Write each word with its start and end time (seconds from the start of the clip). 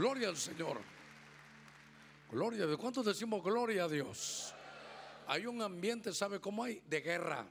Gloria 0.00 0.30
al 0.30 0.36
Señor. 0.38 0.80
Gloria 2.32 2.64
a 2.64 2.66
Dios. 2.66 2.78
¿Cuántos 2.78 3.04
decimos 3.04 3.44
gloria 3.44 3.84
a 3.84 3.88
Dios? 3.88 4.54
Hay 5.26 5.44
un 5.44 5.60
ambiente, 5.60 6.14
¿sabe 6.14 6.40
cómo 6.40 6.64
hay? 6.64 6.80
De 6.88 7.02
guerra. 7.02 7.46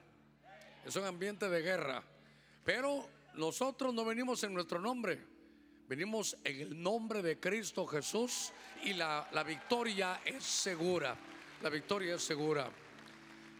Es 0.83 0.95
un 0.95 1.05
ambiente 1.05 1.47
de 1.47 1.61
guerra. 1.61 2.03
Pero 2.65 3.07
nosotros 3.35 3.93
no 3.93 4.03
venimos 4.03 4.43
en 4.43 4.55
nuestro 4.55 4.79
nombre. 4.79 5.23
Venimos 5.87 6.35
en 6.43 6.59
el 6.59 6.81
nombre 6.81 7.21
de 7.21 7.39
Cristo 7.39 7.85
Jesús 7.85 8.51
y 8.83 8.93
la, 8.93 9.29
la 9.31 9.43
victoria 9.43 10.21
es 10.25 10.43
segura. 10.43 11.15
La 11.61 11.69
victoria 11.69 12.15
es 12.15 12.23
segura. 12.23 12.67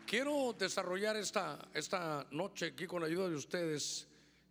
Quiero 0.07 0.55
desarrollar 0.57 1.15
esta, 1.15 1.59
esta 1.75 2.25
noche 2.31 2.65
aquí 2.73 2.87
con 2.87 3.01
la 3.01 3.07
ayuda 3.07 3.29
de 3.29 3.35
ustedes, 3.35 4.07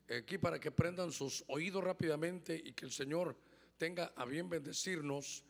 aquí 0.09 0.39
para 0.39 0.61
que 0.61 0.70
prendan 0.70 1.11
sus 1.11 1.43
oídos 1.48 1.82
rápidamente 1.82 2.55
y 2.55 2.73
que 2.73 2.84
el 2.84 2.93
Señor 2.93 3.34
tenga 3.79 4.12
a 4.16 4.24
bien 4.24 4.50
bendecirnos. 4.50 5.45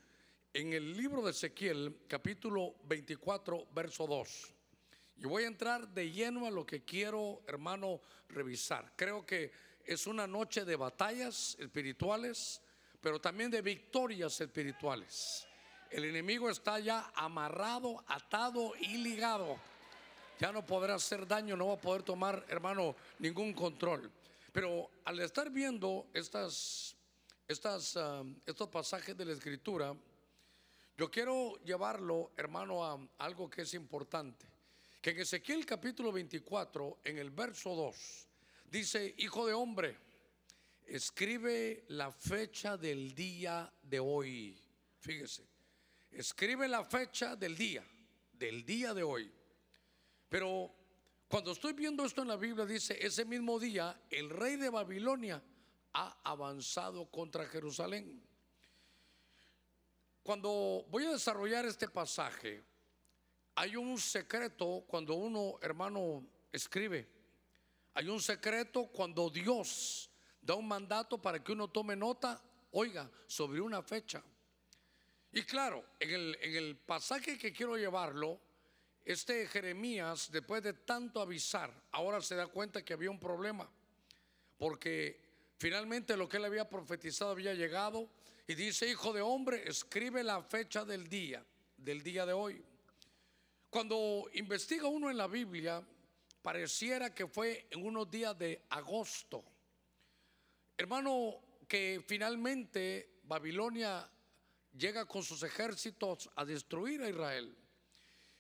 En 0.53 0.73
el 0.73 0.97
libro 0.97 1.23
de 1.23 1.33
Ezequiel, 1.33 2.03
capítulo 2.07 2.77
24, 2.85 3.69
verso 3.75 4.07
2. 4.07 4.55
Y 5.17 5.27
voy 5.27 5.45
a 5.45 5.49
entrar 5.49 5.89
de 5.89 6.11
lleno 6.11 6.47
a 6.47 6.51
lo 6.51 6.65
que 6.65 6.85
quiero, 6.85 7.43
hermano, 7.47 8.01
revisar. 8.29 8.93
Creo 8.95 9.27
que 9.27 9.51
es 9.85 10.07
una 10.07 10.27
noche 10.27 10.65
de 10.65 10.77
batallas 10.77 11.57
espirituales, 11.59 12.61
pero 13.01 13.21
también 13.21 13.51
de 13.51 13.63
victorias 13.63 14.41
espirituales. 14.41 15.47
El 15.91 16.05
enemigo 16.05 16.51
está 16.51 16.79
ya 16.79 17.11
amarrado, 17.15 18.05
atado 18.07 18.75
y 18.79 18.99
ligado 18.99 19.59
ya 20.39 20.53
no 20.53 20.65
podrá 20.65 20.95
hacer 20.95 21.27
daño, 21.27 21.57
no 21.57 21.69
va 21.69 21.75
a 21.75 21.81
poder 21.81 22.03
tomar, 22.03 22.45
hermano, 22.49 22.95
ningún 23.19 23.53
control. 23.53 24.11
Pero 24.53 24.89
al 25.05 25.19
estar 25.21 25.51
viendo 25.51 26.07
estas, 26.15 26.97
estas, 27.49 27.97
ah, 27.97 28.23
estos 28.45 28.69
pasajes 28.69 29.17
de 29.17 29.25
la 29.25 29.33
Escritura, 29.33 29.97
yo 30.99 31.11
quiero 31.11 31.57
llevarlo, 31.65 32.33
hermano, 32.37 32.85
a 32.85 32.99
algo 33.19 33.49
que 33.49 33.63
es 33.63 33.73
importante. 33.73 34.47
Que 35.01 35.11
en 35.11 35.21
Ezequiel 35.21 35.65
capítulo 35.65 36.13
24, 36.13 36.99
en 37.05 37.19
el 37.19 37.31
verso 37.31 37.75
2, 37.75 38.29
dice, 38.71 39.15
Hijo 39.17 39.47
de 39.47 39.55
hombre, 39.55 39.97
escribe 40.85 41.85
la 41.89 42.13
fecha 42.13 42.77
del 42.77 43.15
día 43.15 43.73
de 43.83 43.99
hoy. 43.99 44.61
Fíjese, 45.01 45.47
escribe 46.11 46.69
la 46.69 46.85
fecha 46.85 47.35
del 47.35 47.57
día, 47.57 47.85
del 48.33 48.67
día 48.67 48.93
de 48.93 49.03
hoy. 49.03 49.33
Pero 50.29 50.71
cuando 51.29 51.53
estoy 51.53 51.73
viendo 51.73 52.05
esto 52.05 52.21
en 52.21 52.29
la 52.29 52.37
Biblia, 52.37 52.67
dice, 52.67 52.99
ese 53.01 53.25
mismo 53.25 53.59
día 53.59 53.99
el 54.11 54.29
rey 54.29 54.57
de 54.57 54.69
Babilonia 54.69 55.43
ha 55.99 56.17
avanzado 56.23 57.11
contra 57.11 57.45
Jerusalén. 57.47 58.23
Cuando 60.23 60.87
voy 60.91 61.07
a 61.07 61.11
desarrollar 61.11 61.67
este 61.67 61.89
pasaje, 61.89 62.63
hay 63.57 63.75
un 63.75 63.99
secreto 63.99 64.85
cuando 64.87 65.15
uno, 65.15 65.59
hermano, 65.61 66.25
escribe. 66.53 67.09
Hay 67.95 68.09
un 68.09 68.21
secreto 68.21 68.87
cuando 68.87 69.29
Dios 69.29 70.09
da 70.41 70.55
un 70.55 70.69
mandato 70.69 71.21
para 71.21 71.43
que 71.43 71.51
uno 71.51 71.67
tome 71.69 71.97
nota, 71.97 72.41
oiga, 72.71 73.11
sobre 73.27 73.61
una 73.61 73.83
fecha. 73.83 74.23
Y 75.33 75.43
claro, 75.43 75.85
en 75.99 76.11
el, 76.11 76.39
en 76.41 76.55
el 76.55 76.77
pasaje 76.77 77.37
que 77.37 77.53
quiero 77.53 77.77
llevarlo, 77.77 78.41
este 79.05 79.49
Jeremías, 79.49 80.31
después 80.31 80.63
de 80.63 80.75
tanto 80.75 81.21
avisar, 81.21 81.73
ahora 81.91 82.21
se 82.21 82.37
da 82.37 82.47
cuenta 82.47 82.85
que 82.85 82.93
había 82.93 83.11
un 83.11 83.19
problema, 83.19 83.69
porque 84.59 85.28
finalmente 85.59 86.17
lo 86.17 86.29
que 86.29 86.39
él 86.39 86.45
había 86.45 86.69
profetizado 86.69 87.33
había 87.33 87.55
llegado 87.55 88.09
y 88.47 88.55
dice, 88.55 88.89
hijo 88.89 89.13
de 89.13 89.21
hombre, 89.21 89.69
escribe 89.69 90.25
la 90.25 90.43
fecha 90.43 90.85
del 90.85 91.09
día, 91.09 91.45
del 91.77 92.03
día 92.03 92.25
de 92.25 92.33
hoy. 92.33 92.65
Cuando 93.69 94.25
investiga 94.33 94.89
uno 94.89 95.11
en 95.11 95.19
la 95.19 95.27
Biblia, 95.27 95.87
pareciera 96.41 97.15
que 97.15 97.27
fue 97.27 97.67
en 97.71 97.85
unos 97.85 98.11
días 98.11 98.39
de 98.39 98.63
agosto. 98.71 99.45
Hermano, 100.77 101.41
que 101.69 102.03
finalmente 102.07 103.19
Babilonia 103.25 104.09
llega 104.75 105.05
con 105.05 105.23
sus 105.23 105.43
ejércitos 105.43 106.31
a 106.37 106.45
destruir 106.45 107.03
a 107.03 107.11
Israel. 107.11 107.55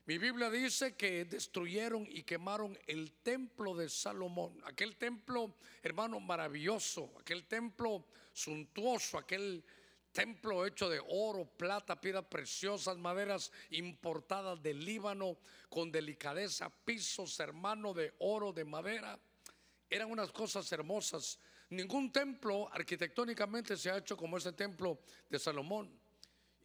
Mi 0.09 0.17
Biblia 0.17 0.49
dice 0.49 0.97
que 0.97 1.27
destruyeron 1.27 2.07
y 2.09 2.23
quemaron 2.23 2.79
el 2.87 3.13
templo 3.23 3.75
de 3.75 3.91
Salomón, 3.91 4.59
aquel 4.65 4.97
templo, 4.97 5.57
hermano, 5.83 6.19
maravilloso, 6.19 7.13
aquel 7.21 7.45
templo 7.45 8.07
suntuoso, 8.33 9.19
aquel 9.19 9.63
templo 10.11 10.65
hecho 10.65 10.89
de 10.89 10.99
oro, 11.11 11.45
plata, 11.45 12.01
piedras 12.01 12.25
preciosas, 12.25 12.97
maderas 12.97 13.53
importadas 13.69 14.63
del 14.63 14.83
Líbano, 14.83 15.37
con 15.69 15.93
delicadeza, 15.93 16.71
pisos, 16.87 17.39
hermano, 17.39 17.93
de 17.93 18.15
oro, 18.21 18.55
de 18.55 18.65
madera. 18.65 19.21
Eran 19.91 20.11
unas 20.11 20.33
cosas 20.33 20.73
hermosas. 20.73 21.39
Ningún 21.69 22.11
templo 22.11 22.67
arquitectónicamente 22.73 23.77
se 23.77 23.91
ha 23.91 23.99
hecho 23.99 24.17
como 24.17 24.39
ese 24.39 24.53
templo 24.55 25.01
de 25.29 25.39
Salomón. 25.39 25.93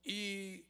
Y 0.05 0.63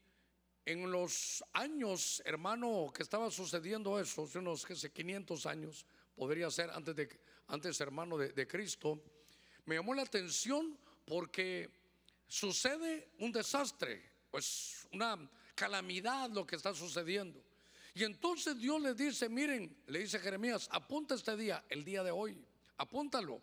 en 0.65 0.91
los 0.91 1.43
años, 1.53 2.21
hermano, 2.25 2.91
que 2.93 3.03
estaba 3.03 3.29
sucediendo 3.29 3.99
eso, 3.99 4.27
unos 4.35 4.65
500 4.65 5.45
años, 5.45 5.85
podría 6.15 6.49
ser 6.49 6.69
antes, 6.69 6.95
de, 6.95 7.09
antes 7.47 7.79
hermano, 7.81 8.17
de 8.17 8.47
Cristo, 8.47 9.01
me 9.65 9.75
llamó 9.75 9.93
la 9.93 10.03
atención 10.03 10.77
porque 11.05 11.69
sucede 12.27 13.09
un 13.19 13.31
desastre, 13.31 14.01
pues 14.31 14.87
una 14.91 15.29
calamidad 15.55 16.29
lo 16.31 16.45
que 16.45 16.55
está 16.55 16.73
sucediendo. 16.73 17.43
Y 17.93 18.03
entonces 18.03 18.57
Dios 18.57 18.81
le 18.81 18.95
dice, 18.95 19.29
miren, 19.29 19.75
le 19.87 19.99
dice 19.99 20.19
Jeremías, 20.19 20.67
apunta 20.71 21.15
este 21.15 21.37
día, 21.37 21.63
el 21.69 21.83
día 21.83 22.03
de 22.03 22.11
hoy, 22.11 22.43
apúntalo. 22.77 23.39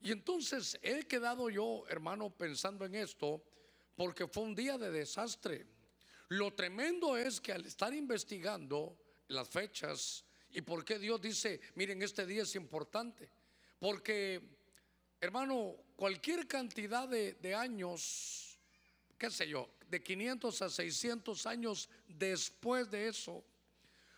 Y 0.00 0.10
entonces 0.10 0.78
he 0.82 1.04
quedado 1.04 1.48
yo, 1.48 1.84
hermano, 1.88 2.30
pensando 2.30 2.84
en 2.84 2.96
esto, 2.96 3.42
porque 3.96 4.26
fue 4.26 4.42
un 4.42 4.54
día 4.54 4.76
de 4.76 4.90
desastre. 4.90 5.66
Lo 6.34 6.52
tremendo 6.52 7.16
es 7.16 7.40
que 7.40 7.52
al 7.52 7.64
estar 7.64 7.94
investigando 7.94 8.98
las 9.28 9.48
fechas 9.48 10.24
y 10.50 10.62
por 10.62 10.84
qué 10.84 10.98
Dios 10.98 11.20
dice, 11.20 11.60
miren, 11.76 12.02
este 12.02 12.26
día 12.26 12.42
es 12.42 12.56
importante, 12.56 13.30
porque, 13.78 14.40
hermano, 15.20 15.76
cualquier 15.94 16.48
cantidad 16.48 17.08
de, 17.08 17.54
años, 17.54 18.58
qué 19.16 19.30
sé 19.30 19.48
yo, 19.48 19.70
de 19.88 20.02
500 20.02 20.62
a 20.62 20.70
600 20.70 21.46
años 21.46 21.88
después 22.08 22.90
de 22.90 23.06
eso, 23.06 23.44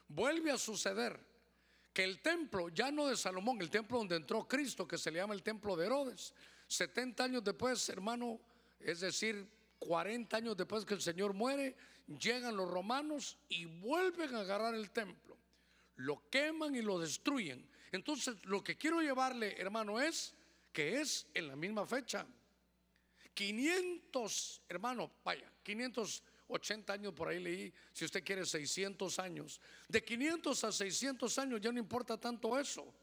vuelve 0.09 0.51
a 0.51 0.57
suceder 0.57 1.21
que 1.93 2.05
el 2.05 2.23
templo, 2.23 2.71
ya 2.71 2.91
no 2.91 3.09
de 3.09 3.17
Salomón, 3.19 3.61
el 3.61 3.69
templo 3.69 3.99
donde 3.99 4.17
entró 4.17 4.49
Cristo, 4.49 4.89
que 4.89 4.97
se 4.97 5.11
le 5.11 5.19
llama 5.19 5.35
el 5.35 5.43
templo 5.43 5.77
de 5.77 5.85
Herodes, 5.85 6.33
70 6.67 7.25
años 7.25 7.45
después, 7.45 7.87
hermano, 7.91 8.41
es 8.81 9.01
decir, 9.01 9.47
40 9.79 10.37
años 10.37 10.57
después 10.57 10.85
que 10.85 10.95
el 10.95 11.03
Señor 11.03 11.33
muere, 11.33 11.77
llegan 12.07 12.57
los 12.57 12.71
romanos 12.71 13.37
y 13.49 13.65
vuelven 13.65 14.35
a 14.35 14.41
agarrar 14.41 14.75
el 14.75 14.91
templo. 14.91 15.37
Lo 15.97 16.29
queman 16.31 16.75
y 16.75 16.83
lo 16.83 16.99
destruyen. 16.99 17.69
Entonces, 17.93 18.37
lo 18.45 18.63
que 18.63 18.77
quiero 18.77 19.01
llevarle, 19.01 19.59
hermano, 19.61 20.01
es 20.01 20.35
que 20.73 21.01
es 21.01 21.27
en 21.35 21.49
la 21.49 21.57
misma 21.57 21.87
fecha. 21.87 22.27
500, 23.33 24.63
hermano, 24.69 25.11
vaya, 25.25 25.51
580 25.63 26.93
años 26.93 27.13
por 27.13 27.29
ahí 27.29 27.39
leí, 27.39 27.73
si 27.93 28.05
usted 28.05 28.25
quiere 28.25 28.45
600 28.45 29.19
años. 29.19 29.61
De 29.89 30.03
500 30.03 30.65
a 30.65 30.73
600 30.73 31.39
años 31.39 31.61
ya 31.61 31.73
no 31.73 31.79
importa 31.79 32.19
tanto 32.19 32.59
eso, 32.59 32.95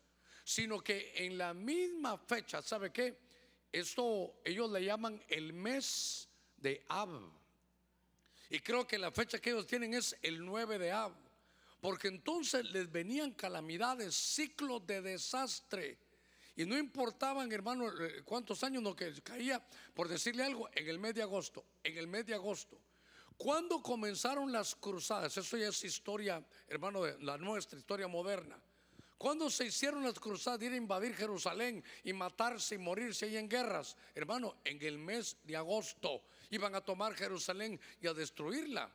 sino 0.43 0.81
que 0.81 1.13
en 1.15 1.37
la 1.37 1.53
misma 1.53 2.17
fecha, 2.17 2.61
¿sabe 2.61 2.91
qué? 2.91 3.17
Esto 3.71 4.41
ellos 4.43 4.71
le 4.71 4.85
llaman 4.85 5.23
el 5.27 5.53
mes 5.53 6.29
de 6.63 6.83
Ab. 6.87 7.09
Y 8.49 8.59
creo 8.59 8.87
que 8.87 8.97
la 8.97 9.11
fecha 9.11 9.39
que 9.39 9.51
ellos 9.51 9.67
tienen 9.67 9.93
es 9.93 10.17
el 10.21 10.43
9 10.43 10.79
de 10.79 10.91
Ab. 10.91 11.13
Porque 11.79 12.07
entonces 12.07 12.63
les 12.71 12.89
venían 12.91 13.33
calamidades, 13.33 14.15
ciclos 14.15 14.87
de 14.87 15.01
desastre. 15.01 15.97
Y 16.55 16.65
no 16.65 16.77
importaban, 16.77 17.51
hermano, 17.51 17.89
eh, 17.89 18.21
cuántos 18.23 18.63
años 18.63 18.81
no 18.81 18.95
que 18.95 19.11
caía, 19.21 19.61
por 19.93 20.07
decirle 20.07 20.43
algo, 20.43 20.69
en 20.73 20.87
el 20.87 20.97
mes 20.97 21.13
de 21.13 21.23
agosto. 21.23 21.65
En 21.83 21.97
el 21.97 22.07
mes 22.07 22.25
de 22.25 22.35
agosto. 22.35 22.79
Cuando 23.35 23.81
comenzaron 23.81 24.51
las 24.51 24.75
cruzadas? 24.75 25.35
Eso 25.35 25.57
ya 25.57 25.67
es 25.67 25.83
historia, 25.83 26.45
hermano, 26.67 27.05
la 27.19 27.37
nuestra, 27.37 27.77
historia 27.77 28.07
moderna. 28.07 28.57
Cuando 29.23 29.49
se 29.49 29.67
hicieron 29.67 30.03
las 30.03 30.19
cruzadas 30.19 30.59
de 30.59 30.65
ir 30.65 30.73
a 30.73 30.75
invadir 30.75 31.15
Jerusalén 31.15 31.81
y 32.03 32.11
matarse 32.11 32.75
y 32.75 32.77
morirse 32.77 33.23
ahí 33.23 33.37
en 33.37 33.47
guerras? 33.47 33.95
Hermano, 34.13 34.57
en 34.65 34.83
el 34.83 34.97
mes 34.97 35.37
de 35.45 35.55
agosto 35.55 36.23
iban 36.49 36.75
a 36.75 36.81
tomar 36.81 37.15
Jerusalén 37.15 37.79
y 38.01 38.07
a 38.07 38.13
destruirla. 38.13 38.93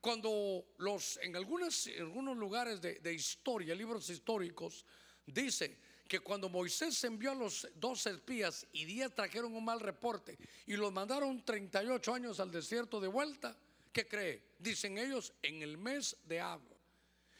Cuando 0.00 0.64
los, 0.78 1.18
en, 1.18 1.36
algunos 1.36 2.38
lugares 2.38 2.80
de, 2.80 3.12
historia, 3.12 3.74
libros 3.74 4.08
históricos, 4.08 4.86
dice 5.26 5.76
que 6.08 6.20
cuando 6.20 6.48
Moisés 6.48 7.04
envió 7.04 7.32
a 7.32 7.34
los 7.34 7.68
dos 7.74 8.06
espías 8.06 8.66
y 8.72 8.86
diez 8.86 9.14
trajeron 9.14 9.54
un 9.54 9.66
mal 9.66 9.80
reporte 9.80 10.38
y 10.64 10.74
los 10.74 10.90
mandaron 10.90 11.44
38 11.44 12.14
años 12.14 12.40
al 12.40 12.50
desierto 12.50 12.98
de 12.98 13.08
vuelta, 13.08 13.54
¿qué 13.92 14.08
cree? 14.08 14.42
Dicen 14.58 14.96
ellos 14.96 15.34
en 15.42 15.60
el 15.60 15.76
mes 15.76 16.16
de 16.24 16.40
Ab. 16.40 16.75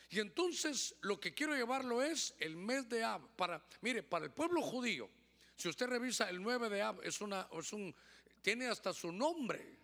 Y 0.09 0.21
entonces 0.21 0.95
lo 1.01 1.19
que 1.19 1.35
quiero 1.35 1.55
llevarlo 1.55 2.03
es 2.03 2.35
el 2.39 2.57
mes 2.57 2.89
de 2.89 3.03
Ab. 3.03 3.29
Para, 3.37 3.65
mire, 3.81 4.03
para 4.03 4.25
el 4.25 4.31
pueblo 4.31 4.63
judío, 4.63 5.11
si 5.57 5.69
usted 5.69 5.87
revisa 5.87 6.29
el 6.29 6.41
9 6.43 6.69
de 6.69 6.83
Ab, 6.83 7.01
es 7.03 7.21
una, 7.21 7.49
es 7.59 7.73
un, 7.73 7.95
tiene 8.43 8.67
hasta 8.69 8.93
su 8.93 9.11
nombre. 9.11 9.77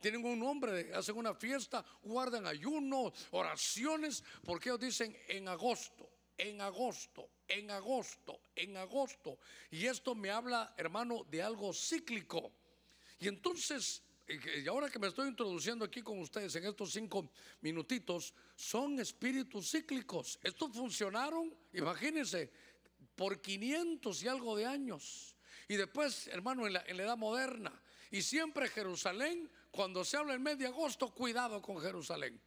Tienen 0.00 0.24
un 0.24 0.38
nombre, 0.38 0.92
hacen 0.94 1.16
una 1.16 1.34
fiesta, 1.34 1.84
guardan 2.02 2.46
ayuno, 2.46 3.12
oraciones, 3.32 4.22
porque 4.44 4.68
ellos 4.68 4.80
dicen 4.80 5.16
en 5.26 5.48
agosto, 5.48 6.08
en 6.36 6.60
agosto, 6.60 7.28
en 7.48 7.70
agosto, 7.70 8.40
en 8.54 8.76
agosto. 8.76 9.38
Y 9.72 9.86
esto 9.86 10.14
me 10.14 10.30
habla, 10.30 10.72
hermano, 10.76 11.24
de 11.28 11.42
algo 11.42 11.72
cíclico. 11.72 12.52
Y 13.18 13.26
entonces, 13.26 14.02
y 14.28 14.68
ahora 14.68 14.90
que 14.90 14.98
me 14.98 15.08
estoy 15.08 15.28
introduciendo 15.28 15.84
aquí 15.84 16.02
con 16.02 16.18
ustedes 16.18 16.54
en 16.56 16.66
estos 16.66 16.92
cinco 16.92 17.30
minutitos, 17.62 18.34
son 18.54 19.00
espíritus 19.00 19.70
cíclicos. 19.70 20.38
Estos 20.42 20.72
funcionaron, 20.72 21.54
imagínense, 21.72 22.50
por 23.16 23.40
500 23.40 24.22
y 24.22 24.28
algo 24.28 24.56
de 24.56 24.66
años. 24.66 25.34
Y 25.66 25.76
después, 25.76 26.28
hermano, 26.28 26.66
en 26.66 26.74
la, 26.74 26.84
en 26.86 26.96
la 26.98 27.04
edad 27.04 27.16
moderna. 27.16 27.82
Y 28.10 28.22
siempre 28.22 28.68
Jerusalén 28.68 29.50
cuando 29.70 30.04
se 30.04 30.16
habla 30.16 30.34
el 30.34 30.40
mes 30.40 30.58
de 30.58 30.66
agosto, 30.66 31.14
cuidado 31.14 31.62
con 31.62 31.80
Jerusalén. 31.80 32.40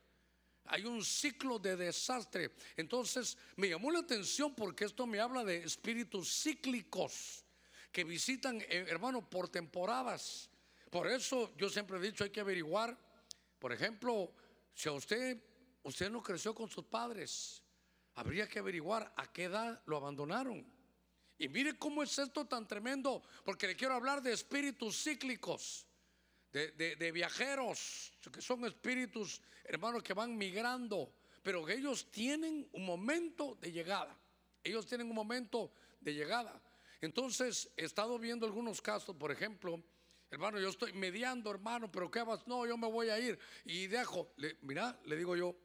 Hay 0.65 0.85
un 0.85 1.03
ciclo 1.03 1.59
de 1.59 1.75
desastre. 1.75 2.51
Entonces 2.77 3.37
me 3.55 3.69
llamó 3.69 3.89
la 3.89 3.99
atención 3.99 4.53
porque 4.53 4.85
esto 4.85 5.07
me 5.07 5.19
habla 5.19 5.43
de 5.43 5.63
espíritus 5.63 6.43
cíclicos 6.43 7.45
que 7.91 8.03
visitan, 8.03 8.61
eh, 8.61 8.85
hermano, 8.87 9.27
por 9.29 9.49
temporadas. 9.49 10.50
Por 10.91 11.07
eso 11.07 11.55
yo 11.55 11.69
siempre 11.69 11.97
he 11.97 12.01
dicho, 12.01 12.25
hay 12.25 12.29
que 12.29 12.41
averiguar, 12.41 12.95
por 13.57 13.71
ejemplo, 13.71 14.33
si 14.73 14.89
a 14.89 14.91
usted, 14.91 15.41
usted 15.83 16.11
no 16.11 16.21
creció 16.21 16.53
con 16.53 16.69
sus 16.69 16.83
padres, 16.83 17.63
habría 18.15 18.45
que 18.47 18.59
averiguar 18.59 19.13
a 19.15 19.31
qué 19.31 19.45
edad 19.45 19.81
lo 19.85 19.95
abandonaron. 19.95 20.69
Y 21.37 21.47
mire 21.47 21.77
cómo 21.79 22.03
es 22.03 22.19
esto 22.19 22.45
tan 22.45 22.67
tremendo, 22.67 23.23
porque 23.45 23.67
le 23.67 23.77
quiero 23.77 23.93
hablar 23.93 24.21
de 24.21 24.33
espíritus 24.33 25.01
cíclicos 25.01 25.87
de, 26.51 27.11
viajeros, 27.13 28.11
que 28.29 28.41
son 28.41 28.65
espíritus, 28.65 29.41
hermanos, 29.63 30.03
que 30.03 30.13
van 30.13 30.37
migrando, 30.37 31.13
pero 31.41 31.65
que 31.65 31.73
ellos 31.73 32.11
tienen 32.11 32.67
un 32.73 32.85
momento 32.85 33.57
de 33.61 33.71
llegada. 33.71 34.13
Ellos 34.61 34.85
tienen 34.85 35.07
un 35.07 35.15
momento 35.15 35.71
de 36.01 36.13
llegada. 36.13 36.61
Entonces, 36.99 37.71
he 37.77 37.85
estado 37.85 38.19
viendo 38.19 38.45
algunos 38.45 38.81
casos, 38.81 39.15
por 39.15 39.31
ejemplo, 39.31 39.81
hermano, 40.31 40.59
yo 40.59 40.69
estoy 40.69 40.93
mediando, 40.93 41.51
hermano, 41.51 41.91
pero 41.91 42.09
¿qué 42.09 42.23
vas? 42.23 42.47
No, 42.47 42.65
yo 42.65 42.77
me 42.77 42.89
voy 42.89 43.09
a 43.09 43.19
ir. 43.19 43.37
Y 43.65 43.87
dejo, 43.87 44.33
mira, 44.61 44.97
le 45.05 45.17
digo 45.17 45.35
yo, 45.35 45.55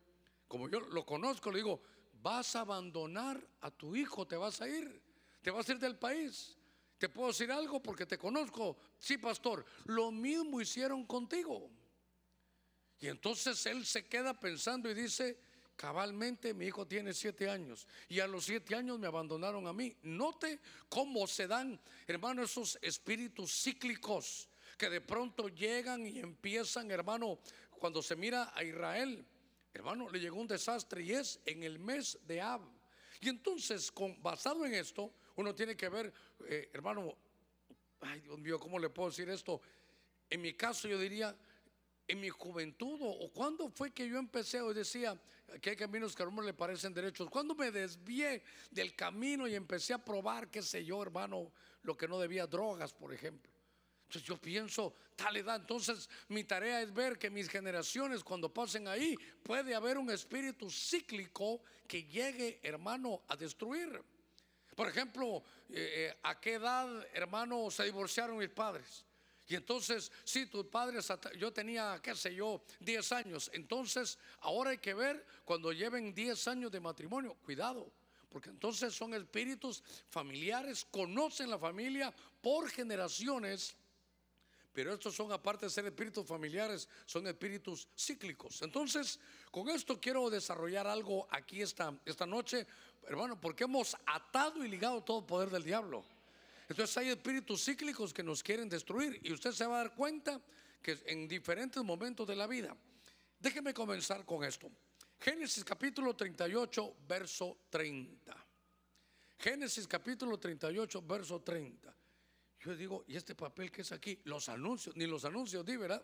como 0.48 0.68
yo 0.68 0.80
lo 0.80 1.06
conozco, 1.06 1.50
le 1.50 1.58
digo, 1.58 1.80
vas 2.20 2.56
a 2.56 2.60
abandonar 2.60 3.40
a 3.60 3.70
tu 3.70 3.94
hijo, 3.94 4.26
te 4.26 4.36
vas 4.36 4.60
a 4.60 4.68
ir, 4.68 5.00
te 5.40 5.50
vas 5.52 5.68
a 5.68 5.72
ir 5.72 5.78
del 5.78 5.96
país. 5.96 6.56
¿Te 6.98 7.08
puedo 7.08 7.28
decir 7.28 7.52
algo 7.52 7.80
porque 7.80 8.06
te 8.06 8.18
conozco? 8.18 8.76
Sí, 8.98 9.18
pastor, 9.18 9.64
lo 9.84 10.10
mismo 10.10 10.60
hicieron 10.60 11.06
contigo. 11.06 11.70
Y 12.98 13.06
entonces 13.06 13.64
él 13.66 13.86
se 13.86 14.06
queda 14.06 14.34
pensando 14.34 14.90
y 14.90 14.94
dice, 14.94 15.38
cabalmente 15.76 16.54
mi 16.54 16.66
hijo 16.66 16.86
tiene 16.86 17.12
siete 17.12 17.48
años 17.50 17.86
y 18.08 18.20
a 18.20 18.26
los 18.26 18.46
siete 18.46 18.74
años 18.74 18.98
me 18.98 19.06
abandonaron 19.06 19.66
a 19.66 19.72
mí. 19.72 19.94
Note 20.02 20.60
cómo 20.88 21.26
se 21.26 21.46
dan, 21.46 21.78
hermano, 22.06 22.42
esos 22.42 22.78
espíritus 22.80 23.62
cíclicos 23.62 24.48
que 24.76 24.90
de 24.90 25.00
pronto 25.00 25.48
llegan 25.48 26.06
y 26.06 26.18
empiezan, 26.18 26.90
hermano, 26.90 27.38
cuando 27.78 28.02
se 28.02 28.16
mira 28.16 28.52
a 28.54 28.62
Israel, 28.62 29.24
hermano, 29.72 30.08
le 30.10 30.20
llegó 30.20 30.40
un 30.40 30.46
desastre 30.46 31.02
y 31.02 31.12
es 31.12 31.40
en 31.44 31.62
el 31.62 31.78
mes 31.78 32.18
de 32.26 32.40
Ab. 32.40 32.62
Y 33.20 33.28
entonces, 33.28 33.90
con, 33.90 34.20
basado 34.22 34.66
en 34.66 34.74
esto, 34.74 35.12
uno 35.36 35.54
tiene 35.54 35.76
que 35.76 35.88
ver, 35.88 36.12
eh, 36.46 36.70
hermano, 36.72 37.14
ay 38.00 38.20
Dios 38.20 38.38
mío, 38.38 38.60
¿cómo 38.60 38.78
le 38.78 38.90
puedo 38.90 39.08
decir 39.08 39.28
esto? 39.28 39.60
En 40.28 40.40
mi 40.40 40.54
caso 40.54 40.88
yo 40.88 40.98
diría, 40.98 41.34
en 42.08 42.20
mi 42.20 42.28
juventud, 42.28 42.98
o 43.00 43.30
cuando 43.32 43.68
fue 43.70 43.90
que 43.92 44.08
yo 44.08 44.18
empecé, 44.18 44.60
o 44.60 44.72
decía 44.72 45.18
que 45.60 45.70
hay 45.70 45.76
caminos 45.76 46.14
que 46.14 46.22
a 46.22 46.26
uno 46.26 46.42
le 46.42 46.54
parecen 46.54 46.92
derechos, 46.92 47.28
cuando 47.30 47.54
me 47.54 47.70
desvié 47.70 48.42
del 48.70 48.94
camino 48.94 49.48
y 49.48 49.54
empecé 49.54 49.94
a 49.94 50.04
probar, 50.04 50.50
qué 50.50 50.62
sé 50.62 50.84
yo, 50.84 51.02
hermano, 51.02 51.50
lo 51.82 51.96
que 51.96 52.06
no 52.06 52.18
debía, 52.18 52.46
drogas, 52.46 52.92
por 52.92 53.12
ejemplo. 53.12 53.55
Entonces 54.06 54.22
yo 54.22 54.36
pienso, 54.36 54.94
tal 55.16 55.36
edad, 55.36 55.56
entonces 55.56 56.08
mi 56.28 56.44
tarea 56.44 56.80
es 56.80 56.94
ver 56.94 57.18
que 57.18 57.28
mis 57.28 57.48
generaciones 57.48 58.22
cuando 58.22 58.52
pasen 58.52 58.86
ahí, 58.86 59.16
puede 59.42 59.74
haber 59.74 59.98
un 59.98 60.10
espíritu 60.10 60.70
cíclico 60.70 61.60
que 61.88 62.04
llegue, 62.04 62.60
hermano, 62.62 63.22
a 63.28 63.36
destruir. 63.36 64.00
Por 64.76 64.88
ejemplo, 64.88 65.42
eh, 65.70 66.12
eh, 66.12 66.18
¿a 66.22 66.38
qué 66.38 66.54
edad, 66.54 66.88
hermano, 67.12 67.70
se 67.70 67.84
divorciaron 67.84 68.36
mis 68.38 68.50
padres? 68.50 69.04
Y 69.48 69.54
entonces, 69.54 70.10
si 70.24 70.46
tus 70.46 70.66
padres, 70.66 71.10
yo 71.38 71.52
tenía, 71.52 72.00
qué 72.02 72.14
sé 72.14 72.34
yo, 72.34 72.62
10 72.80 73.12
años. 73.12 73.50
Entonces, 73.54 74.18
ahora 74.40 74.70
hay 74.70 74.78
que 74.78 74.92
ver 74.92 75.24
cuando 75.44 75.72
lleven 75.72 76.14
10 76.14 76.48
años 76.48 76.70
de 76.70 76.80
matrimonio, 76.80 77.34
cuidado, 77.44 77.92
porque 78.28 78.50
entonces 78.50 78.94
son 78.94 79.14
espíritus 79.14 79.82
familiares, 80.08 80.84
conocen 80.84 81.48
la 81.48 81.58
familia 81.58 82.12
por 82.40 82.68
generaciones. 82.68 83.76
Pero 84.76 84.92
estos 84.92 85.14
son, 85.14 85.32
aparte 85.32 85.64
de 85.64 85.70
ser 85.70 85.86
espíritus 85.86 86.26
familiares, 86.26 86.86
son 87.06 87.26
espíritus 87.26 87.88
cíclicos. 87.96 88.60
Entonces, 88.60 89.18
con 89.50 89.70
esto 89.70 89.98
quiero 89.98 90.28
desarrollar 90.28 90.86
algo 90.86 91.26
aquí 91.30 91.62
esta, 91.62 91.98
esta 92.04 92.26
noche 92.26 92.66
hermano, 93.06 93.40
porque 93.40 93.64
hemos 93.64 93.96
atado 94.04 94.62
y 94.62 94.68
ligado 94.68 95.02
todo 95.02 95.26
poder 95.26 95.48
del 95.48 95.64
diablo. 95.64 96.04
Entonces 96.68 96.94
hay 96.98 97.08
espíritus 97.08 97.64
cíclicos 97.64 98.12
que 98.12 98.22
nos 98.22 98.42
quieren 98.42 98.68
destruir 98.68 99.18
y 99.22 99.32
usted 99.32 99.52
se 99.52 99.64
va 99.64 99.76
a 99.76 99.84
dar 99.84 99.94
cuenta 99.94 100.42
que 100.82 101.02
en 101.06 101.26
diferentes 101.26 101.82
momentos 101.82 102.28
de 102.28 102.36
la 102.36 102.46
vida. 102.46 102.76
Déjeme 103.38 103.72
comenzar 103.72 104.26
con 104.26 104.44
esto. 104.44 104.70
Génesis 105.18 105.64
capítulo 105.64 106.14
38, 106.14 106.96
verso 107.08 107.60
30. 107.70 108.46
Génesis 109.38 109.86
capítulo 109.88 110.36
38, 110.38 111.00
verso 111.00 111.40
30. 111.40 111.96
Yo 112.66 112.74
digo, 112.74 113.04
¿y 113.06 113.14
este 113.14 113.36
papel 113.36 113.70
que 113.70 113.82
es 113.82 113.92
aquí? 113.92 114.18
Los 114.24 114.48
anuncios, 114.48 114.96
ni 114.96 115.06
los 115.06 115.24
anuncios 115.24 115.64
di, 115.64 115.76
¿verdad? 115.76 116.02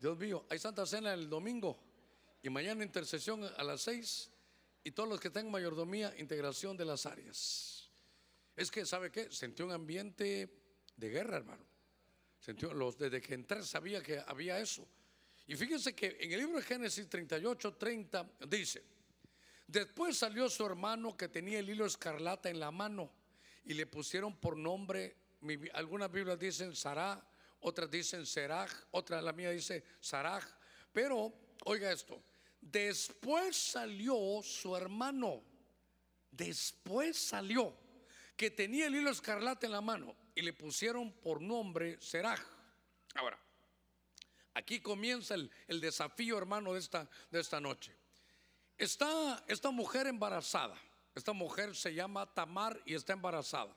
Dios 0.00 0.16
mío, 0.16 0.46
hay 0.48 0.58
Santa 0.58 0.86
Cena 0.86 1.12
el 1.12 1.28
domingo 1.28 1.78
y 2.42 2.48
mañana 2.48 2.82
intercesión 2.82 3.44
a 3.44 3.62
las 3.62 3.82
6 3.82 4.30
y 4.84 4.90
todos 4.92 5.06
los 5.06 5.20
que 5.20 5.28
tengan 5.28 5.52
mayordomía, 5.52 6.14
integración 6.16 6.78
de 6.78 6.86
las 6.86 7.04
áreas. 7.04 7.90
Es 8.56 8.70
que, 8.70 8.86
¿sabe 8.86 9.10
qué? 9.10 9.30
Sentí 9.30 9.62
un 9.62 9.72
ambiente 9.72 10.48
de 10.96 11.08
guerra, 11.10 11.36
hermano. 11.36 11.66
Sentió, 12.38 12.72
los, 12.72 12.96
desde 12.96 13.20
que 13.20 13.34
entré 13.34 13.62
sabía 13.62 14.02
que 14.02 14.18
había 14.26 14.58
eso. 14.58 14.88
Y 15.46 15.56
fíjense 15.56 15.94
que 15.94 16.16
en 16.20 16.32
el 16.32 16.40
libro 16.40 16.56
de 16.56 16.62
Génesis 16.62 17.06
38, 17.06 17.74
30 17.74 18.30
dice, 18.48 18.82
después 19.66 20.16
salió 20.16 20.48
su 20.48 20.64
hermano 20.64 21.14
que 21.18 21.28
tenía 21.28 21.58
el 21.58 21.68
hilo 21.68 21.84
escarlata 21.84 22.48
en 22.48 22.58
la 22.58 22.70
mano 22.70 23.10
y 23.66 23.74
le 23.74 23.86
pusieron 23.86 24.34
por 24.34 24.56
nombre, 24.56 25.19
algunas 25.74 26.10
Biblias 26.10 26.38
dicen 26.38 26.74
Sarah, 26.74 27.22
otras 27.60 27.90
dicen 27.90 28.26
Seraj, 28.26 28.70
otra 28.92 29.20
la 29.20 29.32
mía 29.32 29.50
dice 29.50 29.84
Saraj, 30.00 30.44
pero 30.92 31.32
oiga 31.64 31.92
esto, 31.92 32.22
Después 32.60 33.56
salió 33.56 34.42
su 34.42 34.76
hermano. 34.76 35.42
Después 36.30 37.18
salió 37.18 37.74
que 38.36 38.50
tenía 38.50 38.86
el 38.86 38.94
hilo 38.94 39.10
escarlata 39.10 39.66
en 39.66 39.72
la 39.72 39.80
mano 39.80 40.14
y 40.34 40.42
le 40.42 40.52
pusieron 40.52 41.12
por 41.12 41.40
nombre 41.40 42.00
Seraj. 42.00 42.40
Ahora, 43.14 43.38
aquí 44.54 44.80
comienza 44.80 45.34
el, 45.34 45.80
desafío, 45.80 46.38
hermano, 46.38 46.74
de 46.74 46.80
esta, 46.80 47.08
de 47.30 47.40
esta 47.40 47.60
noche. 47.60 47.96
Está 48.78 49.44
esta 49.48 49.70
mujer 49.70 50.06
embarazada. 50.06 50.76
Esta 51.14 51.32
mujer 51.32 51.74
se 51.74 51.92
llama 51.92 52.32
Tamar 52.32 52.80
y 52.86 52.94
está 52.94 53.14
embarazada. 53.14 53.76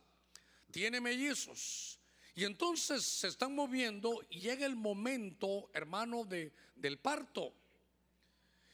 Tiene 0.73 0.99
mellizos. 0.99 1.99
Y 2.33 2.45
entonces 2.45 3.03
se 3.03 3.27
están 3.27 3.53
moviendo 3.53 4.25
y 4.27 4.39
llega 4.39 4.65
el 4.65 4.75
momento, 4.75 5.69
hermano, 5.71 6.25
de, 6.25 6.51
del 6.75 6.97
parto. 6.97 7.53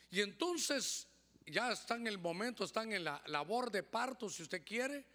Y 0.10 0.22
entonces 0.22 1.10
ya 1.46 1.74
están 1.74 2.02
en 2.02 2.08
el 2.08 2.18
momento, 2.18 2.64
están 2.64 2.94
en 2.94 3.04
la 3.04 3.22
labor 3.26 3.70
de 3.70 3.84
parto, 3.84 4.30
si 4.30 4.44
usted 4.44 4.64
quiere, 4.64 5.06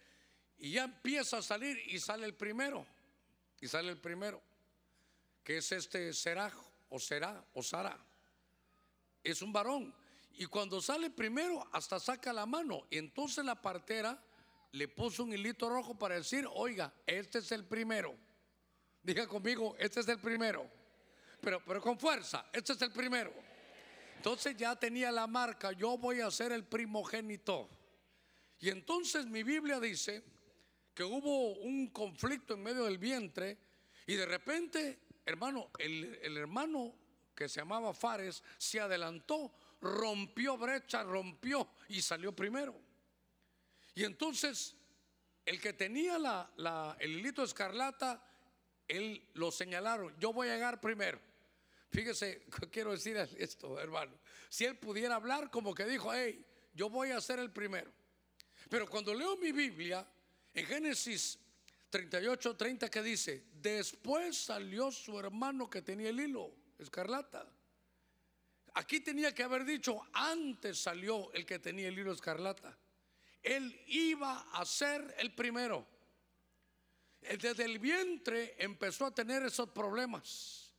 y 0.59 0.73
ya 0.73 0.83
empieza 0.83 1.39
a 1.39 1.41
salir 1.41 1.81
y 1.87 1.99
sale 1.99 2.27
el 2.27 2.35
primero. 2.35 2.85
Y 3.59 3.67
sale 3.67 3.89
el 3.89 3.97
primero, 3.97 4.39
que 5.43 5.57
es 5.57 5.71
este 5.71 6.13
Será 6.13 6.53
o 6.89 6.99
Será 6.99 7.43
o 7.55 7.63
Sara. 7.63 7.97
Es 9.23 9.41
un 9.41 9.51
varón. 9.51 9.91
Y 10.33 10.45
cuando 10.45 10.83
sale 10.83 11.09
primero, 11.09 11.67
hasta 11.71 11.99
saca 11.99 12.31
la 12.31 12.45
mano. 12.45 12.85
Y 12.91 12.99
entonces 12.99 13.43
la 13.43 13.59
partera 13.59 14.21
le 14.75 14.89
puso 14.89 15.23
un 15.23 15.31
hilito 15.31 15.69
rojo 15.69 15.97
para 15.97 16.15
decir, 16.15 16.45
oiga, 16.53 16.93
este 17.07 17.39
es 17.39 17.51
el 17.53 17.63
primero. 17.63 18.13
Diga 19.01 19.25
conmigo, 19.25 19.73
este 19.79 20.01
es 20.01 20.07
el 20.09 20.19
primero. 20.19 20.69
Pero, 21.39 21.63
pero 21.65 21.81
con 21.81 21.97
fuerza, 21.97 22.49
este 22.51 22.73
es 22.73 22.81
el 22.81 22.91
primero. 22.91 23.33
Entonces 24.17 24.57
ya 24.57 24.75
tenía 24.75 25.11
la 25.13 25.27
marca, 25.27 25.71
yo 25.71 25.97
voy 25.97 26.19
a 26.19 26.29
ser 26.29 26.51
el 26.51 26.65
primogénito. 26.65 27.69
Y 28.59 28.69
entonces 28.69 29.25
mi 29.27 29.43
Biblia 29.43 29.79
dice 29.79 30.23
que 30.93 31.03
hubo 31.03 31.53
un 31.53 31.87
conflicto 31.91 32.55
en 32.55 32.63
medio 32.63 32.83
del 32.83 32.97
vientre 32.97 33.57
y 34.05 34.15
de 34.15 34.25
repente, 34.25 34.99
hermano, 35.25 35.69
el, 35.79 36.19
el 36.21 36.35
hermano 36.35 36.93
que 37.33 37.47
se 37.47 37.61
llamaba 37.61 37.93
Fares 37.93 38.43
se 38.57 38.81
adelantó, 38.81 39.53
rompió 39.79 40.57
brecha, 40.57 41.03
rompió 41.03 41.69
y 41.87 42.01
salió 42.01 42.35
primero. 42.35 42.84
Y 43.95 44.03
entonces 44.03 44.75
el 45.45 45.61
que 45.61 45.73
tenía 45.73 46.19
la, 46.19 46.97
el 46.99 47.11
hilito 47.11 47.43
escarlata, 47.43 48.21
él 48.87 49.29
lo 49.33 49.51
señalaron, 49.51 50.13
yo 50.19 50.33
voy 50.33 50.49
a 50.49 50.55
llegar 50.55 50.81
primero. 50.81 51.19
Fíjese, 51.89 52.45
quiero 52.71 52.91
decir 52.91 53.15
esto, 53.37 53.79
hermano. 53.79 54.19
Si 54.49 54.65
él 54.65 54.77
pudiera 54.77 55.15
hablar 55.15 55.49
como 55.49 55.73
que 55.73 55.85
dijo, 55.85 56.13
hey, 56.13 56.45
yo 56.73 56.89
voy 56.89 57.11
a 57.11 57.21
ser 57.21 57.39
el 57.39 57.51
primero. 57.51 57.91
Pero 58.69 58.87
cuando 58.87 59.13
leo 59.13 59.37
mi 59.37 59.51
Biblia, 59.51 60.05
en 60.53 60.65
Génesis 60.65 61.39
38, 61.89 62.57
30, 62.57 62.89
que 62.89 63.01
dice, 63.01 63.45
después 63.53 64.37
salió 64.37 64.91
su 64.91 65.17
hermano 65.17 65.69
que 65.69 65.81
tenía 65.81 66.09
el 66.09 66.19
hilo 66.19 66.53
escarlata. 66.77 67.47
Aquí 68.73 68.99
tenía 68.99 69.33
que 69.33 69.43
haber 69.43 69.63
dicho, 69.63 70.01
antes 70.11 70.79
salió 70.79 71.31
el 71.31 71.45
que 71.45 71.59
tenía 71.59 71.87
el 71.87 71.97
hilo 71.97 72.11
escarlata. 72.11 72.77
Él 73.45 73.79
iba 73.87 74.39
a 74.53 74.65
ser 74.65 75.15
el 75.19 75.33
primero. 75.35 75.85
Desde 77.21 77.63
el 77.63 77.77
vientre 77.77 78.55
empezó 78.57 79.05
a 79.05 79.13
tener 79.13 79.43
esos 79.43 79.69
problemas. 79.69 80.73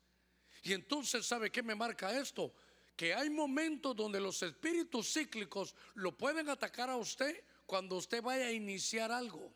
Y 0.64 0.73
entonces, 0.73 1.25
¿sabe 1.25 1.50
qué 1.50 1.62
me 1.62 1.76
marca 1.76 2.18
esto? 2.18 2.52
Que 2.96 3.14
hay 3.14 3.30
momentos 3.30 3.94
donde 3.94 4.18
los 4.18 4.42
espíritus 4.42 5.12
cíclicos 5.12 5.76
lo 5.94 6.16
pueden 6.18 6.49
atacar 6.49 6.90
a 6.90 6.96
usted 6.96 7.44
cuando 7.66 7.96
usted 7.96 8.20
vaya 8.20 8.46
a 8.46 8.52
iniciar 8.52 9.12
algo. 9.12 9.54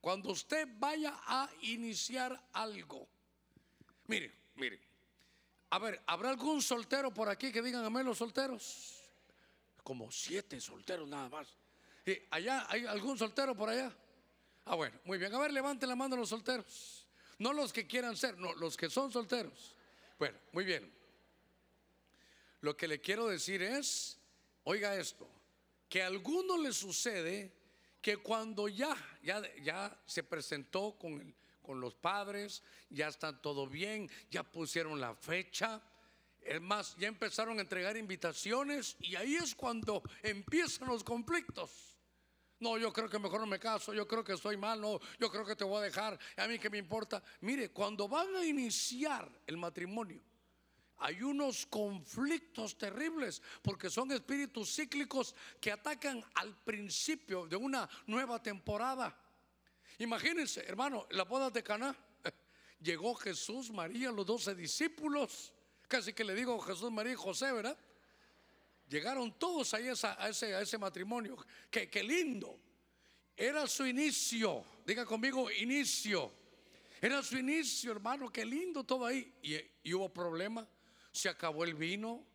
Cuando 0.00 0.32
usted 0.32 0.66
vaya 0.76 1.14
a 1.26 1.48
iniciar 1.62 2.48
algo. 2.52 3.08
Mire, 4.08 4.32
mire. 4.56 4.80
A 5.70 5.78
ver, 5.78 6.02
¿habrá 6.06 6.30
algún 6.30 6.60
soltero 6.60 7.14
por 7.14 7.28
aquí 7.28 7.52
que 7.52 7.62
digan 7.62 7.84
amén 7.84 8.04
los 8.04 8.18
solteros? 8.18 9.00
Como 9.84 10.10
siete 10.10 10.60
solteros 10.60 11.08
nada 11.08 11.28
más. 11.28 11.63
¿Y 12.06 12.18
allá 12.30 12.66
hay 12.68 12.86
algún 12.86 13.16
soltero 13.16 13.54
por 13.54 13.68
allá? 13.68 13.94
Ah, 14.66 14.74
bueno, 14.74 14.98
muy 15.04 15.18
bien. 15.18 15.34
A 15.34 15.38
ver, 15.38 15.52
levanten 15.52 15.88
la 15.88 15.96
mano 15.96 16.16
los 16.16 16.28
solteros. 16.28 17.06
No 17.38 17.52
los 17.52 17.72
que 17.72 17.86
quieran 17.86 18.16
ser, 18.16 18.38
no, 18.38 18.54
los 18.54 18.76
que 18.76 18.88
son 18.88 19.10
solteros. 19.10 19.74
Bueno, 20.18 20.38
muy 20.52 20.64
bien. 20.64 20.92
Lo 22.60 22.76
que 22.76 22.88
le 22.88 23.00
quiero 23.00 23.26
decir 23.28 23.62
es, 23.62 24.18
oiga 24.64 24.96
esto, 24.96 25.28
que 25.88 26.02
a 26.02 26.06
alguno 26.06 26.56
le 26.56 26.72
sucede 26.72 27.52
que 28.00 28.16
cuando 28.18 28.68
ya, 28.68 28.96
ya, 29.22 29.42
ya 29.62 29.98
se 30.06 30.22
presentó 30.22 30.96
con, 30.98 31.34
con 31.62 31.80
los 31.80 31.94
padres, 31.94 32.62
ya 32.90 33.08
está 33.08 33.40
todo 33.40 33.66
bien, 33.66 34.10
ya 34.30 34.42
pusieron 34.42 35.00
la 35.00 35.14
fecha, 35.14 35.82
es 36.44 36.60
más, 36.60 36.94
ya 36.96 37.08
empezaron 37.08 37.58
a 37.58 37.62
entregar 37.62 37.96
invitaciones 37.96 38.96
y 39.00 39.16
ahí 39.16 39.36
es 39.36 39.54
cuando 39.54 40.02
empiezan 40.22 40.88
los 40.88 41.02
conflictos. 41.02 41.93
No, 42.64 42.78
yo 42.78 42.90
creo 42.94 43.10
que 43.10 43.18
mejor 43.18 43.40
no 43.40 43.46
me 43.46 43.58
caso, 43.58 43.92
yo 43.92 44.08
creo 44.08 44.24
que 44.24 44.32
estoy 44.32 44.56
mal, 44.56 44.80
no, 44.80 44.98
yo 45.20 45.30
creo 45.30 45.44
que 45.44 45.54
te 45.54 45.64
voy 45.64 45.80
a 45.80 45.82
dejar, 45.82 46.18
a 46.38 46.48
mí 46.48 46.58
que 46.58 46.70
me 46.70 46.78
importa. 46.78 47.22
Mire, 47.42 47.68
cuando 47.68 48.08
van 48.08 48.34
a 48.36 48.42
iniciar 48.42 49.30
el 49.46 49.58
matrimonio, 49.58 50.22
hay 50.96 51.20
unos 51.20 51.66
conflictos 51.66 52.78
terribles 52.78 53.42
porque 53.60 53.90
son 53.90 54.12
espíritus 54.12 54.76
cíclicos 54.76 55.34
que 55.60 55.72
atacan 55.72 56.24
al 56.36 56.56
principio 56.56 57.46
de 57.46 57.56
una 57.56 57.86
nueva 58.06 58.42
temporada. 58.42 59.14
Imagínense, 59.98 60.64
hermano, 60.66 61.06
la 61.10 61.24
boda 61.24 61.50
de 61.50 61.62
Caná. 61.62 61.94
Llegó 62.80 63.14
Jesús, 63.14 63.70
María, 63.70 64.10
los 64.10 64.24
doce 64.24 64.54
discípulos. 64.54 65.52
Casi 65.86 66.14
que 66.14 66.24
le 66.24 66.34
digo 66.34 66.58
Jesús, 66.60 66.90
María 66.90 67.12
y 67.12 67.16
José, 67.16 67.52
¿verdad? 67.52 67.76
Llegaron 68.88 69.38
todos 69.38 69.72
ahí 69.74 69.88
a, 69.88 69.92
ese, 70.28 70.54
a 70.54 70.60
ese, 70.60 70.78
matrimonio. 70.78 71.36
Qué, 71.70 71.88
qué 71.88 72.02
lindo. 72.02 72.58
Era 73.36 73.66
su 73.66 73.86
inicio. 73.86 74.64
Diga 74.86 75.06
conmigo, 75.06 75.50
inicio. 75.50 76.32
Era 77.00 77.22
su 77.22 77.38
inicio, 77.38 77.92
hermano. 77.92 78.30
Qué 78.30 78.44
lindo 78.44 78.84
todo 78.84 79.06
ahí. 79.06 79.32
Y, 79.42 79.56
y 79.82 79.94
hubo 79.94 80.12
problema. 80.12 80.68
Se 81.10 81.28
acabó 81.28 81.64
el 81.64 81.74
vino. 81.74 82.26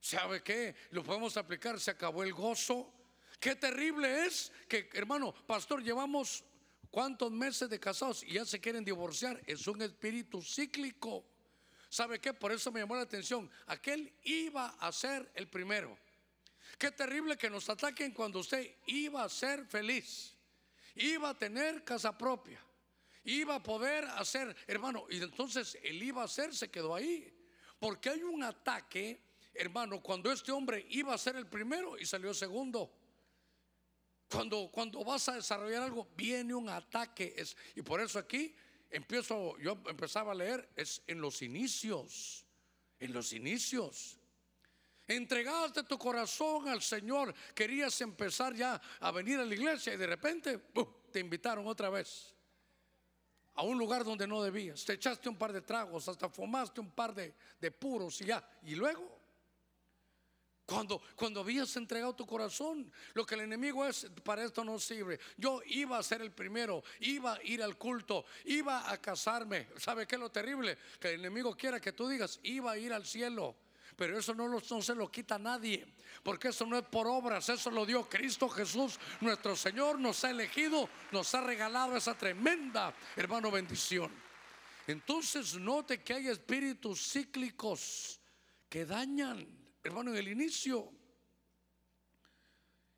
¿Sabe 0.00 0.42
qué? 0.42 0.74
Lo 0.90 1.02
podemos 1.02 1.36
aplicar. 1.36 1.80
Se 1.80 1.90
acabó 1.90 2.22
el 2.22 2.32
gozo. 2.32 2.92
Qué 3.40 3.56
terrible 3.56 4.26
es 4.26 4.52
que, 4.68 4.88
hermano, 4.92 5.34
pastor, 5.46 5.82
llevamos 5.82 6.44
cuántos 6.92 7.32
meses 7.32 7.68
de 7.68 7.80
casados 7.80 8.22
y 8.22 8.34
ya 8.34 8.44
se 8.44 8.60
quieren 8.60 8.84
divorciar. 8.84 9.42
Es 9.46 9.66
un 9.66 9.82
espíritu 9.82 10.40
cíclico. 10.40 11.24
¿Sabe 11.92 12.18
qué? 12.18 12.32
Por 12.32 12.50
eso 12.52 12.72
me 12.72 12.80
llamó 12.80 12.96
la 12.96 13.02
atención. 13.02 13.50
Aquel 13.66 14.10
iba 14.22 14.68
a 14.80 14.90
ser 14.92 15.30
el 15.34 15.46
primero. 15.46 15.94
Qué 16.78 16.90
terrible 16.90 17.36
que 17.36 17.50
nos 17.50 17.68
ataquen 17.68 18.12
cuando 18.12 18.38
usted 18.38 18.78
iba 18.86 19.22
a 19.22 19.28
ser 19.28 19.66
feliz. 19.66 20.34
Iba 20.94 21.28
a 21.28 21.38
tener 21.38 21.84
casa 21.84 22.16
propia. 22.16 22.58
Iba 23.24 23.56
a 23.56 23.62
poder 23.62 24.06
hacer, 24.06 24.56
hermano, 24.66 25.04
y 25.10 25.18
entonces 25.18 25.76
el 25.82 26.02
iba 26.02 26.24
a 26.24 26.28
ser 26.28 26.54
se 26.54 26.70
quedó 26.70 26.94
ahí. 26.94 27.30
Porque 27.78 28.08
hay 28.08 28.22
un 28.22 28.42
ataque, 28.42 29.20
hermano, 29.52 30.02
cuando 30.02 30.32
este 30.32 30.50
hombre 30.50 30.86
iba 30.88 31.12
a 31.12 31.18
ser 31.18 31.36
el 31.36 31.46
primero 31.46 31.98
y 31.98 32.06
salió 32.06 32.32
segundo. 32.32 32.90
Cuando, 34.30 34.70
cuando 34.72 35.04
vas 35.04 35.28
a 35.28 35.34
desarrollar 35.34 35.82
algo, 35.82 36.08
viene 36.16 36.54
un 36.54 36.70
ataque. 36.70 37.34
Es, 37.36 37.54
y 37.76 37.82
por 37.82 38.00
eso 38.00 38.18
aquí 38.18 38.56
empiezo, 38.92 39.58
yo 39.58 39.78
empezaba 39.86 40.32
a 40.32 40.34
leer, 40.34 40.68
es 40.76 41.02
en 41.06 41.20
los 41.20 41.42
inicios, 41.42 42.46
en 43.00 43.12
los 43.12 43.32
inicios. 43.32 44.18
Entregaste 45.08 45.82
tu 45.82 45.98
corazón 45.98 46.68
al 46.68 46.80
Señor, 46.80 47.34
querías 47.54 48.00
empezar 48.00 48.54
ya 48.54 48.80
a 49.00 49.10
venir 49.10 49.40
a 49.40 49.44
la 49.44 49.54
iglesia 49.54 49.94
y 49.94 49.96
de 49.96 50.06
repente 50.06 50.60
te 51.10 51.18
invitaron 51.20 51.66
otra 51.66 51.90
vez 51.90 52.32
a 53.54 53.62
un 53.62 53.76
lugar 53.76 54.04
donde 54.04 54.26
no 54.26 54.42
debías. 54.42 54.84
Te 54.84 54.94
echaste 54.94 55.28
un 55.28 55.36
par 55.36 55.52
de 55.52 55.60
tragos, 55.60 56.08
hasta 56.08 56.28
fumaste 56.28 56.80
un 56.80 56.90
par 56.90 57.14
de, 57.14 57.34
de 57.60 57.70
puros 57.70 58.20
y 58.20 58.26
ya. 58.26 58.48
Y 58.62 58.74
luego 58.74 59.11
cuando, 60.72 61.02
cuando 61.16 61.40
habías 61.40 61.74
entregado 61.76 62.14
tu 62.14 62.26
corazón, 62.26 62.90
lo 63.14 63.24
que 63.24 63.34
el 63.34 63.42
enemigo 63.42 63.84
es, 63.86 64.10
para 64.24 64.44
esto 64.44 64.64
no 64.64 64.78
sirve. 64.78 65.18
Yo 65.36 65.60
iba 65.66 65.98
a 65.98 66.02
ser 66.02 66.22
el 66.22 66.32
primero, 66.32 66.82
iba 67.00 67.34
a 67.34 67.42
ir 67.42 67.62
al 67.62 67.76
culto, 67.76 68.24
iba 68.44 68.90
a 68.90 69.00
casarme. 69.00 69.68
¿Sabe 69.76 70.06
qué 70.06 70.16
es 70.16 70.20
lo 70.20 70.30
terrible? 70.30 70.78
Que 71.00 71.08
el 71.08 71.20
enemigo 71.20 71.56
quiera 71.56 71.80
que 71.80 71.92
tú 71.92 72.08
digas, 72.08 72.40
iba 72.42 72.72
a 72.72 72.78
ir 72.78 72.92
al 72.92 73.06
cielo. 73.06 73.56
Pero 73.96 74.18
eso 74.18 74.34
no, 74.34 74.48
no 74.48 74.60
se 74.60 74.94
lo 74.94 75.10
quita 75.10 75.34
a 75.34 75.38
nadie, 75.38 75.86
porque 76.22 76.48
eso 76.48 76.64
no 76.64 76.78
es 76.78 76.84
por 76.84 77.06
obras, 77.06 77.48
eso 77.48 77.70
lo 77.70 77.84
dio 77.84 78.08
Cristo 78.08 78.48
Jesús, 78.48 78.98
nuestro 79.20 79.54
Señor, 79.54 79.98
nos 79.98 80.24
ha 80.24 80.30
elegido, 80.30 80.88
nos 81.10 81.34
ha 81.34 81.42
regalado 81.42 81.96
esa 81.96 82.16
tremenda, 82.16 82.94
hermano, 83.16 83.50
bendición. 83.50 84.10
Entonces 84.86 85.54
note 85.54 86.02
que 86.02 86.14
hay 86.14 86.28
espíritus 86.28 87.12
cíclicos 87.12 88.18
que 88.68 88.86
dañan 88.86 89.46
hermano, 89.82 90.10
en 90.10 90.16
el 90.16 90.28
inicio. 90.28 90.92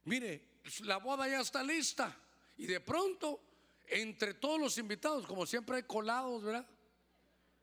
Mire, 0.05 0.61
la 0.83 0.99
boda 0.99 1.29
ya 1.29 1.41
está 1.41 1.63
lista. 1.63 2.17
Y 2.57 2.67
de 2.67 2.81
pronto, 2.81 3.41
entre 3.87 4.35
todos 4.35 4.61
los 4.61 4.79
invitados, 4.79 5.27
como 5.27 5.47
siempre 5.47 5.77
hay 5.77 5.83
colados, 5.85 6.43
¿verdad? 6.43 6.67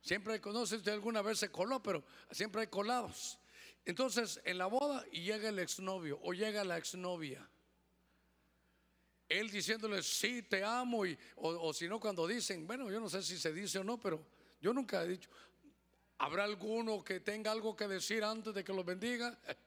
Siempre 0.02 0.34
hay, 0.34 0.42
no 0.44 0.66
sé 0.66 0.80
si 0.80 0.90
alguna 0.90 1.22
vez 1.22 1.38
se 1.40 1.52
coló, 1.52 1.82
pero 1.82 2.04
siempre 2.32 2.62
hay 2.62 2.68
colados. 2.68 3.38
Entonces, 3.86 4.42
en 4.44 4.58
la 4.58 4.66
boda 4.66 5.06
y 5.12 5.22
llega 5.22 5.50
el 5.50 5.60
exnovio 5.60 6.20
o 6.24 6.34
llega 6.34 6.64
la 6.64 6.78
exnovia. 6.78 7.48
Él 9.30 9.50
diciéndole, 9.50 10.04
sí, 10.04 10.42
te 10.44 10.64
amo, 10.64 11.06
y, 11.06 11.18
o, 11.36 11.50
o 11.68 11.74
si 11.74 11.88
no, 11.88 12.00
cuando 12.00 12.28
dicen, 12.28 12.68
bueno, 12.68 12.92
yo 12.92 13.00
no 13.00 13.10
sé 13.10 13.24
si 13.24 13.38
se 13.38 13.54
dice 13.54 13.80
o 13.80 13.84
no, 13.84 13.98
pero 13.98 14.26
yo 14.60 14.74
nunca 14.74 15.04
he 15.04 15.08
dicho, 15.08 15.30
¿Habrá 16.22 16.44
alguno 16.44 17.04
que 17.04 17.20
tenga 17.20 17.52
algo 17.52 17.76
que 17.76 17.88
decir 17.88 18.24
antes 18.24 18.54
de 18.54 18.64
que 18.64 18.74
lo 18.74 18.84
bendiga? 18.84 19.38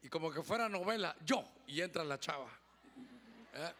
Y 0.00 0.08
como 0.08 0.30
que 0.30 0.44
fuera 0.44 0.68
novela, 0.68 1.16
yo, 1.24 1.44
y 1.66 1.80
entra 1.80 2.04
la 2.04 2.20
chava. 2.20 2.48
¿Eh? 3.54 3.72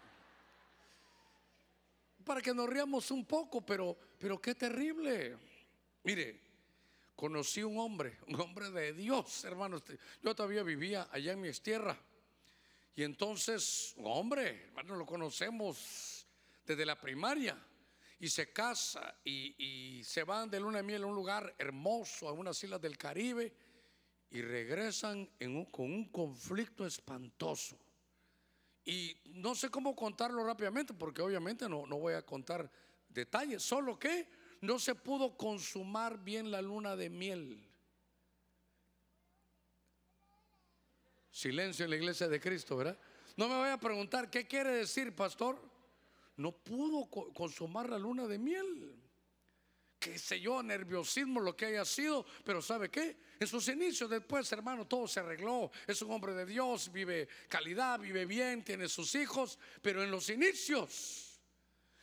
Para 2.25 2.43
que 2.43 2.53
nos 2.53 2.69
riamos 2.69 3.13
un 3.13 3.25
poco, 3.25 3.61
pero, 3.61 3.97
pero 4.19 4.41
qué 4.41 4.57
terrible. 4.57 5.37
Mire, 6.03 6.41
conocí 7.15 7.63
un 7.63 7.79
hombre, 7.79 8.19
un 8.27 8.41
hombre 8.41 8.71
de 8.71 8.95
Dios, 8.95 9.45
hermanos. 9.45 9.85
Yo 10.23 10.35
todavía 10.35 10.65
vivía 10.65 11.07
allá 11.13 11.33
en 11.33 11.41
mi 11.41 11.53
tierra. 11.53 11.97
Y 12.97 13.05
entonces, 13.05 13.95
hombre, 13.99 14.65
hermano, 14.65 14.97
lo 14.97 15.07
conocemos 15.07 16.27
desde 16.67 16.85
la 16.85 17.01
primaria. 17.01 17.57
Y 18.21 18.29
se 18.29 18.53
casa 18.53 19.17
y, 19.25 20.03
se 20.05 20.25
van 20.25 20.51
de 20.51 20.59
luna 20.59 20.79
de 20.79 20.83
miel 20.83 21.05
a 21.05 21.07
un 21.07 21.15
lugar 21.15 21.55
hermoso, 21.59 22.29
a 22.29 22.33
unas 22.33 22.63
islas 22.63 22.81
del 22.81 22.99
Caribe, 22.99 23.53
y 24.31 24.43
regresan 24.43 25.27
con 25.71 25.85
un 25.85 26.11
conflicto 26.11 26.85
espantoso. 26.85 27.79
Y 28.85 29.17
no 29.27 29.55
sé 29.55 29.71
cómo 29.71 29.95
contarlo 29.95 30.45
rápidamente, 30.45 30.95
porque 30.95 31.23
obviamente 31.23 31.69
no, 31.69 31.87
no 31.87 31.99
voy 31.99 32.15
a 32.15 32.25
contar 32.25 32.71
detalles, 33.09 33.63
solo 33.63 33.99
que 33.99 34.29
no 34.61 34.79
se 34.79 34.95
pudo 34.95 35.37
consumar 35.37 36.19
bien 36.23 36.51
la 36.51 36.61
luna 36.61 36.97
de 36.97 37.11
miel. 37.11 37.65
Silencio 41.31 41.85
en 41.85 41.91
la 41.91 41.97
iglesia 41.97 42.27
de 42.29 42.41
Cristo, 42.41 42.77
¿verdad? 42.77 42.99
No 43.37 43.49
me 43.49 43.57
voy 43.57 43.69
a 43.69 43.79
preguntar, 43.79 44.29
¿qué 44.29 44.47
quiere 44.47 44.73
decir, 44.73 45.15
pastor? 45.15 45.61
No 46.39 46.53
pudo 46.53 47.09
consumar 47.35 47.89
la 47.91 47.99
luna 47.99 48.27
de 48.27 48.39
miel. 48.39 48.97
Qué 49.99 50.17
sé 50.19 50.41
yo, 50.41 50.63
nerviosismo, 50.63 51.41
lo 51.41 51.57
que 51.57 51.67
haya 51.67 51.85
sido, 51.85 52.25
pero 52.45 52.63
¿sabe 52.63 52.89
qué? 52.89 53.17
En 53.41 53.47
sus 53.47 53.67
inicios, 53.69 54.09
después, 54.09 54.51
hermano, 54.53 54.87
todo 54.87 55.09
se 55.09 55.21
arregló. 55.21 55.71
Es 55.87 56.01
un 56.03 56.13
hombre 56.13 56.35
de 56.35 56.47
Dios, 56.47 56.91
vive 56.93 57.29
calidad, 57.49 57.99
vive 57.99 58.25
bien, 58.25 58.65
tiene 58.65 58.89
sus 58.89 59.15
hijos, 59.17 59.59
pero 59.83 60.03
en 60.03 60.11
los 60.11 60.31
inicios 60.31 61.28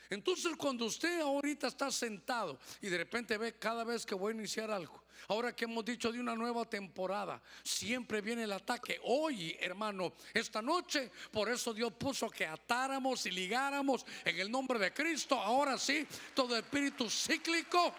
entonces 0.09 0.55
cuando 0.57 0.85
usted 0.85 1.21
ahorita 1.21 1.67
está 1.67 1.91
sentado 1.91 2.59
y 2.81 2.87
de 2.87 2.97
repente 2.97 3.37
ve 3.37 3.53
cada 3.53 3.83
vez 3.83 4.05
que 4.05 4.15
voy 4.15 4.33
a 4.33 4.35
iniciar 4.35 4.69
algo, 4.71 5.03
ahora 5.27 5.55
que 5.55 5.65
hemos 5.65 5.83
dicho 5.83 6.11
de 6.11 6.19
una 6.19 6.35
nueva 6.35 6.65
temporada, 6.65 7.41
siempre 7.63 8.21
viene 8.21 8.43
el 8.43 8.51
ataque. 8.51 8.99
Hoy, 9.03 9.55
hermano, 9.59 10.13
esta 10.33 10.61
noche, 10.61 11.11
por 11.31 11.49
eso 11.49 11.73
Dios 11.73 11.93
puso 11.93 12.29
que 12.29 12.45
atáramos 12.45 13.25
y 13.25 13.31
ligáramos 13.31 14.05
en 14.23 14.39
el 14.39 14.51
nombre 14.51 14.79
de 14.79 14.93
Cristo. 14.93 15.39
Ahora 15.39 15.77
sí, 15.77 16.07
todo 16.33 16.55
espíritu 16.57 17.09
cíclico. 17.09 17.93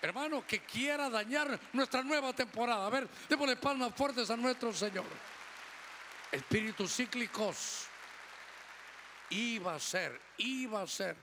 Hermano, 0.00 0.46
que 0.46 0.60
quiera 0.60 1.08
dañar 1.08 1.58
nuestra 1.72 2.02
nueva 2.02 2.32
temporada. 2.34 2.86
A 2.86 2.90
ver, 2.90 3.08
démosle 3.28 3.56
palmas 3.56 3.94
fuertes 3.94 4.28
a 4.28 4.36
nuestro 4.36 4.72
Señor. 4.72 5.06
Espíritus 6.30 6.94
cíclicos 6.94 7.88
Iba 9.30 9.74
a 9.74 9.80
ser, 9.80 10.20
iba 10.38 10.82
a 10.82 10.86
ser, 10.86 11.16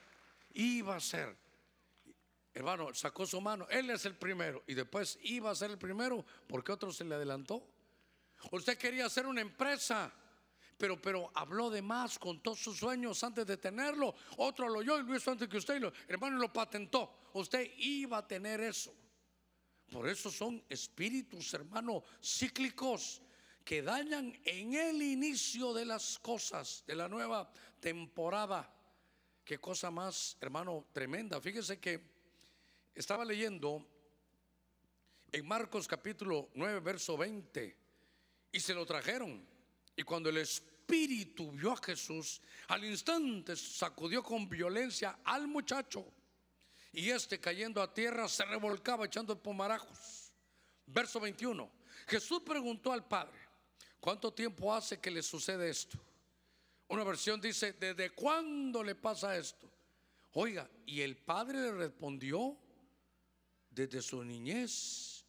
iba 0.54 0.96
a 0.96 1.00
ser. 1.00 1.36
Hermano, 2.54 2.94
sacó 2.94 3.26
su 3.26 3.40
mano, 3.40 3.66
él 3.70 3.90
es 3.90 4.06
el 4.06 4.16
primero 4.16 4.64
y 4.68 4.74
después 4.74 5.18
iba 5.24 5.52
a 5.52 5.56
ser 5.56 5.72
el 5.72 5.78
primero 5.78 6.26
porque 6.48 6.72
otro 6.72 6.92
se 6.92 7.06
le 7.06 7.16
adelantó. 7.16 7.66
Usted 8.52 8.78
quería 8.78 9.06
hacer 9.06 9.26
una 9.26 9.40
empresa, 9.40 10.12
pero, 10.78 11.02
pero 11.02 11.32
habló 11.34 11.70
de 11.70 11.82
más, 11.82 12.20
contó 12.20 12.56
sus 12.56 12.78
sueños 12.78 13.24
antes 13.24 13.46
de 13.46 13.58
tenerlo. 13.58 14.14
Otro 14.38 14.68
lo 14.68 14.80
oyó 14.80 15.00
y 15.00 15.04
lo 15.04 15.16
hizo 15.16 15.32
antes 15.32 15.48
que 15.48 15.58
usted, 15.58 15.80
lo, 15.80 15.94
hermano, 16.08 16.38
lo 16.38 16.52
patentó. 16.52 17.22
Usted 17.34 17.72
iba 17.78 18.18
a 18.18 18.28
tener 18.28 18.60
eso. 18.60 18.94
Por 19.90 20.10
eso 20.10 20.32
son 20.32 20.64
espíritus, 20.70 21.54
hermano, 21.54 22.04
cíclicos 22.22 23.22
que 23.72 23.82
dañan 23.82 24.38
en 24.44 24.74
el 24.74 25.02
inicio 25.02 25.74
de 25.74 25.86
las 25.86 26.20
cosas, 26.20 26.84
de 26.86 26.94
la 26.94 27.08
nueva 27.08 27.50
temporada. 27.80 28.70
Qué 29.46 29.60
cosa 29.60 29.90
más, 29.90 30.36
hermano, 30.42 30.88
tremenda. 30.92 31.40
Fíjese 31.40 31.80
que 31.80 32.02
estaba 32.94 33.24
leyendo 33.24 33.88
en 35.32 35.48
Marcos 35.48 35.88
capítulo 35.88 36.50
9, 36.56 36.82
verso 36.82 37.16
20, 37.16 37.78
y 38.52 38.60
se 38.60 38.74
lo 38.74 38.86
trajeron. 38.86 39.42
Y 39.96 40.04
cuando 40.04 40.28
el 40.28 40.40
Espíritu 40.40 41.54
vio 41.54 41.72
a 41.72 41.78
Jesús, 41.78 42.42
al 42.68 42.84
instante 42.84 43.56
sacudió 43.56 44.22
con 44.22 44.50
violencia 44.50 45.20
al 45.24 45.48
muchacho. 45.48 46.06
Y 46.92 47.10
este 47.10 47.40
cayendo 47.40 47.82
a 47.82 47.94
tierra 47.94 48.28
se 48.28 48.44
revolcaba 48.44 49.06
echando 49.06 49.42
pomarajos. 49.42 50.34
Verso 50.88 51.22
21. 51.22 51.72
Jesús 52.08 52.42
preguntó 52.42 52.92
al 52.92 53.08
Padre, 53.08 53.41
¿cuánto 54.02 54.34
tiempo 54.34 54.74
hace 54.74 55.00
que 55.00 55.10
le 55.10 55.24
sucede 55.24 55.70
esto? 55.70 55.98
Una 56.90 57.06
versión 57.06 57.40
dice, 57.40 57.72
¿desde 57.72 58.10
cuándo 58.10 58.84
le 58.84 58.96
pasa 58.96 59.38
esto? 59.38 59.72
Oiga, 60.34 60.70
y 60.86 61.00
el 61.00 61.16
padre 61.16 61.62
le 61.62 61.72
respondió, 61.72 62.58
desde 63.72 64.02
su 64.02 64.24
niñez. 64.24 65.26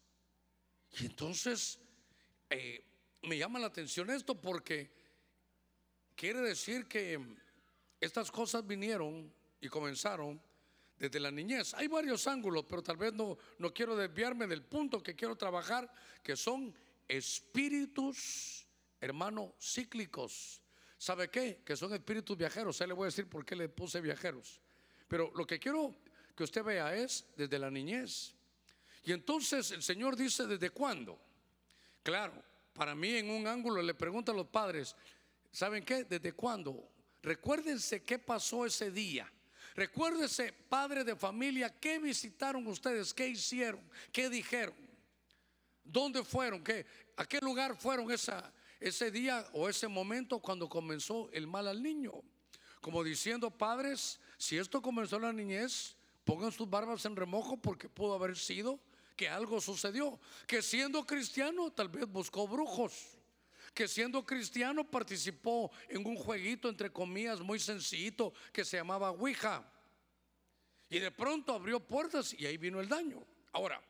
Y 0.99 1.05
entonces 1.05 1.79
eh, 2.49 2.83
me 3.23 3.37
llama 3.37 3.59
la 3.59 3.67
atención 3.67 4.09
esto 4.11 4.39
porque 4.39 4.91
quiere 6.15 6.41
decir 6.41 6.85
que 6.87 7.19
estas 7.99 8.29
cosas 8.29 8.67
vinieron 8.67 9.33
y 9.59 9.69
comenzaron 9.69 10.39
desde 10.99 11.19
la 11.19 11.31
niñez. 11.31 11.73
Hay 11.73 11.87
varios 11.87 12.27
ángulos, 12.27 12.65
pero 12.69 12.83
tal 12.83 12.97
vez 12.97 13.13
no, 13.13 13.37
no 13.57 13.73
quiero 13.73 13.95
desviarme 13.95 14.45
del 14.45 14.63
punto 14.63 15.01
que 15.01 15.15
quiero 15.15 15.35
trabajar, 15.35 15.91
que 16.21 16.35
son 16.35 16.75
espíritus, 17.07 18.62
hermano, 19.03 19.53
cíclicos 19.59 20.63
¿Sabe 21.03 21.29
qué? 21.29 21.59
Que 21.65 21.75
son 21.75 21.93
espíritus 21.93 22.37
viajeros. 22.37 22.79
Ya 22.79 22.87
le 22.87 22.93
voy 22.93 23.03
a 23.03 23.07
decir 23.07 23.27
por 23.27 23.45
qué 23.45 23.57
le 23.57 23.67
puse 23.67 23.99
viajeros. 23.99 24.61
Pero 25.09 25.29
lo 25.35 25.45
que 25.45 25.59
quiero 25.59 25.93
que 26.33 26.45
usted 26.45 26.63
vea 26.63 26.95
es 26.95 27.25
desde 27.35 27.59
la 27.59 27.69
niñez. 27.69 28.33
Y 29.03 29.11
entonces 29.11 29.71
el 29.71 29.83
Señor 29.83 30.15
dice, 30.15 30.47
¿desde 30.47 30.69
cuándo? 30.69 31.19
Claro, 32.03 32.41
para 32.73 32.95
mí 32.95 33.15
en 33.15 33.31
un 33.31 33.45
ángulo 33.47 33.81
le 33.81 33.93
pregunto 33.93 34.31
a 34.31 34.35
los 34.35 34.47
padres, 34.47 34.95
¿saben 35.51 35.83
qué? 35.83 36.05
¿Desde 36.05 36.31
cuándo? 36.31 36.89
Recuérdense 37.21 38.01
qué 38.01 38.17
pasó 38.17 38.65
ese 38.65 38.89
día. 38.89 39.29
Recuérdense, 39.75 40.53
padre 40.53 41.03
de 41.03 41.17
familia, 41.17 41.77
qué 41.81 41.99
visitaron 41.99 42.65
ustedes, 42.65 43.13
qué 43.13 43.27
hicieron, 43.27 43.81
qué 44.09 44.29
dijeron, 44.29 44.75
dónde 45.83 46.23
fueron, 46.23 46.63
qué, 46.63 46.85
a 47.17 47.25
qué 47.25 47.39
lugar 47.41 47.75
fueron 47.75 48.09
esa, 48.09 48.53
ese 48.83 49.11
día 49.11 49.47
o 49.53 49.69
ese 49.69 49.87
momento 49.87 50.39
cuando 50.39 50.67
comenzó 50.67 51.29
el 51.31 51.47
mal 51.47 51.69
al 51.69 51.81
niño. 51.81 52.11
Como 52.81 53.01
diciendo, 53.01 53.49
padres, 53.49 54.19
si 54.37 54.57
esto 54.57 54.81
comenzó 54.81 55.15
en 55.15 55.21
la 55.21 55.31
niñez, 55.31 55.95
pongan 56.25 56.51
sus 56.51 56.69
barbas 56.69 57.05
en 57.05 57.15
remojo 57.15 57.55
porque 57.55 57.87
pudo 57.87 58.13
haber 58.13 58.37
sido 58.37 58.81
que 59.15 59.29
algo 59.29 59.61
sucedió. 59.61 60.19
Que 60.45 60.61
siendo 60.61 61.05
cristiano 61.05 61.71
tal 61.71 61.87
vez 61.87 62.05
buscó 62.05 62.45
brujos. 62.45 63.17
Que 63.73 63.87
siendo 63.87 64.25
cristiano 64.25 64.83
participó 64.83 65.71
en 65.87 66.05
un 66.05 66.17
jueguito, 66.17 66.67
entre 66.67 66.91
comillas, 66.91 67.39
muy 67.39 67.59
sencillito 67.59 68.33
que 68.51 68.65
se 68.65 68.75
llamaba 68.75 69.11
Ouija. 69.11 69.63
Y 70.89 70.99
de 70.99 71.09
pronto 71.09 71.53
abrió 71.53 71.79
puertas 71.79 72.33
y 72.33 72.45
ahí 72.45 72.57
vino 72.57 72.81
el 72.81 72.89
daño. 72.89 73.25
Ahora, 73.53 73.81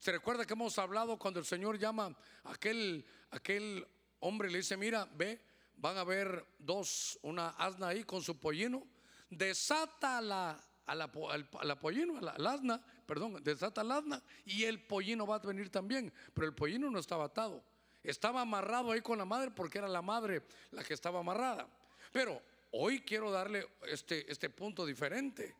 ¿se 0.00 0.10
recuerda 0.10 0.44
que 0.44 0.54
hemos 0.54 0.76
hablado 0.80 1.16
cuando 1.16 1.38
el 1.38 1.46
Señor 1.46 1.78
llama 1.78 2.18
aquel, 2.42 3.06
aquel 3.30 3.86
hombre 4.20 4.50
le 4.50 4.58
dice, 4.58 4.76
mira, 4.76 5.08
ve, 5.16 5.40
van 5.76 5.96
a 5.96 6.04
ver 6.04 6.44
dos, 6.58 7.18
una 7.22 7.50
asna 7.50 7.88
ahí 7.88 8.04
con 8.04 8.22
su 8.22 8.38
pollino, 8.38 8.86
desata 9.30 10.20
la, 10.20 10.60
a 10.86 10.94
la, 10.94 11.10
al, 11.30 11.78
pollino, 11.78 12.18
a 12.18 12.38
la, 12.38 12.52
asna, 12.52 12.82
perdón, 13.06 13.42
desata 13.42 13.84
la 13.84 13.98
asna 13.98 14.22
y 14.44 14.64
el 14.64 14.80
pollino 14.80 15.26
va 15.26 15.36
a 15.36 15.38
venir 15.38 15.70
también, 15.70 16.12
pero 16.34 16.46
el 16.46 16.54
pollino 16.54 16.90
no 16.90 16.98
estaba 16.98 17.24
atado, 17.24 17.62
estaba 18.02 18.40
amarrado 18.40 18.92
ahí 18.92 19.00
con 19.00 19.18
la 19.18 19.24
madre 19.24 19.50
porque 19.50 19.78
era 19.78 19.88
la 19.88 20.02
madre 20.02 20.42
la 20.70 20.84
que 20.84 20.94
estaba 20.94 21.20
amarrada. 21.20 21.68
Pero 22.12 22.40
hoy 22.70 23.00
quiero 23.00 23.30
darle 23.30 23.66
este, 23.88 24.30
este 24.30 24.48
punto 24.48 24.86
diferente, 24.86 25.54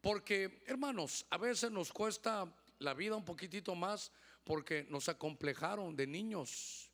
porque 0.00 0.62
hermanos, 0.66 1.24
a 1.30 1.38
veces 1.38 1.70
nos 1.70 1.92
cuesta 1.92 2.52
la 2.80 2.94
vida 2.94 3.16
un 3.16 3.24
poquitito 3.24 3.74
más 3.74 4.12
porque 4.44 4.86
nos 4.90 5.08
acomplejaron 5.08 5.96
de 5.96 6.06
niños 6.06 6.90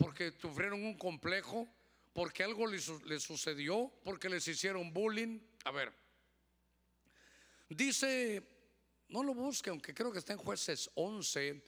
porque 0.00 0.32
sufrieron 0.32 0.82
un 0.82 0.96
complejo, 0.96 1.68
porque 2.14 2.42
algo 2.42 2.66
les, 2.66 2.90
sucedió, 3.22 3.92
porque 4.02 4.30
les 4.30 4.48
hicieron 4.48 4.94
bullying. 4.94 5.38
A 5.64 5.70
ver, 5.70 5.92
dice, 7.68 8.42
no 9.08 9.22
lo 9.22 9.34
busque, 9.34 9.68
aunque 9.68 9.92
creo 9.92 10.10
que 10.10 10.18
está 10.18 10.32
en 10.32 10.38
jueces 10.38 10.90
11, 10.94 11.62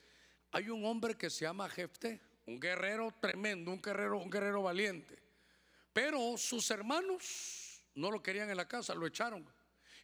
hay 0.51 0.69
un 0.69 0.83
hombre 0.83 1.15
que 1.15 1.29
se 1.29 1.45
llama 1.45 1.69
Jefte, 1.69 2.19
un 2.47 2.59
guerrero 2.59 3.13
tremendo, 3.21 3.71
un 3.71 3.81
guerrero, 3.81 4.17
un 4.17 4.31
guerrero 4.31 4.63
valiente. 4.63 5.21
Pero 5.93 6.35
sus 6.35 6.71
hermanos 6.71 7.83
no 7.93 8.09
lo 8.09 8.23
querían 8.23 8.49
en 8.49 8.57
la 8.57 8.67
casa, 8.67 8.95
lo 8.95 9.05
echaron. 9.05 9.47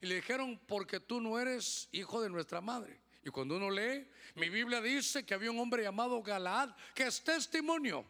Y 0.01 0.05
le 0.05 0.15
dijeron, 0.15 0.61
porque 0.67 0.99
tú 0.99 1.19
no 1.19 1.39
eres 1.39 1.89
hijo 1.91 2.21
de 2.21 2.29
nuestra 2.29 2.61
madre. 2.61 3.01
Y 3.25 3.31
cuando 3.31 3.57
uno 3.57 3.71
lee, 3.71 4.07
mi 4.35 4.49
Biblia 4.49 4.81
dice 4.81 5.25
que 5.25 5.33
había 5.33 5.49
un 5.49 5.59
hombre 5.59 5.81
llamado 5.81 6.21
Galaad, 6.21 6.75
que 6.93 7.07
es 7.07 7.23
testimonio 7.23 8.05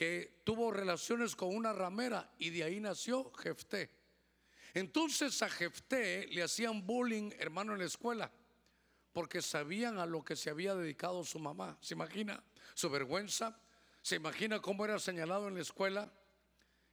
que 0.00 0.40
tuvo 0.44 0.70
relaciones 0.70 1.36
con 1.36 1.54
una 1.54 1.74
ramera 1.74 2.32
y 2.38 2.48
de 2.48 2.64
ahí 2.64 2.80
nació 2.80 3.30
Jefté. 3.34 3.90
Entonces 4.72 5.42
a 5.42 5.50
Jefté 5.50 6.26
le 6.28 6.42
hacían 6.42 6.86
bullying, 6.86 7.32
hermano, 7.38 7.74
en 7.74 7.80
la 7.80 7.84
escuela, 7.84 8.32
porque 9.12 9.42
sabían 9.42 9.98
a 9.98 10.06
lo 10.06 10.24
que 10.24 10.36
se 10.36 10.48
había 10.48 10.74
dedicado 10.74 11.22
su 11.22 11.38
mamá. 11.38 11.76
¿Se 11.82 11.92
imagina 11.92 12.42
su 12.72 12.88
vergüenza? 12.88 13.60
¿Se 14.00 14.16
imagina 14.16 14.58
cómo 14.62 14.86
era 14.86 14.98
señalado 14.98 15.48
en 15.48 15.56
la 15.56 15.60
escuela? 15.60 16.10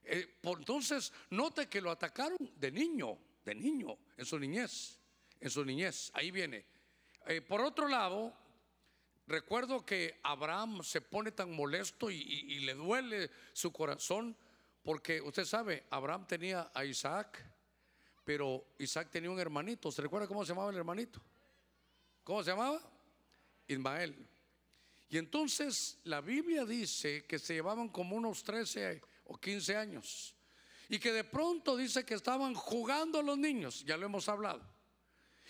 Eh, 0.04 0.40
entonces, 0.44 1.14
note 1.30 1.70
que 1.70 1.80
lo 1.80 1.92
atacaron 1.92 2.38
de 2.58 2.72
niño, 2.74 3.18
de 3.46 3.56
niño, 3.56 3.98
en 4.18 4.26
su 4.26 4.38
niñez, 4.38 5.00
en 5.40 5.50
su 5.50 5.64
niñez. 5.64 6.12
Ahí 6.14 6.30
viene. 6.30 6.66
Eh, 7.26 7.40
por 7.40 7.62
otro 7.62 7.88
lado, 7.88 8.36
recuerdo 9.28 9.86
que 9.86 10.20
Abraham 10.24 10.84
se 10.84 11.02
pone 11.02 11.32
tan 11.32 11.52
molesto 11.54 12.10
y 12.10 12.60
le 12.60 12.74
duele 12.74 13.30
su 13.54 13.72
corazón 13.72 14.36
porque 14.88 15.20
usted 15.20 15.44
sabe, 15.44 15.84
Abraham 15.90 16.26
tenía 16.26 16.72
a 16.74 16.86
Isaac, 16.86 17.44
pero 18.24 18.68
Isaac 18.80 19.10
tenía 19.12 19.30
un 19.30 19.38
hermanito. 19.38 19.92
¿Se 19.92 20.02
recuerda 20.02 20.30
cómo 20.30 20.46
se 20.46 20.54
llamaba 20.54 20.72
el 20.72 20.78
hermanito? 20.78 21.20
¿Cómo 22.24 22.42
se 22.42 22.52
llamaba? 22.52 22.80
Ismael. 23.68 24.16
Y 25.10 25.18
entonces 25.18 26.00
la 26.06 26.22
Biblia 26.22 26.64
dice 26.64 27.26
que 27.26 27.38
se 27.38 27.56
llevaban 27.56 27.90
como 27.90 28.16
unos 28.16 28.44
13 28.44 29.02
o 29.26 29.38
15 29.38 29.76
años. 29.76 30.34
Y 30.88 31.00
que 31.00 31.12
de 31.12 31.26
pronto 31.26 31.76
dice 31.76 32.06
que 32.06 32.14
estaban 32.14 32.54
jugando 32.54 33.22
los 33.22 33.38
niños, 33.38 33.84
ya 33.84 33.98
lo 33.98 34.06
hemos 34.06 34.30
hablado. 34.30 34.62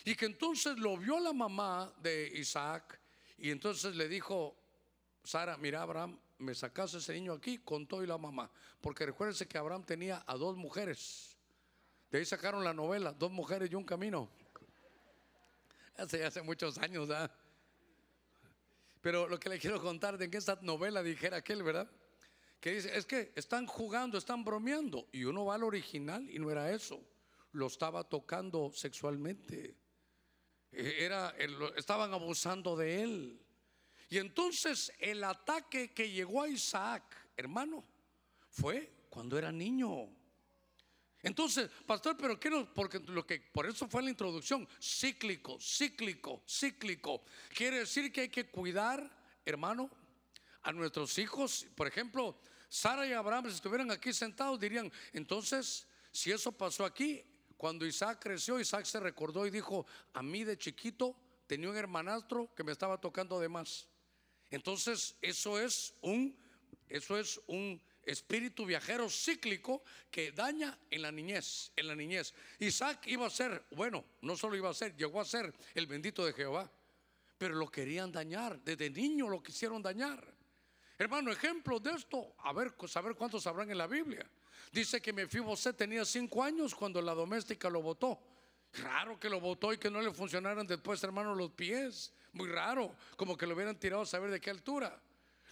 Y 0.03 0.15
que 0.15 0.25
entonces 0.25 0.79
lo 0.79 0.97
vio 0.97 1.19
la 1.19 1.31
mamá 1.31 1.93
de 2.01 2.31
Isaac 2.33 2.99
y 3.37 3.51
entonces 3.51 3.95
le 3.95 4.07
dijo, 4.07 4.55
Sara, 5.23 5.57
mira 5.57 5.81
Abraham, 5.81 6.19
me 6.39 6.55
sacase 6.55 6.97
ese 6.97 7.13
niño 7.13 7.33
aquí 7.33 7.59
con 7.59 7.87
todo 7.87 8.03
y 8.03 8.07
la 8.07 8.17
mamá. 8.17 8.49
Porque 8.81 9.05
recuérdense 9.05 9.47
que 9.47 9.57
Abraham 9.57 9.83
tenía 9.83 10.23
a 10.25 10.35
dos 10.35 10.55
mujeres. 10.57 11.37
De 12.11 12.19
ahí 12.19 12.25
sacaron 12.25 12.63
la 12.63 12.73
novela, 12.73 13.11
dos 13.13 13.31
mujeres 13.31 13.71
y 13.71 13.75
un 13.75 13.83
camino. 13.83 14.29
Hace, 15.97 16.23
hace 16.23 16.41
muchos 16.41 16.77
años, 16.77 17.07
¿verdad? 17.07 17.31
Pero 19.01 19.27
lo 19.27 19.39
que 19.39 19.49
le 19.49 19.59
quiero 19.59 19.81
contar 19.81 20.17
de 20.17 20.29
que 20.29 20.37
esta 20.37 20.57
novela 20.61 21.03
dijera 21.03 21.37
aquel, 21.37 21.63
¿verdad? 21.63 21.89
Que 22.59 22.71
dice, 22.71 22.95
es 22.97 23.05
que 23.05 23.31
están 23.35 23.67
jugando, 23.67 24.17
están 24.17 24.43
bromeando. 24.43 25.07
Y 25.11 25.25
uno 25.25 25.45
va 25.45 25.55
al 25.55 25.63
original 25.63 26.29
y 26.29 26.39
no 26.39 26.49
era 26.49 26.71
eso. 26.71 26.99
Lo 27.51 27.67
estaba 27.67 28.03
tocando 28.03 28.71
sexualmente. 28.73 29.75
Era, 30.71 31.35
estaban 31.75 32.13
abusando 32.13 32.75
de 32.75 33.01
él. 33.01 33.41
Y 34.09 34.17
entonces 34.17 34.91
el 34.99 35.23
ataque 35.23 35.93
que 35.93 36.09
llegó 36.09 36.43
a 36.43 36.49
Isaac, 36.49 37.03
hermano, 37.35 37.83
fue 38.49 38.91
cuando 39.09 39.37
era 39.37 39.51
niño. 39.51 40.09
Entonces, 41.23 41.69
pastor, 41.85 42.15
pero 42.15 42.39
qué 42.39 42.49
no, 42.49 42.73
porque 42.73 42.99
lo 42.99 43.25
que 43.25 43.39
por 43.39 43.65
eso 43.65 43.87
fue 43.87 44.03
la 44.03 44.09
introducción, 44.09 44.67
cíclico, 44.79 45.57
cíclico, 45.59 46.43
cíclico. 46.47 47.23
Quiere 47.53 47.79
decir 47.79 48.11
que 48.13 48.21
hay 48.21 48.29
que 48.29 48.49
cuidar, 48.49 49.11
hermano, 49.43 49.89
a 50.61 50.71
nuestros 50.71 51.17
hijos. 51.17 51.65
Por 51.75 51.87
ejemplo, 51.87 52.39
Sara 52.69 53.07
y 53.07 53.13
Abraham, 53.13 53.45
si 53.49 53.55
estuvieran 53.55 53.91
aquí 53.91 54.13
sentados, 54.13 54.59
dirían, 54.59 54.91
entonces, 55.11 55.87
si 56.11 56.31
eso 56.31 56.51
pasó 56.51 56.85
aquí, 56.85 57.23
cuando 57.57 57.85
Isaac 57.85 58.19
creció, 58.21 58.59
Isaac 58.59 58.85
se 58.85 58.99
recordó 58.99 59.45
y 59.45 59.49
dijo, 59.49 59.85
a 60.13 60.21
mí 60.21 60.43
de 60.43 60.57
chiquito 60.57 61.15
tenía 61.47 61.69
un 61.69 61.77
hermanastro 61.77 62.53
que 62.55 62.63
me 62.63 62.71
estaba 62.71 62.99
tocando 62.99 63.39
de 63.39 63.49
más. 63.49 63.87
Entonces, 64.51 65.15
eso 65.21 65.59
es 65.59 65.93
un, 66.01 66.37
eso 66.87 67.17
es 67.17 67.41
un 67.47 67.81
espíritu 68.03 68.65
viajero 68.65 69.09
cíclico 69.09 69.83
que 70.09 70.31
daña 70.31 70.77
en 70.89 71.01
la 71.01 71.11
niñez, 71.11 71.71
en 71.75 71.87
la 71.87 71.95
niñez. 71.95 72.33
Isaac 72.59 73.07
iba 73.07 73.25
a 73.25 73.29
ser, 73.29 73.65
bueno, 73.71 74.05
no 74.21 74.37
solo 74.37 74.55
iba 74.55 74.69
a 74.69 74.73
ser, 74.73 74.95
llegó 74.95 75.19
a 75.19 75.25
ser 75.25 75.53
el 75.73 75.87
bendito 75.87 76.25
de 76.25 76.33
Jehová, 76.33 76.71
pero 77.37 77.55
lo 77.55 77.69
querían 77.69 78.11
dañar, 78.11 78.59
desde 78.63 78.89
niño 78.89 79.27
lo 79.27 79.43
quisieron 79.43 79.81
dañar. 79.81 80.33
Hermano, 80.97 81.31
ejemplos 81.31 81.83
de 81.83 81.91
esto, 81.91 82.33
a 82.39 82.53
ver, 82.53 82.73
saber 82.87 83.15
cuántos 83.15 83.43
sabrán 83.43 83.69
en 83.69 83.77
la 83.77 83.87
Biblia. 83.87 84.27
Dice 84.71 85.01
que 85.01 85.13
Mefiboset 85.13 85.75
tenía 85.75 86.05
cinco 86.05 86.43
años 86.43 86.75
cuando 86.75 87.01
la 87.01 87.13
doméstica 87.13 87.69
lo 87.69 87.81
votó. 87.81 88.19
Raro 88.73 89.19
que 89.19 89.29
lo 89.29 89.39
votó 89.39 89.73
y 89.73 89.77
que 89.77 89.89
no 89.89 90.01
le 90.01 90.11
funcionaran 90.11 90.67
después, 90.67 91.03
hermano, 91.03 91.33
los 91.33 91.51
pies. 91.51 92.13
Muy 92.33 92.49
raro, 92.49 92.95
como 93.15 93.37
que 93.37 93.47
lo 93.47 93.55
hubieran 93.55 93.79
tirado 93.79 94.03
a 94.03 94.05
saber 94.05 94.29
de 94.29 94.39
qué 94.39 94.49
altura. 94.49 95.01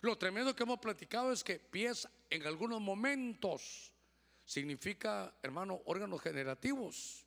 Lo 0.02 0.18
tremendo 0.18 0.56
que 0.56 0.64
hemos 0.64 0.80
platicado 0.80 1.32
es 1.32 1.44
que 1.44 1.58
pies 1.60 2.08
en 2.30 2.46
algunos 2.46 2.82
momentos 2.82 3.92
significa, 4.46 5.34
hermano, 5.42 5.82
órganos 5.86 6.22
generativos. 6.22 7.26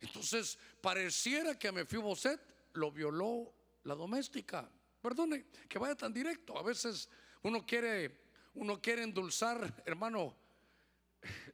Entonces, 0.00 0.58
pareciera 0.80 1.58
que 1.58 1.68
a 1.68 1.72
Mefiboset 1.72 2.40
lo 2.74 2.92
violó 2.92 3.52
la 3.84 3.94
doméstica. 3.94 4.70
Perdone, 5.00 5.46
que 5.68 5.78
vaya 5.78 5.94
tan 5.94 6.12
directo. 6.12 6.56
A 6.58 6.62
veces 6.62 7.08
uno 7.42 7.66
quiere, 7.66 8.20
uno 8.54 8.80
quiere 8.80 9.02
endulzar, 9.02 9.82
hermano, 9.84 10.36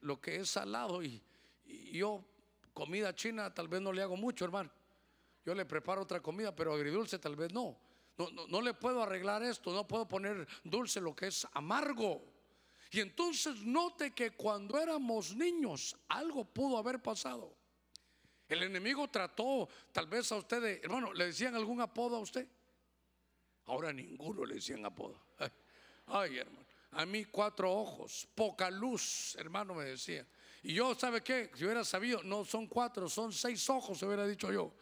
lo 0.01 0.21
que 0.21 0.37
es 0.37 0.51
salado 0.51 1.03
y 1.03 1.23
yo 1.93 2.25
comida 2.73 3.15
china 3.15 3.53
tal 3.53 3.69
vez 3.69 3.81
no 3.81 3.93
le 3.93 4.03
hago 4.03 4.17
mucho, 4.17 4.45
hermano. 4.45 4.71
Yo 5.45 5.55
le 5.55 5.65
preparo 5.65 6.03
otra 6.03 6.21
comida, 6.21 6.55
pero 6.55 6.75
agridulce 6.75 7.19
tal 7.19 7.37
vez 7.37 7.53
no. 7.53 7.79
No, 8.17 8.31
no, 8.31 8.47
no 8.47 8.61
le 8.61 8.75
puedo 8.75 9.03
arreglar 9.03 9.43
esto, 9.43 9.73
no 9.73 9.87
puedo 9.87 10.07
poner 10.07 10.47
dulce 10.65 11.01
lo 11.01 11.15
que 11.15 11.29
es 11.29 11.47
amargo. 11.53 12.23
Y 12.91 13.01
entonces 13.01 13.63
note 13.63 14.13
que 14.13 14.33
cuando 14.33 14.79
éramos 14.79 15.35
niños 15.35 15.97
algo 16.09 16.45
pudo 16.45 16.77
haber 16.77 17.01
pasado. 17.01 17.55
El 18.49 18.65
enemigo 18.65 19.09
trató 19.09 19.69
tal 19.93 20.07
vez 20.07 20.31
a 20.33 20.37
usted, 20.37 20.81
hermano, 20.83 21.13
¿le 21.13 21.27
decían 21.27 21.55
algún 21.55 21.81
apodo 21.81 22.17
a 22.17 22.21
usted? 22.21 22.47
Ahora 23.67 23.93
ninguno 23.93 24.45
le 24.45 24.57
decían 24.57 24.85
apodo. 24.85 25.23
Ay, 26.07 26.39
hermano, 26.39 26.67
a 26.93 27.07
mí 27.07 27.25
cuatro 27.25 27.73
ojos, 27.73 28.29
poca 28.35 28.71
luz, 28.71 29.37
hermano 29.37 29.75
me 29.75 29.85
decía. 29.85 30.27
Y 30.63 30.75
yo, 30.75 30.95
¿sabe 30.95 31.23
qué? 31.23 31.51
Si 31.55 31.65
hubiera 31.65 31.85
sabido, 31.85 32.23
no 32.23 32.45
son 32.45 32.67
cuatro, 32.67 33.09
son 33.09 33.33
seis 33.33 33.69
ojos, 33.71 34.03
hubiera 34.03 34.27
dicho 34.27 34.53
yo 34.53 34.75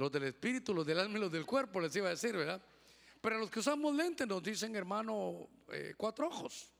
los 0.00 0.10
del 0.10 0.24
espíritu, 0.24 0.74
los 0.74 0.86
del 0.86 0.98
alma 0.98 1.18
y 1.18 1.20
los 1.20 1.30
del 1.30 1.44
cuerpo, 1.44 1.78
les 1.78 1.94
iba 1.94 2.06
a 2.06 2.10
decir, 2.10 2.34
¿verdad? 2.34 2.60
Pero 3.20 3.38
los 3.38 3.50
que 3.50 3.60
usamos 3.60 3.94
lentes 3.94 4.26
nos 4.26 4.42
dicen, 4.42 4.74
hermano, 4.74 5.48
eh, 5.70 5.94
cuatro 5.96 6.26
ojos. 6.26 6.72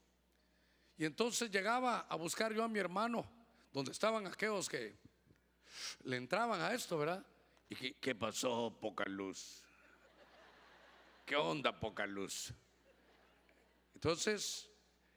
Y 0.96 1.04
entonces 1.04 1.50
llegaba 1.50 2.00
a 2.08 2.16
buscar 2.16 2.52
yo 2.54 2.64
a 2.64 2.68
mi 2.68 2.78
hermano, 2.78 3.30
donde 3.72 3.92
estaban 3.92 4.26
aquellos 4.26 4.68
que 4.68 4.96
le 6.04 6.16
entraban 6.16 6.60
a 6.62 6.72
esto, 6.72 6.96
¿verdad? 6.96 7.24
Y 7.68 7.76
que, 7.76 7.94
¿qué 7.94 8.14
pasó, 8.14 8.74
poca 8.80 9.04
luz? 9.04 9.62
¿Qué 11.26 11.36
onda, 11.36 11.78
poca 11.78 12.06
luz? 12.06 12.52
Entonces, 14.00 14.70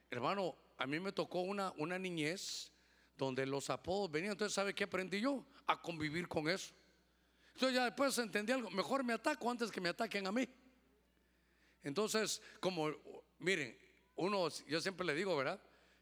hermano, 0.10 0.58
a 0.78 0.86
mí 0.86 1.00
me 1.00 1.14
tocó 1.14 1.40
una, 1.40 1.72
una 1.78 1.98
niñez 1.98 2.74
donde 3.16 3.46
los 3.46 3.70
apodos 3.70 4.12
venían. 4.12 4.34
Entonces, 4.34 4.54
¿sabe 4.54 4.76
qué 4.76 4.84
aprendí 4.84 5.22
yo? 5.22 5.46
A 5.68 5.82
convivir 5.82 6.28
con 6.28 6.50
eso. 6.50 6.74
Entonces 7.54 7.78
ya 7.78 7.86
después 7.86 8.18
entendí 8.18 8.52
algo, 8.52 8.70
mejor 8.72 9.06
me 9.06 9.14
ataco 9.14 9.50
antes 9.50 9.72
que 9.72 9.80
me 9.80 9.88
ataquen 9.88 10.28
a 10.28 10.34
mí. 10.34 10.46
Entonces, 11.82 12.42
como, 12.60 12.92
miren, 13.40 13.78
uno, 14.16 14.50
yo 14.68 14.82
siempre 14.82 15.06
le 15.06 15.16
digo, 15.16 15.38
¿verdad? 15.38 15.62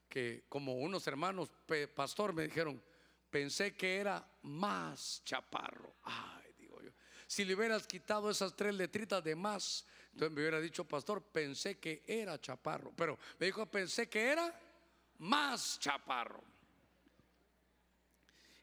Que 0.10 0.46
como 0.50 0.74
unos 0.80 1.06
hermanos, 1.06 1.52
pastor, 1.94 2.34
me 2.34 2.46
dijeron, 2.46 2.84
pensé 3.30 3.76
que 3.76 3.98
era 3.98 4.28
más 4.42 5.22
chaparro. 5.24 5.98
Ay, 6.02 6.52
digo 6.58 6.82
yo. 6.82 6.90
Si 7.28 7.46
le 7.46 7.54
hubieras 7.54 7.86
quitado 7.86 8.32
esas 8.32 8.56
tres 8.56 8.74
letritas 8.74 9.24
de 9.24 9.36
más, 9.36 9.86
entonces 10.14 10.36
me 10.36 10.42
hubiera 10.42 10.60
dicho, 10.60 10.84
pastor, 10.86 11.24
pensé 11.24 11.80
que 11.80 12.04
era 12.06 12.40
chaparro. 12.40 12.92
Pero 12.96 13.18
me 13.40 13.46
dijo, 13.46 13.66
pensé 13.66 14.10
que 14.10 14.22
era 14.22 14.60
más 15.20 15.80
chaparro. 15.80 16.44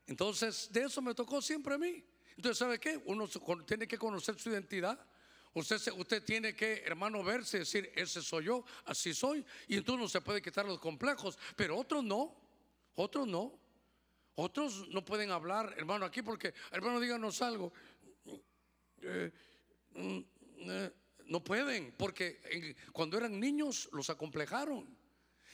Entonces, 0.06 0.68
de 0.72 0.82
eso 0.84 1.00
me 1.02 1.14
tocó 1.14 1.40
siempre 1.40 1.74
a 1.74 1.78
mí. 1.78 2.04
Entonces, 2.36 2.58
¿sabe 2.58 2.78
qué? 2.78 3.00
Uno 3.06 3.28
tiene 3.66 3.88
que 3.88 3.98
conocer 3.98 4.38
su 4.38 4.50
identidad. 4.50 4.98
Usted, 5.54 5.80
usted 5.96 6.22
tiene 6.22 6.54
que, 6.54 6.82
hermano, 6.84 7.24
verse 7.24 7.56
y 7.56 7.60
decir, 7.60 7.90
ese 7.94 8.22
soy 8.22 8.44
yo, 8.44 8.64
así 8.84 9.14
soy. 9.14 9.44
Y 9.66 9.76
entonces 9.78 10.02
no 10.02 10.08
se 10.08 10.20
puede 10.20 10.42
quitar 10.42 10.66
los 10.66 10.78
complejos. 10.78 11.38
Pero 11.56 11.76
otros 11.76 12.04
no, 12.04 12.34
otros 12.94 13.26
no. 13.26 13.58
Otros 14.40 14.88
no 14.90 15.04
pueden 15.04 15.32
hablar, 15.32 15.74
hermano, 15.76 16.04
aquí 16.04 16.22
porque, 16.22 16.54
hermano, 16.70 17.00
díganos 17.00 17.42
algo. 17.42 17.72
Eh, 19.02 19.32
mm, 19.94 20.18
eh, 20.58 20.92
no 21.28 21.44
pueden, 21.44 21.94
porque 21.96 22.76
cuando 22.92 23.16
eran 23.18 23.38
niños 23.38 23.88
los 23.92 24.10
acomplejaron. 24.10 24.88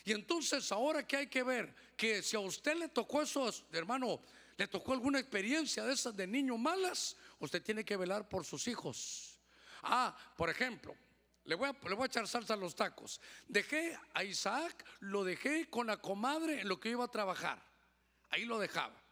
Y 0.04 0.12
entonces 0.12 0.70
ahora 0.70 1.06
que 1.06 1.16
hay 1.16 1.26
que 1.26 1.42
ver, 1.42 1.74
que 1.96 2.22
si 2.22 2.36
a 2.36 2.40
usted 2.40 2.76
le 2.76 2.88
tocó 2.88 3.22
eso, 3.22 3.52
hermano, 3.72 4.22
le 4.56 4.68
tocó 4.68 4.92
alguna 4.92 5.18
experiencia 5.18 5.84
de 5.84 5.94
esas 5.94 6.14
de 6.16 6.26
niños 6.26 6.58
malas, 6.58 7.16
usted 7.38 7.62
tiene 7.62 7.84
que 7.84 7.96
velar 7.96 8.28
por 8.28 8.44
sus 8.44 8.68
hijos. 8.68 9.40
Ah, 9.82 10.16
por 10.36 10.48
ejemplo, 10.48 10.94
le 11.44 11.54
voy, 11.54 11.68
a, 11.68 11.88
le 11.88 11.94
voy 11.94 12.04
a 12.04 12.06
echar 12.06 12.28
salsa 12.28 12.54
a 12.54 12.56
los 12.56 12.74
tacos. 12.74 13.20
Dejé 13.48 13.98
a 14.12 14.24
Isaac, 14.24 14.84
lo 15.00 15.24
dejé 15.24 15.68
con 15.68 15.86
la 15.86 15.96
comadre 15.96 16.60
en 16.60 16.68
lo 16.68 16.78
que 16.78 16.90
iba 16.90 17.04
a 17.04 17.10
trabajar. 17.10 17.60
Ahí 18.30 18.44
lo 18.44 18.58
dejaba. 18.58 19.02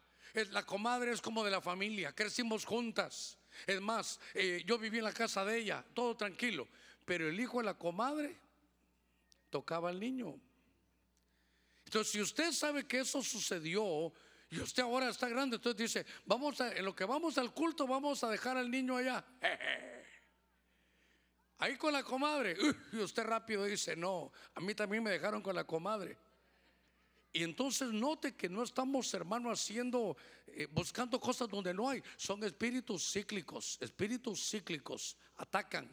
La 0.50 0.64
comadre 0.64 1.12
es 1.12 1.20
como 1.20 1.44
de 1.44 1.50
la 1.50 1.60
familia, 1.60 2.14
crecimos 2.14 2.64
juntas. 2.64 3.38
Es 3.66 3.80
más, 3.80 4.20
eh, 4.34 4.62
yo 4.66 4.78
viví 4.78 4.98
en 4.98 5.04
la 5.04 5.12
casa 5.12 5.44
de 5.44 5.58
ella, 5.58 5.84
todo 5.94 6.16
tranquilo. 6.16 6.68
Pero 7.04 7.28
el 7.28 7.38
hijo 7.38 7.58
de 7.58 7.64
la 7.64 7.74
comadre 7.74 8.36
tocaba 9.50 9.90
al 9.90 10.00
niño. 10.00 10.38
Entonces, 11.84 12.12
si 12.12 12.20
usted 12.20 12.52
sabe 12.52 12.86
que 12.86 13.00
eso 13.00 13.22
sucedió 13.22 14.12
y 14.50 14.60
usted 14.60 14.82
ahora 14.82 15.08
está 15.08 15.28
grande, 15.28 15.56
entonces 15.56 15.78
dice, 15.78 16.06
vamos 16.24 16.60
a, 16.60 16.72
en 16.72 16.84
lo 16.84 16.94
que 16.94 17.04
vamos 17.04 17.38
al 17.38 17.52
culto, 17.52 17.86
vamos 17.86 18.22
a 18.24 18.30
dejar 18.30 18.56
al 18.56 18.70
niño 18.70 18.96
allá. 18.96 19.24
Ahí 21.58 21.76
con 21.76 21.92
la 21.92 22.02
comadre. 22.02 22.56
Y 22.92 22.98
usted 22.98 23.24
rápido 23.24 23.64
dice, 23.64 23.94
no, 23.94 24.32
a 24.54 24.60
mí 24.60 24.74
también 24.74 25.02
me 25.02 25.10
dejaron 25.10 25.42
con 25.42 25.54
la 25.54 25.64
comadre. 25.64 26.16
Y 27.32 27.42
entonces 27.42 27.92
note 27.92 28.34
que 28.34 28.48
no 28.48 28.62
estamos, 28.62 29.12
hermano, 29.14 29.50
haciendo, 29.50 30.16
eh, 30.48 30.66
buscando 30.70 31.18
cosas 31.18 31.48
donde 31.48 31.72
no 31.72 31.88
hay. 31.88 32.02
Son 32.16 32.42
espíritus 32.44 33.10
cíclicos, 33.10 33.78
espíritus 33.80 34.50
cíclicos. 34.50 35.16
Atacan 35.36 35.88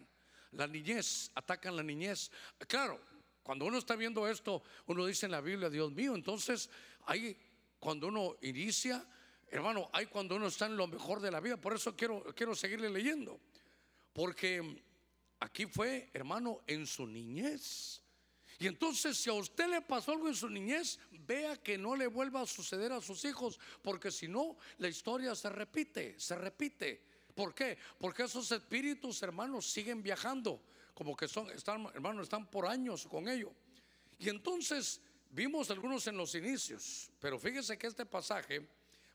la 0.51 0.67
niñez, 0.67 1.31
atacan 1.33 1.77
la 1.77 1.83
niñez. 1.83 2.29
Claro, 2.67 2.99
cuando 3.41 3.65
uno 3.65 3.77
está 3.77 3.95
viendo 3.95 4.27
esto, 4.27 4.61
uno 4.87 5.05
dice 5.05 5.27
en 5.27 5.31
la 5.31 5.41
Biblia, 5.41 5.69
Dios 5.69 5.91
mío, 5.93 6.13
entonces 6.13 6.69
hay 7.05 7.37
cuando 7.79 8.07
uno 8.07 8.35
inicia, 8.41 9.05
hermano, 9.49 9.89
hay 9.93 10.07
cuando 10.07 10.35
uno 10.35 10.47
está 10.47 10.65
en 10.65 10.75
lo 10.75 10.87
mejor 10.87 11.21
de 11.21 11.31
la 11.31 11.39
vida. 11.39 11.55
Por 11.55 11.73
eso 11.73 11.95
quiero, 11.95 12.23
quiero 12.35 12.53
seguirle 12.53 12.89
leyendo. 12.89 13.39
Porque 14.11 14.83
aquí 15.39 15.65
fue, 15.65 16.09
hermano, 16.13 16.59
en 16.67 16.85
su 16.85 17.07
niñez. 17.07 18.03
Y 18.59 18.67
entonces 18.67 19.17
si 19.17 19.29
a 19.29 19.33
usted 19.33 19.69
le 19.69 19.81
pasó 19.81 20.11
algo 20.11 20.27
en 20.27 20.35
su 20.35 20.49
niñez, 20.49 20.99
vea 21.11 21.55
que 21.55 21.77
no 21.77 21.95
le 21.95 22.07
vuelva 22.07 22.41
a 22.41 22.45
suceder 22.45 22.91
a 22.91 22.99
sus 22.99 23.23
hijos, 23.23 23.57
porque 23.81 24.11
si 24.11 24.27
no, 24.27 24.57
la 24.79 24.89
historia 24.89 25.33
se 25.33 25.49
repite, 25.49 26.19
se 26.19 26.35
repite. 26.35 27.01
¿Por 27.33 27.55
qué? 27.55 27.77
Porque 27.97 28.23
esos 28.23 28.51
espíritus, 28.51 29.23
hermanos, 29.23 29.71
siguen 29.71 30.03
viajando, 30.03 30.61
como 30.93 31.15
que 31.15 31.29
son, 31.29 31.49
están, 31.51 31.85
hermanos, 31.93 32.23
están 32.23 32.51
por 32.51 32.67
años 32.67 33.07
con 33.07 33.29
ello. 33.29 33.53
Y 34.17 34.27
entonces 34.27 34.99
vimos 35.29 35.71
algunos 35.71 36.05
en 36.07 36.17
los 36.17 36.35
inicios, 36.35 37.09
pero 37.17 37.39
fíjese 37.39 37.77
que 37.77 37.87
este 37.87 38.05
pasaje, 38.05 38.67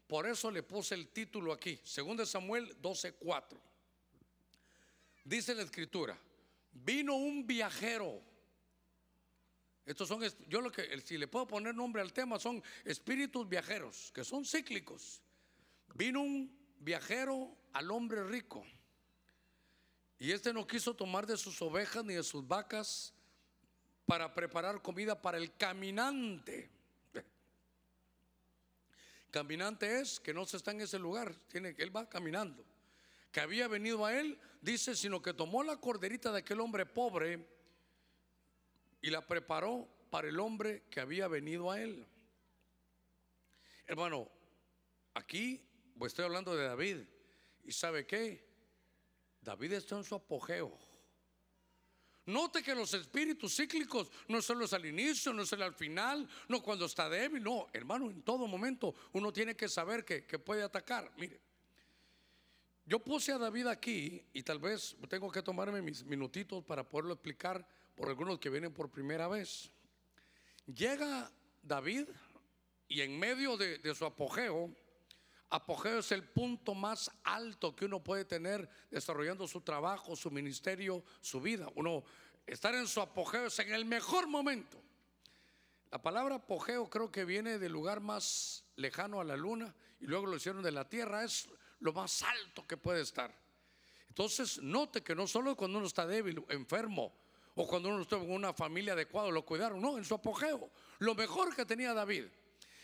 por 0.07 0.27
eso 0.27 0.51
le 0.51 0.63
puse 0.63 0.95
el 0.95 1.09
título 1.09 1.53
aquí, 1.53 1.79
2 1.85 2.27
Samuel 2.27 2.81
12:4. 2.81 3.61
Dice 5.23 5.55
la 5.55 5.65
escritura, 5.65 6.19
vino 6.73 7.17
un 7.17 7.47
viajero 7.47 8.23
estos 9.87 10.09
son, 10.09 10.23
yo 10.49 10.61
lo 10.61 10.73
que, 10.73 11.01
si 11.03 11.19
le 11.19 11.29
puedo 11.29 11.47
poner 11.47 11.75
nombre 11.75 12.01
al 12.01 12.13
tema, 12.13 12.39
son 12.39 12.63
espíritus 12.85 13.47
viajeros, 13.49 14.11
que 14.15 14.25
son 14.25 14.45
cíclicos. 14.45 15.23
Vino 15.95 16.23
un 16.23 16.57
viajero 16.79 17.55
al 17.73 17.91
hombre 17.91 18.25
rico. 18.25 18.65
Y 20.19 20.33
este 20.33 20.53
no 20.55 20.67
quiso 20.67 20.95
tomar 20.95 21.27
de 21.27 21.37
sus 21.37 21.61
ovejas 21.61 22.05
ni 22.05 22.15
de 22.15 22.23
sus 22.23 22.47
vacas 22.47 23.13
para 24.07 24.33
preparar 24.33 24.81
comida 24.81 25.21
para 25.21 25.37
el 25.37 25.55
caminante. 25.57 26.71
Caminante 29.31 30.01
es 30.01 30.19
que 30.21 30.33
no 30.33 30.47
se 30.47 30.57
está 30.57 30.71
en 30.71 30.81
ese 30.81 30.99
lugar, 30.99 31.35
tiene 31.49 31.75
que 31.75 31.83
él 31.83 31.95
va 31.95 32.09
caminando. 32.09 32.65
Que 33.33 33.41
había 33.41 33.69
venido 33.69 34.07
a 34.07 34.19
él, 34.19 34.39
dice, 34.63 34.95
sino 34.95 35.21
que 35.21 35.35
tomó 35.35 35.63
la 35.63 35.77
corderita 35.77 36.33
de 36.33 36.39
aquel 36.39 36.61
hombre 36.61 36.87
pobre 36.87 37.54
y 39.05 39.11
la 39.11 39.21
preparó 39.27 39.87
para 40.09 40.29
el 40.29 40.41
hombre 40.41 40.85
que 40.89 40.99
había 40.99 41.29
venido 41.29 41.71
a 41.71 41.79
él. 41.79 42.07
Hermano, 43.87 44.31
aquí 45.13 45.61
pues 45.99 46.13
estoy 46.13 46.25
hablando 46.25 46.57
de 46.57 46.65
David. 46.65 46.97
¿Y 47.65 47.73
sabe 47.73 48.07
qué? 48.07 48.43
David 49.43 49.75
está 49.75 49.99
en 49.99 50.05
su 50.05 50.15
apogeo. 50.15 50.79
Note 52.25 52.63
que 52.63 52.75
los 52.75 52.95
espíritus 52.95 53.55
cíclicos 53.55 54.11
no 54.29 54.41
solo 54.41 54.65
es 54.65 54.73
al 54.73 54.87
inicio, 54.87 55.35
no 55.35 55.43
es 55.43 55.53
al 55.53 55.75
final, 55.75 56.27
no 56.49 56.63
cuando 56.63 56.87
está 56.87 57.07
débil, 57.11 57.43
no, 57.43 57.67
hermano, 57.75 58.11
en 58.11 58.23
todo 58.23 58.47
momento 58.47 58.95
uno 59.13 59.31
tiene 59.35 59.55
que 59.55 59.69
saber 59.69 60.03
que, 60.07 60.25
que 60.25 60.39
puede 60.39 60.63
atacar. 60.63 61.13
Mire, 61.19 61.39
yo 62.87 63.01
puse 63.01 63.33
a 63.33 63.39
David 63.39 63.67
aquí 63.67 64.25
y 64.33 64.43
tal 64.43 64.61
vez 64.61 64.97
tengo 65.11 65.31
que 65.31 65.43
tomarme 65.43 65.83
mis 65.83 66.03
minutitos 66.05 66.65
para 66.65 66.89
poderlo 66.89 67.13
explicar 67.13 67.69
por 67.95 68.09
algunos 68.09 68.39
que 68.39 68.51
vienen 68.51 68.73
por 68.73 68.91
primera 68.91 69.29
vez. 69.29 69.71
Llega 70.67 71.31
David 71.63 72.09
y 72.89 73.01
en 73.01 73.19
medio 73.19 73.57
de, 73.57 73.95
su 73.95 74.05
apogeo, 74.05 74.75
apogeo 75.51 75.99
es 75.99 76.13
el 76.13 76.25
punto 76.25 76.75
más 76.75 77.11
alto 77.23 77.75
que 77.75 77.85
uno 77.85 78.03
puede 78.03 78.25
tener 78.25 78.69
desarrollando 78.91 79.47
su 79.47 79.61
trabajo, 79.61 80.17
su 80.17 80.31
ministerio, 80.31 81.05
su 81.21 81.41
vida. 81.41 81.69
Uno 81.75 82.05
estar 82.47 82.75
en 82.75 82.87
su 82.87 83.01
apogeo 83.01 83.47
es 83.47 83.59
en 83.59 83.73
el 83.73 83.85
mejor 83.85 84.27
momento. 84.27 84.81
La 85.91 86.03
palabra 86.03 86.37
apogeo 86.37 86.91
creo 86.91 87.11
que 87.11 87.25
viene 87.25 87.59
del 87.59 87.73
lugar 87.73 88.01
más 88.01 88.65
lejano 88.77 89.21
a 89.21 89.25
la 89.25 89.37
luna 89.37 89.75
y 90.01 90.07
luego 90.07 90.27
lo 90.27 90.37
hicieron 90.37 90.63
de 90.63 90.73
la 90.73 90.89
tierra, 90.89 91.25
es 91.25 91.49
lo 91.79 91.93
más 91.93 92.23
alto 92.23 92.67
que 92.67 92.77
puede 92.77 93.03
estar. 93.03 93.33
Entonces, 94.09 94.61
note 94.63 95.03
que 95.03 95.15
no 95.15 95.27
solo 95.27 95.57
cuando 95.57 95.79
uno 95.79 95.87
está 95.87 96.07
débil, 96.07 96.45
enfermo, 96.49 97.13
o 97.55 97.67
cuando 97.67 97.89
uno 97.89 98.03
estuvo 98.03 98.25
en 98.25 98.33
una 98.33 98.53
familia 98.53 98.95
adecuada, 98.95 99.31
lo 99.31 99.45
cuidaron. 99.45 99.81
No, 99.81 99.97
en 99.97 100.05
su 100.05 100.15
apogeo. 100.15 100.71
Lo 100.99 101.15
mejor 101.15 101.55
que 101.55 101.65
tenía 101.65 101.95
David. 101.95 102.25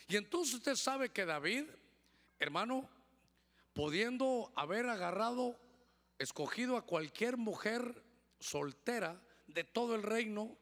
Y 0.08 0.16
entonces 0.16 0.54
usted 0.54 0.76
sabe 0.76 1.10
que 1.10 1.24
David, 1.24 1.64
hermano, 2.38 2.88
pudiendo 3.72 4.52
haber 4.54 4.88
agarrado, 4.88 5.58
escogido 6.18 6.76
a 6.76 6.82
cualquier 6.82 7.36
mujer 7.36 8.02
soltera 8.38 9.20
de 9.46 9.64
todo 9.64 9.94
el 9.94 10.02
reino, 10.02 10.56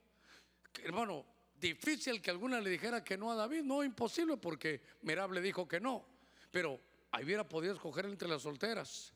hermano, 0.83 1.25
difícil 1.61 2.23
que 2.23 2.31
alguna 2.31 2.61
le 2.61 2.71
dijera 2.71 3.05
que 3.05 3.19
no 3.19 3.31
a 3.31 3.35
David. 3.35 3.63
No, 3.63 3.85
imposible 3.85 4.37
porque 4.37 4.81
Merab 5.03 5.33
le 5.33 5.43
dijo 5.43 5.69
que 5.69 5.81
no. 5.81 6.07
Pero 6.51 6.81
hubiera 7.23 7.47
podido 7.47 7.75
escoger 7.75 8.07
entre 8.07 8.29
las 8.29 8.43
solteras. 8.43 9.13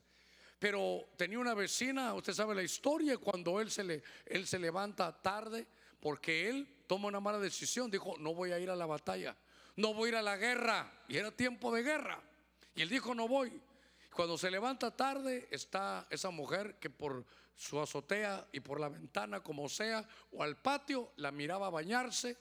Pero 0.62 1.08
tenía 1.16 1.40
una 1.40 1.54
vecina, 1.54 2.14
usted 2.14 2.32
sabe 2.32 2.54
la 2.54 2.62
historia, 2.62 3.18
cuando 3.18 3.60
él 3.60 3.68
se, 3.68 3.82
le, 3.82 4.00
él 4.24 4.46
se 4.46 4.60
levanta 4.60 5.12
tarde, 5.20 5.66
porque 5.98 6.48
él 6.48 6.84
toma 6.86 7.08
una 7.08 7.18
mala 7.18 7.40
decisión, 7.40 7.90
dijo, 7.90 8.14
no 8.20 8.32
voy 8.32 8.52
a 8.52 8.60
ir 8.60 8.70
a 8.70 8.76
la 8.76 8.86
batalla, 8.86 9.36
no 9.74 9.92
voy 9.92 10.06
a 10.06 10.08
ir 10.10 10.16
a 10.18 10.22
la 10.22 10.36
guerra, 10.36 11.02
y 11.08 11.16
era 11.16 11.32
tiempo 11.32 11.74
de 11.74 11.82
guerra. 11.82 12.22
Y 12.76 12.82
él 12.82 12.88
dijo, 12.88 13.12
no 13.12 13.26
voy. 13.26 13.60
Cuando 14.14 14.38
se 14.38 14.52
levanta 14.52 14.96
tarde, 14.96 15.48
está 15.50 16.06
esa 16.10 16.30
mujer 16.30 16.78
que 16.78 16.90
por 16.90 17.26
su 17.56 17.80
azotea 17.80 18.46
y 18.52 18.60
por 18.60 18.78
la 18.78 18.88
ventana, 18.88 19.42
como 19.42 19.68
sea, 19.68 20.06
o 20.30 20.44
al 20.44 20.62
patio, 20.62 21.10
la 21.16 21.32
miraba 21.32 21.70
bañarse, 21.70 22.36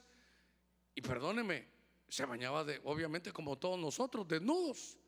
y 0.93 1.01
perdóneme, 1.01 1.67
se 2.07 2.23
bañaba 2.25 2.63
de, 2.65 2.81
obviamente 2.83 3.33
como 3.33 3.57
todos 3.57 3.79
nosotros, 3.79 4.27
desnudos. 4.27 4.99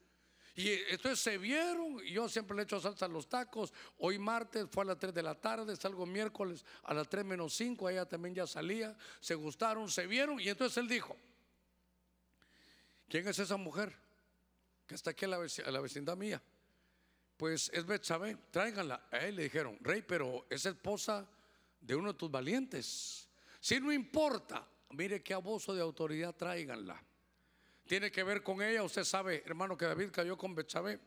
Y 0.55 0.71
entonces 0.89 1.19
se 1.19 1.37
vieron, 1.39 1.99
yo 2.03 2.29
siempre 2.29 2.55
le 2.55 2.63
echo 2.63 2.79
salsa 2.79 3.05
a 3.05 3.09
los 3.09 3.27
tacos. 3.27 3.73
Hoy 3.97 4.19
martes 4.19 4.67
fue 4.71 4.83
a 4.83 4.87
las 4.87 4.99
3 4.99 5.13
de 5.13 5.23
la 5.23 5.33
tarde, 5.33 5.75
salgo 5.75 6.05
miércoles 6.05 6.63
a 6.83 6.93
las 6.93 7.09
3 7.09 7.25
menos 7.25 7.55
5, 7.55 7.89
ella 7.89 8.05
también 8.05 8.35
ya 8.35 8.45
salía, 8.45 8.95
se 9.19 9.33
gustaron, 9.33 9.89
se 9.89 10.05
vieron, 10.05 10.39
y 10.39 10.49
entonces 10.49 10.77
él 10.77 10.87
dijo, 10.87 11.17
¿quién 13.09 13.27
es 13.27 13.39
esa 13.39 13.57
mujer 13.57 13.97
que 14.85 14.93
está 14.93 15.09
aquí 15.09 15.25
a 15.25 15.29
la, 15.29 15.79
vecindad 15.81 16.15
mía? 16.15 16.39
Pues 17.35 17.71
es 17.73 17.83
Betsabé, 17.83 18.37
tráiganla. 18.51 19.07
A 19.09 19.17
él 19.17 19.35
le 19.35 19.43
dijeron, 19.43 19.75
rey, 19.81 20.03
pero 20.03 20.45
es 20.51 20.67
esposa 20.67 21.27
de 21.81 21.95
uno 21.95 22.13
de 22.13 22.19
tus 22.19 22.29
valientes. 22.29 23.27
Si 23.59 23.79
no 23.79 23.91
importa, 23.91 24.67
mire 24.91 25.23
qué 25.23 25.33
abuso 25.33 25.73
de 25.73 25.81
autoridad, 25.81 26.35
tráiganla 26.35 27.03
tiene 27.87 28.11
que 28.11 28.23
ver 28.23 28.43
con 28.43 28.61
ella. 28.61 28.83
Usted 28.83 29.03
sabe, 29.03 29.43
hermano, 29.45 29.77
que 29.77 29.85
David 29.85 30.11
cayó 30.11 30.37
con 30.37 30.55
Betsabé. 30.55 30.99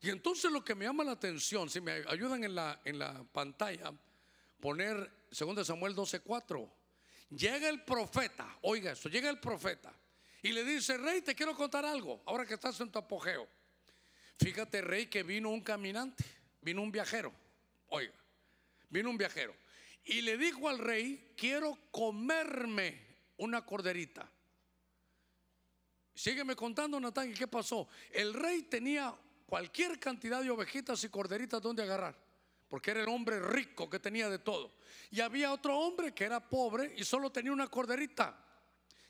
Y 0.00 0.08
entonces 0.08 0.50
lo 0.50 0.64
que 0.64 0.74
me 0.74 0.86
llama 0.86 1.04
la 1.04 1.12
atención, 1.12 1.68
si 1.68 1.80
me 1.80 2.04
ayudan 2.08 2.42
en 2.44 2.54
la, 2.54 2.80
en 2.84 2.98
la 2.98 3.22
pantalla, 3.24 3.92
poner 4.58 5.10
2 5.30 5.66
Samuel 5.66 5.94
12:4. 5.94 6.70
Llega 7.30 7.68
el 7.68 7.84
profeta, 7.84 8.58
oiga 8.62 8.92
esto, 8.92 9.08
llega 9.08 9.30
el 9.30 9.38
profeta 9.38 9.92
y 10.42 10.52
le 10.52 10.64
dice, 10.64 10.96
rey, 10.96 11.22
te 11.22 11.34
quiero 11.34 11.54
contar 11.54 11.84
algo, 11.84 12.22
ahora 12.26 12.44
que 12.44 12.54
estás 12.54 12.80
en 12.80 12.90
tu 12.90 12.98
apogeo. 12.98 13.46
Fíjate, 14.38 14.80
rey, 14.80 15.06
que 15.06 15.22
vino 15.22 15.50
un 15.50 15.60
caminante, 15.60 16.24
vino 16.60 16.82
un 16.82 16.90
viajero, 16.90 17.32
oiga, 17.88 18.14
vino 18.88 19.10
un 19.10 19.18
viajero. 19.18 19.54
Y 20.04 20.22
le 20.22 20.38
dijo 20.38 20.68
al 20.68 20.78
rey, 20.78 21.34
quiero 21.36 21.78
comerme 21.90 23.00
una 23.36 23.64
corderita. 23.64 24.28
Sígueme 26.14 26.54
contando, 26.56 27.00
Natán, 27.00 27.30
¿y 27.30 27.34
qué 27.34 27.46
pasó? 27.46 27.88
El 28.10 28.34
rey 28.34 28.62
tenía 28.62 29.14
cualquier 29.46 29.98
cantidad 29.98 30.42
de 30.42 30.50
ovejitas 30.50 31.02
y 31.04 31.08
corderitas 31.08 31.60
donde 31.60 31.82
agarrar, 31.82 32.16
porque 32.68 32.90
era 32.92 33.02
el 33.02 33.08
hombre 33.08 33.40
rico 33.40 33.88
que 33.88 33.98
tenía 33.98 34.28
de 34.28 34.38
todo. 34.38 34.72
Y 35.10 35.20
había 35.20 35.52
otro 35.52 35.76
hombre 35.78 36.12
que 36.12 36.24
era 36.24 36.40
pobre 36.40 36.94
y 36.96 37.04
solo 37.04 37.30
tenía 37.30 37.52
una 37.52 37.68
corderita, 37.68 38.36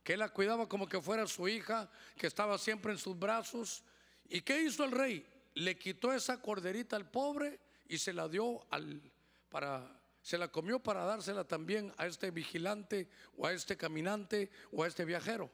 que 0.03 0.15
él 0.15 0.19
la 0.19 0.29
cuidaba 0.29 0.69
como 0.69 0.89
que 0.89 1.01
fuera 1.01 1.27
su 1.27 1.47
hija, 1.49 1.91
que 2.17 2.27
estaba 2.27 2.57
siempre 2.59 2.93
en 2.93 2.99
sus 2.99 3.19
brazos. 3.19 3.83
¿Y 4.29 4.41
qué 4.41 4.63
hizo 4.63 4.85
el 4.85 4.93
rey? 4.93 5.27
Le 5.55 5.77
quitó 5.77 6.13
esa 6.13 6.41
corderita 6.41 6.97
al 6.97 7.11
pobre 7.11 7.59
y 7.89 7.99
se 7.99 8.13
la 8.13 8.29
dio 8.29 8.65
al 8.71 9.03
para 9.51 10.01
se 10.23 10.37
la 10.37 10.49
comió 10.49 10.81
para 10.81 11.05
dársela 11.05 11.45
también 11.45 11.93
a 11.97 12.07
este 12.07 12.31
vigilante 12.31 13.09
o 13.37 13.47
a 13.47 13.53
este 13.53 13.77
caminante 13.77 14.51
o 14.71 14.85
a 14.85 14.89
este 14.89 15.05
viajero. 15.05 15.51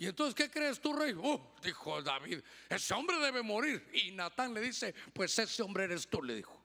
Y 0.00 0.06
entonces, 0.06 0.34
¿qué 0.34 0.50
crees 0.50 0.80
tú, 0.80 0.94
rey? 0.94 1.12
Uh, 1.12 1.38
dijo 1.62 2.00
David, 2.00 2.40
ese 2.70 2.94
hombre 2.94 3.18
debe 3.18 3.42
morir. 3.42 3.86
Y 3.92 4.12
Natán 4.12 4.54
le 4.54 4.62
dice, 4.62 4.94
pues 5.12 5.38
ese 5.38 5.62
hombre 5.62 5.84
eres 5.84 6.08
tú, 6.08 6.22
le 6.22 6.36
dijo. 6.36 6.58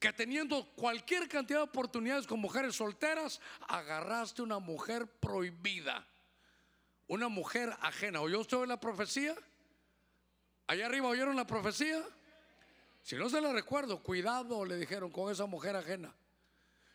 Que 0.00 0.12
teniendo 0.12 0.66
cualquier 0.74 1.28
cantidad 1.28 1.60
de 1.60 1.64
oportunidades 1.66 2.26
con 2.26 2.40
mujeres 2.40 2.74
solteras, 2.74 3.40
agarraste 3.68 4.42
una 4.42 4.58
mujer 4.58 5.06
prohibida. 5.06 6.04
Una 7.06 7.28
mujer 7.28 7.72
ajena. 7.82 8.20
¿Oyó 8.20 8.40
usted 8.40 8.66
la 8.66 8.80
profecía? 8.80 9.36
Allá 10.66 10.86
arriba 10.86 11.06
oyeron 11.06 11.36
la 11.36 11.46
profecía. 11.46 12.04
Si 13.00 13.14
no 13.14 13.30
se 13.30 13.40
la 13.40 13.52
recuerdo, 13.52 14.02
cuidado, 14.02 14.64
le 14.64 14.76
dijeron 14.76 15.12
con 15.12 15.30
esa 15.30 15.46
mujer 15.46 15.76
ajena. 15.76 16.12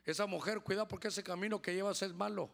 Esa 0.03 0.25
mujer, 0.25 0.59
cuidado 0.59 0.89
porque 0.89 1.07
ese 1.07 1.23
camino 1.23 1.61
que 1.61 1.73
llevas 1.73 2.01
es 2.01 2.13
malo. 2.13 2.51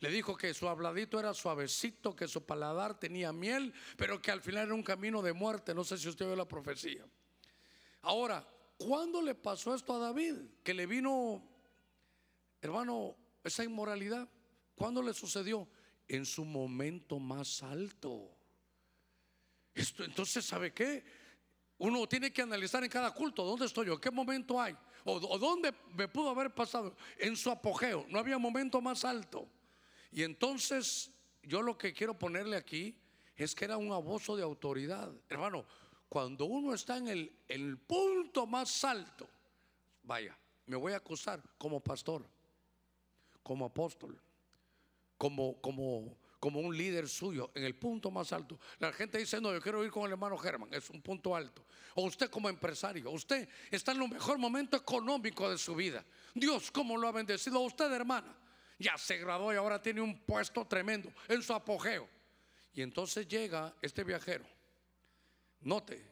Le 0.00 0.10
dijo 0.10 0.34
que 0.34 0.54
su 0.54 0.66
habladito 0.66 1.20
era 1.20 1.34
suavecito, 1.34 2.16
que 2.16 2.26
su 2.26 2.44
paladar 2.44 2.98
tenía 2.98 3.32
miel, 3.32 3.72
pero 3.98 4.20
que 4.20 4.30
al 4.30 4.40
final 4.40 4.64
era 4.64 4.74
un 4.74 4.82
camino 4.82 5.20
de 5.20 5.34
muerte. 5.34 5.74
No 5.74 5.84
sé 5.84 5.98
si 5.98 6.08
usted 6.08 6.26
ve 6.26 6.34
la 6.34 6.48
profecía. 6.48 7.06
Ahora, 8.00 8.46
¿cuándo 8.78 9.20
le 9.20 9.34
pasó 9.34 9.74
esto 9.74 9.94
a 9.94 9.98
David? 9.98 10.36
Que 10.64 10.72
le 10.72 10.86
vino, 10.86 11.46
hermano, 12.62 13.14
esa 13.44 13.62
inmoralidad. 13.62 14.26
¿Cuándo 14.74 15.02
le 15.02 15.12
sucedió? 15.12 15.68
En 16.08 16.24
su 16.24 16.46
momento 16.46 17.18
más 17.18 17.62
alto. 17.62 18.34
Esto, 19.74 20.02
entonces, 20.02 20.46
¿sabe 20.46 20.72
qué? 20.72 21.04
Uno 21.76 22.08
tiene 22.08 22.32
que 22.32 22.40
analizar 22.40 22.82
en 22.82 22.90
cada 22.90 23.12
culto 23.12 23.44
dónde 23.44 23.66
estoy 23.66 23.86
yo, 23.86 24.00
qué 24.00 24.10
momento 24.10 24.60
hay, 24.60 24.74
o 25.04 25.38
dónde 25.38 25.74
me 25.94 26.08
pudo 26.08 26.30
haber 26.30 26.54
pasado. 26.54 26.96
En 27.18 27.36
su 27.36 27.50
apogeo, 27.50 28.06
no 28.08 28.18
había 28.18 28.38
momento 28.38 28.80
más 28.80 29.04
alto. 29.04 29.46
Y 30.10 30.22
entonces, 30.22 31.10
yo 31.42 31.62
lo 31.62 31.78
que 31.78 31.92
quiero 31.92 32.18
ponerle 32.18 32.56
aquí 32.56 32.96
es 33.36 33.54
que 33.54 33.64
era 33.64 33.76
un 33.76 33.92
abuso 33.92 34.36
de 34.36 34.42
autoridad. 34.42 35.12
Hermano, 35.28 35.64
cuando 36.08 36.44
uno 36.44 36.74
está 36.74 36.98
en 36.98 37.08
el, 37.08 37.78
punto 37.78 38.46
más 38.46 38.84
alto, 38.84 39.28
vaya, 40.02 40.36
me 40.66 40.76
voy 40.76 40.92
a 40.92 40.96
acusar 40.96 41.42
como 41.56 41.80
pastor, 41.80 42.28
como 43.42 43.66
apóstol, 43.66 44.20
como, 45.16 45.60
como 45.60 46.16
como 46.40 46.58
un 46.58 46.76
líder 46.76 47.06
suyo 47.06 47.50
en 47.54 47.64
el 47.64 47.76
punto 47.76 48.10
más 48.10 48.32
alto. 48.32 48.58
La 48.78 48.92
gente 48.92 49.18
dice, 49.18 49.40
no, 49.40 49.52
yo 49.52 49.60
quiero 49.60 49.84
ir 49.84 49.90
con 49.90 50.04
el 50.04 50.12
hermano 50.12 50.38
Germán, 50.38 50.72
es 50.72 50.88
un 50.88 51.02
punto 51.02 51.36
alto. 51.36 51.62
O 51.94 52.04
usted 52.04 52.30
como 52.30 52.48
empresario, 52.48 53.10
usted 53.10 53.46
está 53.70 53.92
en 53.92 54.02
el 54.02 54.08
mejor 54.08 54.38
momento 54.38 54.76
económico 54.76 55.50
de 55.50 55.58
su 55.58 55.74
vida. 55.74 56.02
Dios, 56.34 56.70
¿cómo 56.70 56.96
lo 56.96 57.06
ha 57.08 57.12
bendecido 57.12 57.58
a 57.58 57.66
usted, 57.66 57.92
hermana? 57.92 58.34
Ya 58.80 58.98
se 58.98 59.18
graduó 59.18 59.52
y 59.52 59.56
ahora 59.56 59.80
tiene 59.80 60.00
un 60.00 60.18
puesto 60.18 60.66
tremendo 60.66 61.12
en 61.28 61.40
su 61.42 61.52
apogeo. 61.52 62.08
Y 62.72 62.82
entonces 62.82 63.28
llega 63.28 63.72
este 63.80 64.02
viajero. 64.02 64.44
Note, 65.60 66.04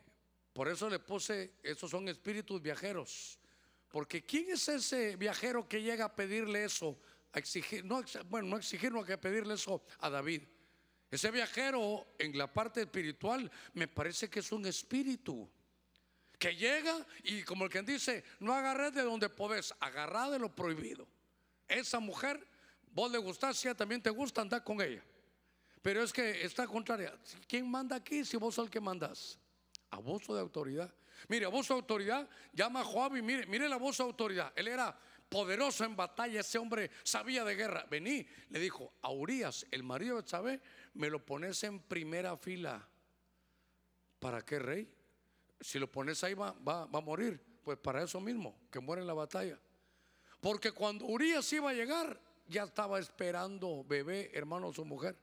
por 0.53 0.69
eso 0.69 0.89
le 0.89 1.01
puse, 1.01 1.55
esos 1.65 1.91
son 1.91 2.09
espíritus 2.09 2.63
viajeros. 2.63 3.41
Porque 3.89 4.25
¿quién 4.25 4.51
es 4.51 4.69
ese 4.69 5.17
viajero 5.17 5.67
que 5.67 5.83
llega 5.83 6.05
a 6.05 6.15
pedirle 6.15 6.65
eso 6.65 6.97
exigir, 7.35 7.85
no, 7.85 8.03
bueno, 8.29 8.49
no 8.49 8.57
exigir, 8.57 8.93
no 8.93 9.05
que 9.05 9.19
pedirle 9.19 9.55
eso 9.55 9.83
a 10.01 10.11
David. 10.11 10.43
Ese 11.11 11.31
viajero 11.31 12.15
en 12.19 12.37
la 12.37 12.53
parte 12.53 12.83
espiritual 12.83 13.51
me 13.75 13.89
parece 13.89 14.29
que 14.29 14.41
es 14.41 14.53
un 14.53 14.67
espíritu 14.67 15.49
que 16.39 16.55
llega 16.55 17.07
y 17.25 17.43
como 17.43 17.65
el 17.65 17.71
que 17.71 17.83
dice, 17.83 18.25
no 18.41 18.55
agarré 18.55 18.91
de 18.91 19.03
donde 19.03 19.29
podés, 19.29 19.75
agarrá 19.81 20.31
de 20.31 20.39
lo 20.39 20.55
prohibido. 20.55 21.09
Esa 21.67 21.99
mujer, 21.99 22.47
vos 22.99 23.13
le 23.13 23.19
gustás, 23.19 23.57
si 23.57 23.69
ella 23.69 23.77
también 23.77 24.03
te 24.03 24.11
gusta, 24.11 24.41
andar 24.41 24.65
con 24.65 24.81
ella. 24.81 25.05
Pero 25.81 26.03
es 26.03 26.13
que 26.13 26.45
está 26.45 26.67
contraria. 26.67 27.17
¿Quién 27.47 27.71
manda 27.71 27.95
aquí 27.95 28.25
si 28.25 28.37
vos 28.37 28.57
sos 28.57 28.65
el 28.65 28.71
que 28.73 28.81
mandas? 28.81 29.39
Abuso 29.91 30.35
de 30.35 30.41
autoridad. 30.41 30.93
Mire, 31.29 31.47
abuso 31.47 31.75
de 31.75 31.81
autoridad, 31.81 32.29
llama 32.53 32.81
a 32.81 32.85
Joab 32.85 33.17
y 33.17 33.23
mire, 33.23 33.47
mire 33.47 33.67
el 33.67 33.73
abuso 33.73 34.03
de 34.03 34.09
autoridad. 34.09 34.53
Él 34.57 34.67
era 34.67 34.99
poderoso 35.29 35.85
en 35.85 35.95
batalla, 35.95 36.41
ese 36.41 36.59
hombre 36.59 36.91
sabía 37.05 37.45
de 37.45 37.55
guerra. 37.55 37.87
Vení, 37.89 38.27
le 38.51 38.59
dijo, 38.59 38.93
a 39.03 39.13
Urias, 39.13 39.65
el 39.71 39.85
marido 39.85 40.17
de 40.17 40.25
Chávez, 40.25 40.61
me 40.95 41.09
lo 41.09 41.25
pones 41.25 41.63
en 41.63 41.79
primera 41.79 42.37
fila. 42.37 42.85
¿Para 44.19 44.45
qué, 44.45 44.59
rey? 44.59 44.93
Si 45.61 45.79
lo 45.79 45.89
pones 45.89 46.25
ahí 46.25 46.35
va, 46.35 46.51
va, 46.53 46.83
a 46.83 47.01
morir. 47.01 47.41
Pues 47.63 47.79
para 47.79 48.03
eso 48.03 48.21
mismo, 48.21 48.59
que 48.73 48.81
muere 48.81 49.03
en 49.03 49.07
la 49.07 49.15
batalla. 49.15 49.57
Porque 50.41 50.73
cuando 50.73 51.07
Urias 51.07 51.53
iba 51.53 51.71
a 51.71 51.75
llegar, 51.75 52.28
ya 52.49 52.65
estaba 52.65 52.99
esperando 52.99 53.85
bebé, 53.85 54.31
hermano, 54.35 54.73
su 54.73 54.85
mujer. 54.85 55.17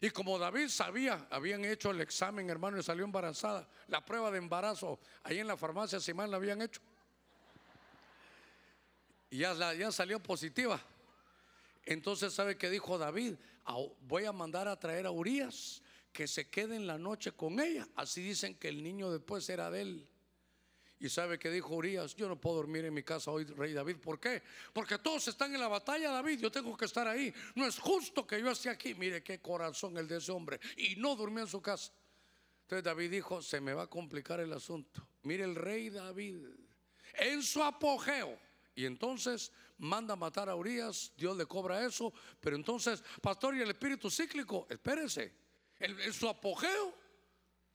Y 0.00 0.10
como 0.10 0.38
David 0.38 0.68
sabía, 0.68 1.26
habían 1.30 1.64
hecho 1.64 1.90
el 1.90 2.00
examen, 2.00 2.48
hermano, 2.50 2.78
y 2.78 2.82
salió 2.82 3.04
embarazada. 3.04 3.68
La 3.88 4.04
prueba 4.04 4.30
de 4.30 4.38
embarazo, 4.38 5.00
ahí 5.24 5.40
en 5.40 5.46
la 5.48 5.56
farmacia, 5.56 5.98
si 5.98 6.14
mal 6.14 6.30
la 6.30 6.36
habían 6.36 6.62
hecho 6.62 6.80
y 9.30 9.38
ya, 9.38 9.74
ya 9.74 9.92
salió 9.92 10.20
positiva. 10.20 10.80
Entonces, 11.84 12.32
¿sabe 12.32 12.56
qué 12.56 12.70
dijo 12.70 12.98
David? 12.98 13.34
Voy 14.02 14.24
a 14.24 14.32
mandar 14.32 14.68
a 14.68 14.78
traer 14.78 15.06
a 15.06 15.10
Urias 15.10 15.82
que 16.12 16.26
se 16.26 16.48
quede 16.48 16.76
en 16.76 16.86
la 16.86 16.98
noche 16.98 17.32
con 17.32 17.60
ella. 17.60 17.86
Así 17.94 18.22
dicen 18.22 18.54
que 18.54 18.68
el 18.68 18.82
niño 18.82 19.10
después 19.10 19.48
era 19.48 19.70
de 19.70 19.82
él. 19.82 20.08
Y 21.00 21.08
sabe 21.08 21.38
que 21.38 21.50
dijo 21.50 21.74
Urias, 21.74 22.14
yo 22.16 22.28
no 22.28 22.40
puedo 22.40 22.56
dormir 22.56 22.84
en 22.84 22.94
mi 22.94 23.02
casa 23.02 23.30
hoy, 23.30 23.44
rey 23.44 23.72
David. 23.72 23.96
¿Por 23.98 24.18
qué? 24.18 24.42
Porque 24.72 24.98
todos 24.98 25.28
están 25.28 25.54
en 25.54 25.60
la 25.60 25.68
batalla, 25.68 26.10
David. 26.10 26.40
Yo 26.40 26.50
tengo 26.50 26.76
que 26.76 26.86
estar 26.86 27.06
ahí. 27.06 27.32
No 27.54 27.66
es 27.66 27.78
justo 27.78 28.26
que 28.26 28.40
yo 28.40 28.50
esté 28.50 28.68
aquí. 28.68 28.94
Mire 28.94 29.22
qué 29.22 29.40
corazón 29.40 29.96
el 29.96 30.08
de 30.08 30.16
ese 30.16 30.32
hombre. 30.32 30.58
Y 30.76 30.96
no 30.96 31.14
durmió 31.14 31.44
en 31.44 31.48
su 31.48 31.62
casa. 31.62 31.92
Entonces 32.62 32.84
David 32.84 33.10
dijo, 33.10 33.40
se 33.40 33.60
me 33.60 33.74
va 33.74 33.84
a 33.84 33.86
complicar 33.86 34.40
el 34.40 34.52
asunto. 34.52 35.06
Mire 35.22 35.44
el 35.44 35.54
rey 35.54 35.88
David, 35.90 36.36
en 37.14 37.42
su 37.42 37.62
apogeo 37.62 38.38
y 38.74 38.86
entonces 38.86 39.50
manda 39.78 40.14
matar 40.14 40.48
a 40.48 40.54
Urias, 40.54 41.12
Dios 41.16 41.36
le 41.36 41.46
cobra 41.46 41.84
eso. 41.84 42.12
Pero 42.40 42.54
entonces, 42.54 43.02
pastor, 43.20 43.56
y 43.56 43.60
el 43.60 43.70
espíritu 43.70 44.08
cíclico, 44.08 44.66
espérese. 44.70 45.32
En, 45.80 46.12
su 46.12 46.28
apogeo, 46.28 46.94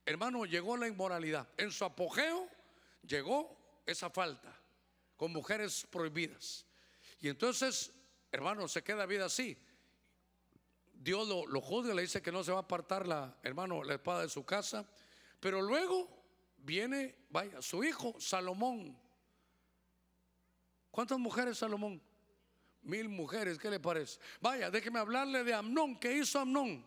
hermano, 0.05 0.45
llegó 0.45 0.77
la 0.77 0.87
inmoralidad. 0.87 1.47
En 1.57 1.71
su 1.71 1.83
apogeo 1.83 2.47
llegó 3.03 3.81
esa 3.85 4.09
falta 4.09 4.59
con 5.15 5.31
mujeres 5.31 5.87
prohibidas. 5.89 6.65
Y 7.19 7.29
entonces, 7.29 7.91
hermano, 8.31 8.67
se 8.67 8.83
queda 8.83 9.05
vida 9.05 9.25
así. 9.25 9.57
Dios 10.93 11.27
lo, 11.27 11.45
lo 11.47 11.61
juzga, 11.61 11.93
le 11.93 12.01
dice 12.01 12.21
que 12.21 12.31
no 12.31 12.43
se 12.43 12.51
va 12.51 12.59
a 12.59 12.61
apartar 12.61 13.07
la, 13.07 13.37
hermano, 13.43 13.83
la 13.83 13.95
espada 13.95 14.21
de 14.21 14.29
su 14.29 14.45
casa. 14.45 14.85
Pero 15.39 15.61
luego 15.61 16.09
viene, 16.57 17.15
vaya, 17.29 17.61
su 17.61 17.83
hijo 17.83 18.15
Salomón 18.19 18.97
¿Cuántas 20.93 21.17
mujeres 21.17 21.57
Salomón? 21.57 21.99
Mil 22.83 23.09
mujeres, 23.09 23.57
¿qué 23.57 23.67
le 23.67 23.79
parece? 23.79 24.19
Vaya, 24.39 24.69
déjeme 24.69 24.99
hablarle 24.99 25.43
de 25.43 25.51
Amnón. 25.51 25.99
¿Qué 25.99 26.15
hizo 26.15 26.39
Amnón? 26.39 26.85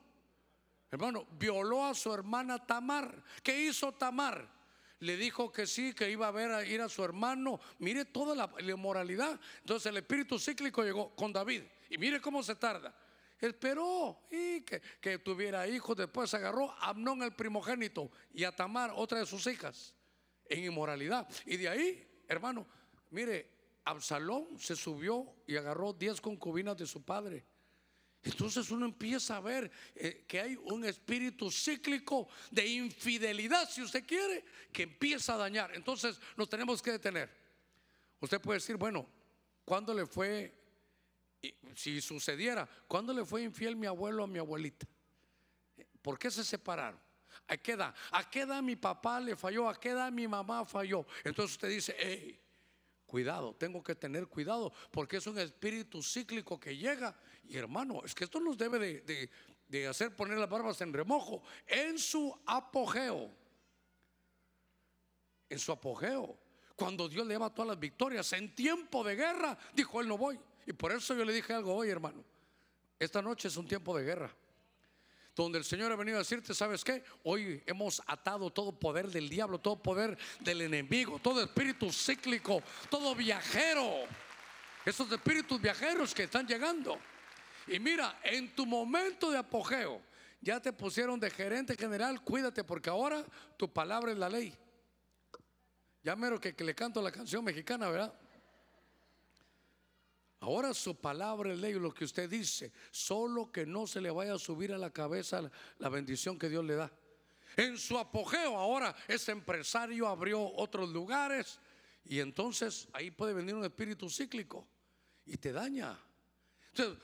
Hermano, 0.93 1.27
violó 1.33 1.85
a 1.85 1.93
su 1.93 2.15
hermana 2.15 2.65
Tamar. 2.65 3.25
¿Qué 3.43 3.65
hizo 3.65 3.91
Tamar? 3.91 4.49
Le 5.01 5.17
dijo 5.17 5.53
que 5.53 5.67
sí, 5.67 5.93
que 5.93 6.11
iba 6.11 6.29
a 6.29 6.31
ver 6.31 6.51
a 6.51 6.65
ir 6.65 6.81
a 6.81 6.89
su 6.89 7.05
hermano. 7.05 7.61
Mire 7.79 8.07
toda 8.07 8.35
la, 8.35 8.51
inmoralidad. 8.61 9.39
Entonces 9.61 9.91
el 9.91 9.99
espíritu 9.99 10.39
cíclico 10.39 10.83
llegó 10.83 11.15
con 11.15 11.33
David. 11.33 11.63
Y 11.91 11.99
mire 11.99 12.21
cómo 12.21 12.43
se 12.43 12.55
tarda. 12.55 12.95
Esperó 13.39 14.23
y 14.31 14.63
que, 14.63 14.81
que 15.01 15.19
tuviera 15.19 15.69
hijos. 15.69 15.97
Después 15.97 16.33
agarró 16.33 16.71
a 16.73 16.89
Amnón 16.89 17.23
el 17.23 17.35
primogénito 17.35 18.11
y 18.33 18.45
a 18.45 18.57
Tamar, 18.57 18.93
otra 18.95 19.19
de 19.19 19.27
sus 19.27 19.47
hijas, 19.47 19.95
en 20.49 20.65
inmoralidad. 20.65 21.29
Y 21.45 21.59
de 21.59 21.69
ahí, 21.69 22.23
hermano, 22.27 22.67
mire, 23.11 23.51
Absalón 23.85 24.59
se 24.59 24.75
subió 24.75 25.35
y 25.47 25.57
agarró 25.57 25.93
10 25.93 26.21
concubinas 26.21 26.77
de 26.77 26.87
su 26.87 27.05
padre. 27.05 27.45
Entonces 28.27 28.73
uno 28.73 28.87
empieza 28.87 29.37
a 29.37 29.41
ver 29.41 29.71
eh, 29.95 30.25
que 30.27 30.41
hay 30.41 30.57
un 30.57 30.85
espíritu 30.85 31.49
cíclico 31.49 32.29
de 32.51 32.67
infidelidad, 32.67 33.71
si 33.71 33.83
usted 33.83 34.05
quiere, 34.05 34.45
que 34.73 34.83
empieza 34.83 35.35
a 35.35 35.37
dañar. 35.37 35.71
Entonces 35.77 36.21
nos 36.37 36.49
tenemos 36.49 36.83
que 36.83 36.91
detener. 36.91 37.31
Usted 38.21 38.41
puede 38.41 38.59
decir, 38.59 38.77
bueno, 38.77 39.09
¿cuándo 39.65 39.95
le 39.95 40.07
fue, 40.07 40.53
si 41.77 42.01
sucediera, 42.01 42.69
cuándo 42.89 43.13
le 43.13 43.25
fue 43.25 43.43
infiel 43.43 43.77
mi 43.77 43.87
abuelo 43.87 44.25
a 44.25 44.27
mi 44.27 44.41
abuelita? 44.41 44.89
¿Por 46.03 46.19
qué 46.19 46.29
se 46.29 46.43
separaron? 46.43 46.99
¿A 47.47 47.57
qué 47.57 47.73
edad? 47.73 47.95
¿A 48.11 48.29
qué 48.29 48.41
edad 48.41 48.61
mi 48.61 48.75
papá 48.75 49.21
le 49.21 49.37
falló? 49.37 49.69
¿A 49.69 49.79
qué 49.79 49.91
edad 49.91 50.11
mi 50.11 50.27
mamá 50.27 50.65
falló? 50.65 51.07
Entonces 51.23 51.53
usted 51.53 51.69
dice, 51.69 51.95
hey, 51.97 52.41
Cuidado, 53.07 53.55
tengo 53.55 53.85
que 53.85 53.95
tener 53.95 54.27
cuidado 54.27 54.73
porque 54.91 55.19
es 55.19 55.27
un 55.29 55.39
espíritu 55.39 56.03
cíclico 56.03 56.59
que 56.59 56.77
llega. 56.77 57.17
Y 57.49 57.57
hermano, 57.57 58.03
es 58.05 58.15
que 58.15 58.25
esto 58.25 58.41
nos 58.41 58.57
debe 58.57 59.03
de, 59.69 59.87
hacer 59.87 60.15
poner 60.15 60.39
las 60.39 60.49
barbas 60.49 60.81
en 60.81 60.93
remojo. 60.93 61.43
En 61.67 61.99
su 61.99 62.37
apogeo, 62.47 63.31
en 65.49 65.59
su 65.59 65.73
apogeo, 65.73 66.39
cuando 66.75 67.09
Dios 67.09 67.27
le 67.27 67.35
daba 67.35 67.55
todas 67.55 67.69
las 67.69 67.81
victorias 67.81 68.33
en 68.33 68.55
tiempo 68.55 69.03
de 69.05 69.17
guerra, 69.17 69.57
dijo 69.73 70.01
él 70.01 70.09
no 70.09 70.19
voy. 70.19 70.39
Y 70.67 70.73
por 70.73 70.93
eso 70.93 71.15
yo 71.15 71.25
le 71.25 71.33
dije 71.33 71.53
algo 71.53 71.75
hoy, 71.75 71.89
hermano. 71.89 72.25
Esta 72.99 73.23
noche 73.23 73.49
es 73.49 73.57
un 73.57 73.67
tiempo 73.67 73.97
de 73.97 74.05
guerra. 74.05 74.35
donde 75.35 75.59
el 75.59 75.65
Señor 75.65 75.93
ha 75.93 75.97
venido 75.97 76.17
a 76.17 76.21
decirte, 76.21 76.55
¿sabes 76.55 76.83
qué? 76.83 77.05
Hoy 77.23 77.63
hemos 77.67 78.03
atado 78.07 78.51
todo 78.51 78.73
poder 78.73 79.09
del 79.09 79.29
diablo, 79.29 79.59
todo 79.59 79.77
poder 79.77 80.17
del 80.41 80.63
enemigo, 80.63 81.19
todo 81.19 81.43
espíritu 81.43 81.93
cíclico, 81.93 82.63
todo 82.89 83.15
viajero. 83.15 84.07
Esos 84.83 85.13
espíritus 85.13 85.61
viajeros 85.61 86.15
que 86.15 86.23
están 86.23 86.47
llegando. 86.47 86.99
Y 87.67 87.79
mira, 87.81 88.21
en 88.23 88.55
tu 88.55 88.65
momento 88.67 89.31
de 89.31 89.39
apogeo, 89.39 90.01
ya 90.41 90.61
te 90.61 90.73
pusieron 90.73 91.19
de 91.19 91.31
gerente 91.31 91.77
general, 91.77 92.23
cuídate 92.23 92.63
porque 92.63 92.91
ahora 92.91 93.25
tu 93.57 93.73
palabra 93.73 94.13
es 94.13 94.19
la 94.19 94.29
ley. 94.29 94.55
Ya 96.03 96.15
mero 96.15 96.41
que, 96.41 96.55
que 96.55 96.63
le 96.63 96.75
canto 96.75 97.03
la 97.03 97.11
canción 97.11 97.45
mexicana, 97.45 97.89
¿verdad? 97.89 98.15
Ahora 100.41 100.75
su 100.75 100.95
palabra 100.95 101.53
es 101.53 101.59
ley, 101.59 101.75
lo 101.75 101.93
que 101.93 102.05
usted 102.05 102.31
dice, 102.31 102.73
solo 102.91 103.51
que 103.51 103.67
no 103.67 103.87
se 103.87 104.01
le 104.01 104.11
vaya 104.11 104.35
a 104.35 104.39
subir 104.39 104.73
a 104.73 104.79
la 104.79 104.91
cabeza 104.91 105.51
la 105.79 105.89
bendición 105.89 106.39
que 106.39 106.49
Dios 106.49 106.65
le 106.65 106.77
da. 106.77 106.93
En 107.57 107.79
su 107.79 107.99
apogeo 107.99 108.57
ahora 108.57 108.95
ese 109.09 109.33
empresario 109.33 110.07
abrió 110.07 110.41
otros 110.55 110.91
lugares 110.91 111.59
y 112.05 112.21
entonces 112.21 112.87
ahí 112.93 113.11
puede 113.11 113.33
venir 113.33 113.55
un 113.55 113.65
espíritu 113.65 114.11
cíclico 114.11 114.69
y 115.25 115.37
te 115.39 115.53
daña. 115.53 115.99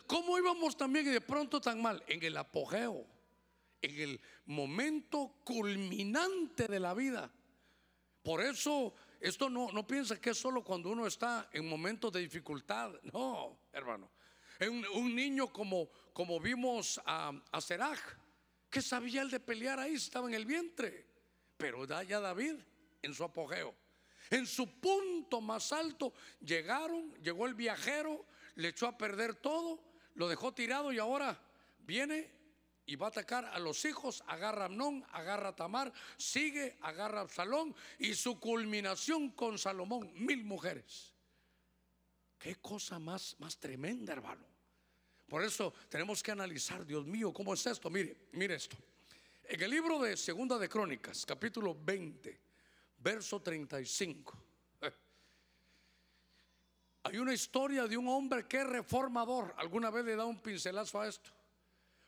¿Cómo 0.06 0.38
íbamos 0.38 0.76
también 0.76 1.06
y 1.06 1.10
de 1.10 1.20
pronto 1.20 1.60
tan 1.60 1.80
mal? 1.80 2.02
En 2.06 2.22
el 2.22 2.36
apogeo, 2.36 3.06
en 3.80 4.00
el 4.00 4.20
momento 4.46 5.36
culminante 5.44 6.66
de 6.68 6.80
la 6.80 6.94
vida. 6.94 7.30
Por 8.22 8.40
eso 8.40 8.94
esto 9.20 9.48
no, 9.48 9.70
no 9.72 9.86
piensa 9.86 10.20
que 10.20 10.30
es 10.30 10.38
solo 10.38 10.62
cuando 10.62 10.90
uno 10.90 11.06
está 11.06 11.48
en 11.52 11.68
momentos 11.68 12.12
de 12.12 12.20
dificultad. 12.20 12.92
No, 13.12 13.58
hermano. 13.72 14.10
Un, 14.60 14.86
un 14.94 15.14
niño 15.14 15.52
como, 15.52 15.88
como 16.12 16.38
vimos 16.38 17.00
a, 17.04 17.32
a 17.50 17.60
Seraj, 17.60 17.98
que 18.70 18.80
sabía 18.80 19.22
el 19.22 19.30
de 19.30 19.40
pelear 19.40 19.78
ahí, 19.78 19.94
estaba 19.94 20.28
en 20.28 20.34
el 20.34 20.46
vientre. 20.46 21.06
Pero 21.56 21.84
ya 21.84 22.20
David 22.20 22.54
en 23.02 23.14
su 23.14 23.24
apogeo. 23.24 23.74
En 24.30 24.46
su 24.46 24.80
punto 24.80 25.40
más 25.40 25.72
alto 25.72 26.12
llegaron, 26.40 27.12
llegó 27.22 27.46
el 27.46 27.54
viajero, 27.54 28.24
le 28.57 28.68
echó 28.68 28.86
a 28.86 28.98
perder 28.98 29.34
todo, 29.34 29.82
lo 30.14 30.28
dejó 30.28 30.53
tirado 30.53 30.92
y 30.92 30.98
ahora 30.98 31.38
viene 31.80 32.30
y 32.86 32.96
va 32.96 33.07
a 33.07 33.11
atacar 33.11 33.44
a 33.46 33.59
los 33.59 33.84
hijos, 33.84 34.22
agarra 34.26 34.62
a 34.62 34.66
Amnón, 34.66 35.05
agarra 35.12 35.50
a 35.50 35.57
Tamar, 35.57 35.92
sigue, 36.16 36.76
agarra 36.80 37.20
a 37.20 37.22
Absalón 37.22 37.74
y 37.98 38.14
su 38.14 38.38
culminación 38.40 39.30
con 39.30 39.59
Salomón, 39.59 40.12
mil 40.14 40.44
mujeres. 40.44 41.12
Qué 42.38 42.57
cosa 42.57 42.98
más, 42.98 43.36
más 43.38 43.57
tremenda, 43.59 44.12
hermano. 44.12 44.44
Por 45.28 45.44
eso 45.44 45.72
tenemos 45.88 46.22
que 46.22 46.32
analizar, 46.32 46.84
Dios 46.84 47.07
mío, 47.07 47.32
¿cómo 47.32 47.55
es 47.55 47.64
esto? 47.66 47.88
Mire, 47.88 48.28
mire 48.32 48.57
esto. 48.57 48.76
En 49.44 49.62
el 49.62 49.70
libro 49.70 49.98
de 50.00 50.16
Segunda 50.16 50.59
de 50.59 50.68
Crónicas, 50.68 51.24
capítulo 51.24 51.74
20, 51.74 52.40
verso 52.98 53.40
35. 53.40 54.51
Hay 57.05 57.18
una 57.18 57.34
historia 57.34 57.86
de 57.86 57.96
un 57.96 58.09
hombre 58.09 58.46
que 58.46 58.59
es 58.59 58.66
reformador. 58.66 59.55
Alguna 59.59 59.90
vez 59.90 60.05
le 60.05 60.16
da 60.16 60.24
un 60.24 60.40
pincelazo 60.40 61.00
a 61.00 61.09
esto. 61.09 61.30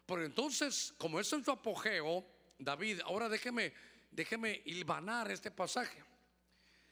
Por 0.07 0.23
entonces, 0.23 0.95
como 0.99 1.19
es 1.19 1.33
en 1.33 1.45
su 1.45 1.51
apogeo, 1.51 2.25
David, 2.59 3.01
ahora 3.05 3.29
déjeme, 3.29 3.73
déjeme 4.11 4.63
hilvanar 4.67 5.31
este 5.31 5.51
pasaje. 5.51 6.03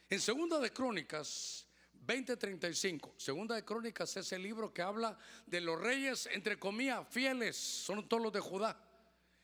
En 0.09 0.21
Segunda 0.21 0.59
de 0.59 0.73
Crónicas 0.73 1.67
20:35, 2.05 3.15
Segunda 3.17 3.55
de 3.55 3.65
Crónicas 3.65 4.17
es 4.17 4.33
el 4.33 4.43
libro 4.43 4.73
que 4.73 4.83
habla 4.83 5.17
de 5.47 5.61
los 5.61 5.81
reyes, 5.81 6.27
entre 6.33 6.59
comillas, 6.59 7.07
fieles, 7.09 7.57
son 7.57 8.09
todos 8.09 8.23
los 8.23 8.33
de 8.33 8.41
Judá. 8.41 8.77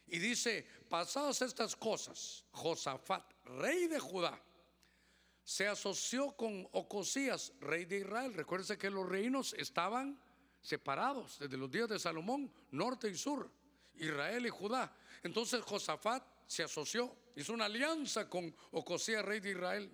Y 0.09 0.19
dice, 0.19 0.67
pasadas 0.89 1.43
estas 1.43 1.77
cosas, 1.77 2.45
Josafat, 2.51 3.31
rey 3.45 3.87
de 3.87 4.01
Judá, 4.01 4.43
se 5.49 5.67
asoció 5.67 6.37
con 6.37 6.69
Ocosías, 6.73 7.55
rey 7.61 7.87
de 7.87 8.01
Israel. 8.01 8.35
Recuérdense 8.35 8.77
que 8.77 8.91
los 8.91 9.09
reinos 9.09 9.55
estaban 9.55 10.21
separados 10.61 11.39
desde 11.39 11.57
los 11.57 11.71
días 11.71 11.89
de 11.89 11.99
Salomón, 11.99 12.53
norte 12.71 13.09
y 13.09 13.15
sur. 13.15 13.51
Israel 13.95 14.45
y 14.45 14.51
Judá. 14.51 14.95
Entonces 15.23 15.63
Josafat 15.63 16.23
se 16.47 16.65
asoció, 16.65 17.17
hizo 17.35 17.55
una 17.55 17.65
alianza 17.65 18.29
con 18.29 18.55
Ocosías, 18.73 19.25
rey 19.25 19.41
de 19.41 19.53
Israel, 19.53 19.91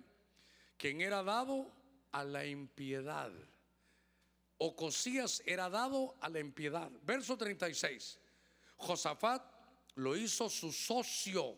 quien 0.75 0.99
era 0.99 1.23
dado 1.23 1.71
a 2.11 2.25
la 2.25 2.45
impiedad. 2.45 3.31
Ocosías 4.57 5.41
era 5.45 5.69
dado 5.69 6.17
a 6.19 6.27
la 6.27 6.41
impiedad. 6.41 6.91
Verso 7.03 7.37
36. 7.37 8.19
Josafat 8.75 9.41
lo 9.95 10.17
hizo 10.17 10.49
su 10.49 10.73
socio. 10.73 11.57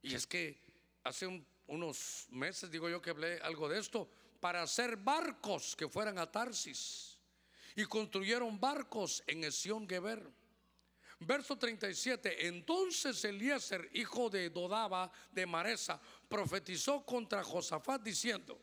Y 0.00 0.14
es 0.14 0.26
que 0.26 0.58
hace 1.04 1.26
unos 1.70 2.26
meses, 2.30 2.70
digo 2.70 2.88
yo 2.88 3.00
que 3.00 3.10
hablé 3.10 3.38
algo 3.40 3.68
de 3.68 3.78
esto, 3.78 4.10
para 4.40 4.62
hacer 4.62 4.96
barcos 4.96 5.76
que 5.76 5.88
fueran 5.88 6.18
a 6.18 6.30
Tarsis. 6.30 7.16
Y 7.76 7.84
construyeron 7.84 8.58
barcos 8.58 9.22
en 9.26 9.44
Esión 9.44 9.88
Geber. 9.88 10.28
Verso 11.20 11.56
37. 11.56 12.48
Entonces 12.48 13.24
Eliezer, 13.24 13.88
hijo 13.92 14.28
de 14.28 14.50
Dodaba 14.50 15.12
de 15.30 15.46
Maresa, 15.46 16.00
profetizó 16.28 17.04
contra 17.06 17.44
Josafat 17.44 18.02
diciendo: 18.02 18.60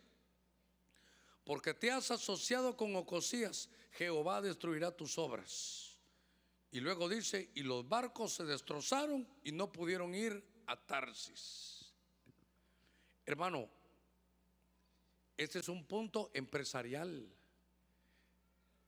Porque 1.46 1.74
te 1.74 1.90
has 1.90 2.12
asociado 2.12 2.76
con 2.76 2.96
Ocosías, 2.96 3.70
Jehová 3.92 4.42
destruirá 4.42 4.92
tus 4.92 5.18
obras. 5.18 5.98
Y 6.72 6.82
luego 6.82 7.08
dice: 7.08 7.52
Y 7.56 7.62
los 7.62 7.88
barcos 7.88 8.34
se 8.34 8.44
destrozaron 8.44 9.26
y 9.44 9.52
no 9.54 9.72
pudieron 9.72 10.14
ir 10.14 10.44
a 10.66 10.76
Tarsis. 10.76 11.77
Hermano, 13.28 13.70
este 15.36 15.60
es 15.60 15.68
un 15.68 15.86
punto 15.86 16.32
empresarial. 16.34 17.30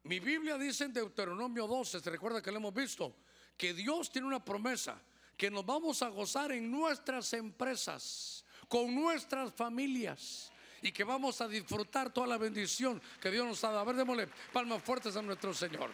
Mi 0.03 0.21
Biblia 0.21 0.57
dice 0.57 0.85
en 0.85 0.93
Deuteronomio 0.93 1.67
12, 1.67 1.99
se 1.99 2.09
recuerda 2.09 2.41
que 2.41 2.49
lo 2.49 2.57
hemos 2.57 2.73
visto 2.73 3.17
que 3.57 3.73
Dios 3.73 4.09
tiene 4.09 4.29
una 4.29 4.43
promesa, 4.43 4.97
que 5.35 5.51
nos 5.51 5.65
vamos 5.65 6.01
a 6.01 6.07
gozar 6.07 6.53
en 6.53 6.71
nuestras 6.71 7.33
empresas, 7.33 8.45
con 8.69 8.95
nuestras 8.95 9.53
familias 9.53 10.53
y 10.81 10.93
que 10.93 11.03
vamos 11.03 11.41
a 11.41 11.47
disfrutar 11.49 12.13
toda 12.13 12.25
la 12.25 12.37
bendición 12.37 13.01
que 13.19 13.29
Dios 13.29 13.45
nos 13.45 13.61
ha 13.65 13.71
dado. 13.71 13.81
A 13.81 13.83
ver, 13.83 13.97
démosle 13.97 14.29
palmas 14.53 14.81
fuertes 14.81 15.17
a 15.17 15.21
nuestro 15.21 15.53
Señor. 15.53 15.91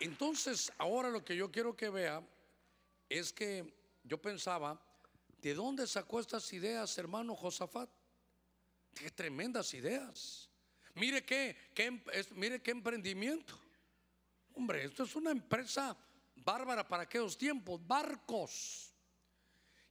Entonces, 0.00 0.72
ahora 0.78 1.10
lo 1.10 1.22
que 1.22 1.36
yo 1.36 1.52
quiero 1.52 1.76
que 1.76 1.90
vea 1.90 2.22
es 3.10 3.34
que 3.34 3.77
yo 4.08 4.20
pensaba, 4.20 4.80
¿de 5.40 5.54
dónde 5.54 5.86
sacó 5.86 6.18
estas 6.18 6.50
ideas, 6.52 6.96
hermano 6.96 7.36
Josafat? 7.36 7.90
Qué 8.94 9.10
tremendas 9.10 9.74
ideas. 9.74 10.48
Mire 10.94 11.24
qué, 11.24 11.56
em, 11.76 12.02
mire 12.34 12.60
qué 12.60 12.70
emprendimiento. 12.72 13.56
Hombre, 14.54 14.84
esto 14.84 15.04
es 15.04 15.14
una 15.14 15.30
empresa 15.30 15.96
bárbara 16.36 16.88
para 16.88 17.04
aquellos 17.04 17.36
tiempos, 17.36 17.86
barcos. 17.86 18.92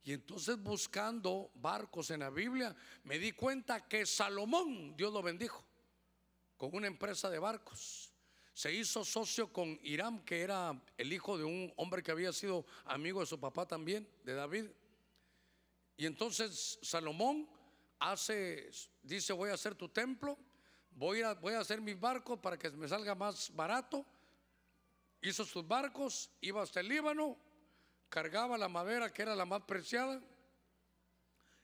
Y 0.03 0.13
entonces 0.13 0.57
buscando 0.57 1.51
barcos 1.55 2.09
en 2.11 2.21
la 2.21 2.29
Biblia, 2.29 2.75
me 3.03 3.19
di 3.19 3.33
cuenta 3.33 3.87
que 3.87 4.05
Salomón, 4.05 4.95
Dios 4.97 5.13
lo 5.13 5.21
bendijo, 5.21 5.63
con 6.57 6.73
una 6.73 6.87
empresa 6.87 7.29
de 7.29 7.39
barcos. 7.39 8.06
Se 8.57 8.73
hizo 8.73 9.05
socio 9.05 9.53
con 9.53 9.79
Hiram, 9.83 10.25
que 10.25 10.41
era 10.41 10.81
el 10.97 11.13
hijo 11.13 11.37
de 11.37 11.43
un 11.43 11.71
hombre 11.75 12.01
que 12.01 12.09
había 12.09 12.33
sido 12.33 12.65
amigo 12.85 13.19
de 13.19 13.27
su 13.27 13.39
papá 13.39 13.67
también, 13.67 14.09
de 14.23 14.33
David. 14.33 14.65
Y 15.95 16.07
entonces 16.07 16.79
Salomón 16.81 17.47
hace, 17.99 18.71
dice, 19.03 19.31
voy 19.33 19.51
a 19.51 19.53
hacer 19.53 19.75
tu 19.75 19.89
templo 19.89 20.39
voy 20.97 21.21
a, 21.21 21.35
voy 21.35 21.53
a 21.53 21.59
hacer 21.59 21.79
mis 21.79 21.99
barcos 21.99 22.39
para 22.39 22.57
que 22.57 22.71
me 22.71 22.87
salga 22.87 23.13
más 23.13 23.55
barato. 23.55 24.03
Hizo 25.21 25.45
sus 25.45 25.65
barcos, 25.67 26.31
iba 26.41 26.63
hasta 26.63 26.79
el 26.79 26.87
Líbano, 26.87 27.37
cargaba 28.09 28.57
la 28.57 28.67
madera 28.67 29.13
que 29.13 29.21
era 29.21 29.35
la 29.35 29.45
más 29.45 29.61
preciada 29.61 30.19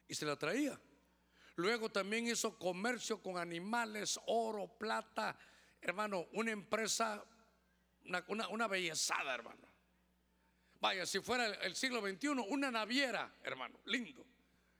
y 0.08 0.14
se 0.14 0.26
la 0.26 0.38
traía. 0.38 0.80
Luego 1.56 1.90
también 1.90 2.28
hizo 2.28 2.58
comercio 2.60 3.22
con 3.22 3.38
animales, 3.38 4.20
oro, 4.28 4.68
plata. 4.68 5.36
Hermano, 5.84 6.28
una 6.34 6.52
empresa, 6.52 7.24
una, 8.28 8.48
una, 8.50 8.68
bellezada, 8.68 9.34
hermano. 9.34 9.68
Vaya, 10.80 11.06
si 11.06 11.20
fuera 11.20 11.46
el 11.46 11.76
siglo 11.76 12.02
XXI, 12.02 12.30
una 12.50 12.72
naviera, 12.72 13.34
hermano, 13.44 13.80
lindo. 13.86 14.26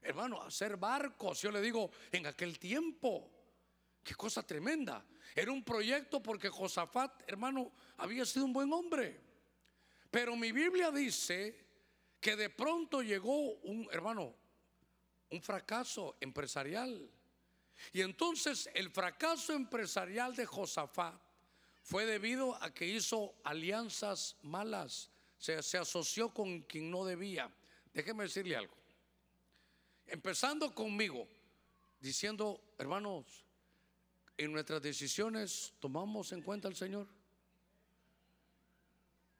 Hermano, 0.02 0.42
hacer 0.42 0.76
barcos, 0.76 1.40
yo 1.40 1.50
le 1.50 1.60
digo, 1.60 1.90
en 2.12 2.26
aquel 2.26 2.58
tiempo 2.58 3.30
Qué 4.04 4.14
cosa 4.14 4.46
tremenda. 4.46 5.02
Era 5.34 5.50
un 5.50 5.64
proyecto 5.64 6.22
porque 6.22 6.50
Josafat, 6.50 7.22
hermano, 7.26 7.72
había 7.96 8.26
sido 8.26 8.44
un 8.44 8.52
buen 8.52 8.70
hombre. 8.72 9.18
Pero 10.10 10.36
mi 10.36 10.52
Biblia 10.52 10.90
dice 10.90 11.58
que 12.20 12.36
de 12.36 12.50
pronto 12.50 13.02
llegó 13.02 13.54
un, 13.62 13.88
hermano, 13.90 14.36
un 15.30 15.40
fracaso 15.40 16.18
empresarial. 16.20 17.10
Y 17.92 18.00
entonces 18.00 18.68
el 18.74 18.90
fracaso 18.90 19.52
empresarial 19.52 20.34
de 20.34 20.46
Josafat 20.46 21.14
fue 21.82 22.06
debido 22.06 22.54
a 22.62 22.72
que 22.72 22.86
hizo 22.86 23.34
alianzas 23.44 24.36
malas, 24.42 25.10
se, 25.38 25.62
se 25.62 25.78
asoció 25.78 26.32
con 26.32 26.62
quien 26.62 26.90
no 26.90 27.04
debía. 27.04 27.50
Déjeme 27.92 28.24
decirle 28.24 28.56
algo. 28.56 28.74
Empezando 30.06 30.74
conmigo, 30.74 31.28
diciendo, 32.00 32.60
hermanos, 32.78 33.44
en 34.36 34.52
nuestras 34.52 34.82
decisiones 34.82 35.72
tomamos 35.80 36.32
en 36.32 36.42
cuenta 36.42 36.68
al 36.68 36.76
Señor. 36.76 37.06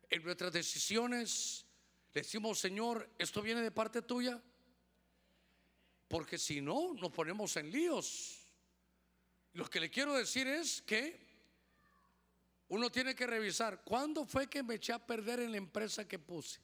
En 0.09 0.22
nuestras 0.22 0.53
decisiones 0.53 1.66
le 2.12 2.20
decimos, 2.20 2.61
Señor, 2.61 3.11
esto 3.18 3.42
viene 3.42 3.61
de 3.61 3.72
parte 3.72 4.03
tuya. 4.03 4.40
Porque 6.15 6.39
si 6.39 6.61
no, 6.61 6.95
nos 6.95 7.11
ponemos 7.11 7.57
en 7.57 7.73
líos. 7.73 8.47
Lo 9.55 9.69
que 9.69 9.81
le 9.81 9.91
quiero 9.91 10.15
decir 10.15 10.47
es 10.47 10.81
que 10.81 11.19
uno 12.69 12.89
tiene 12.89 13.17
que 13.17 13.27
revisar 13.27 13.83
cuándo 13.83 14.25
fue 14.25 14.47
que 14.47 14.62
me 14.62 14.77
eché 14.77 14.93
a 14.93 15.05
perder 15.05 15.41
en 15.41 15.51
la 15.51 15.57
empresa 15.57 16.07
que 16.07 16.21
puse. 16.21 16.61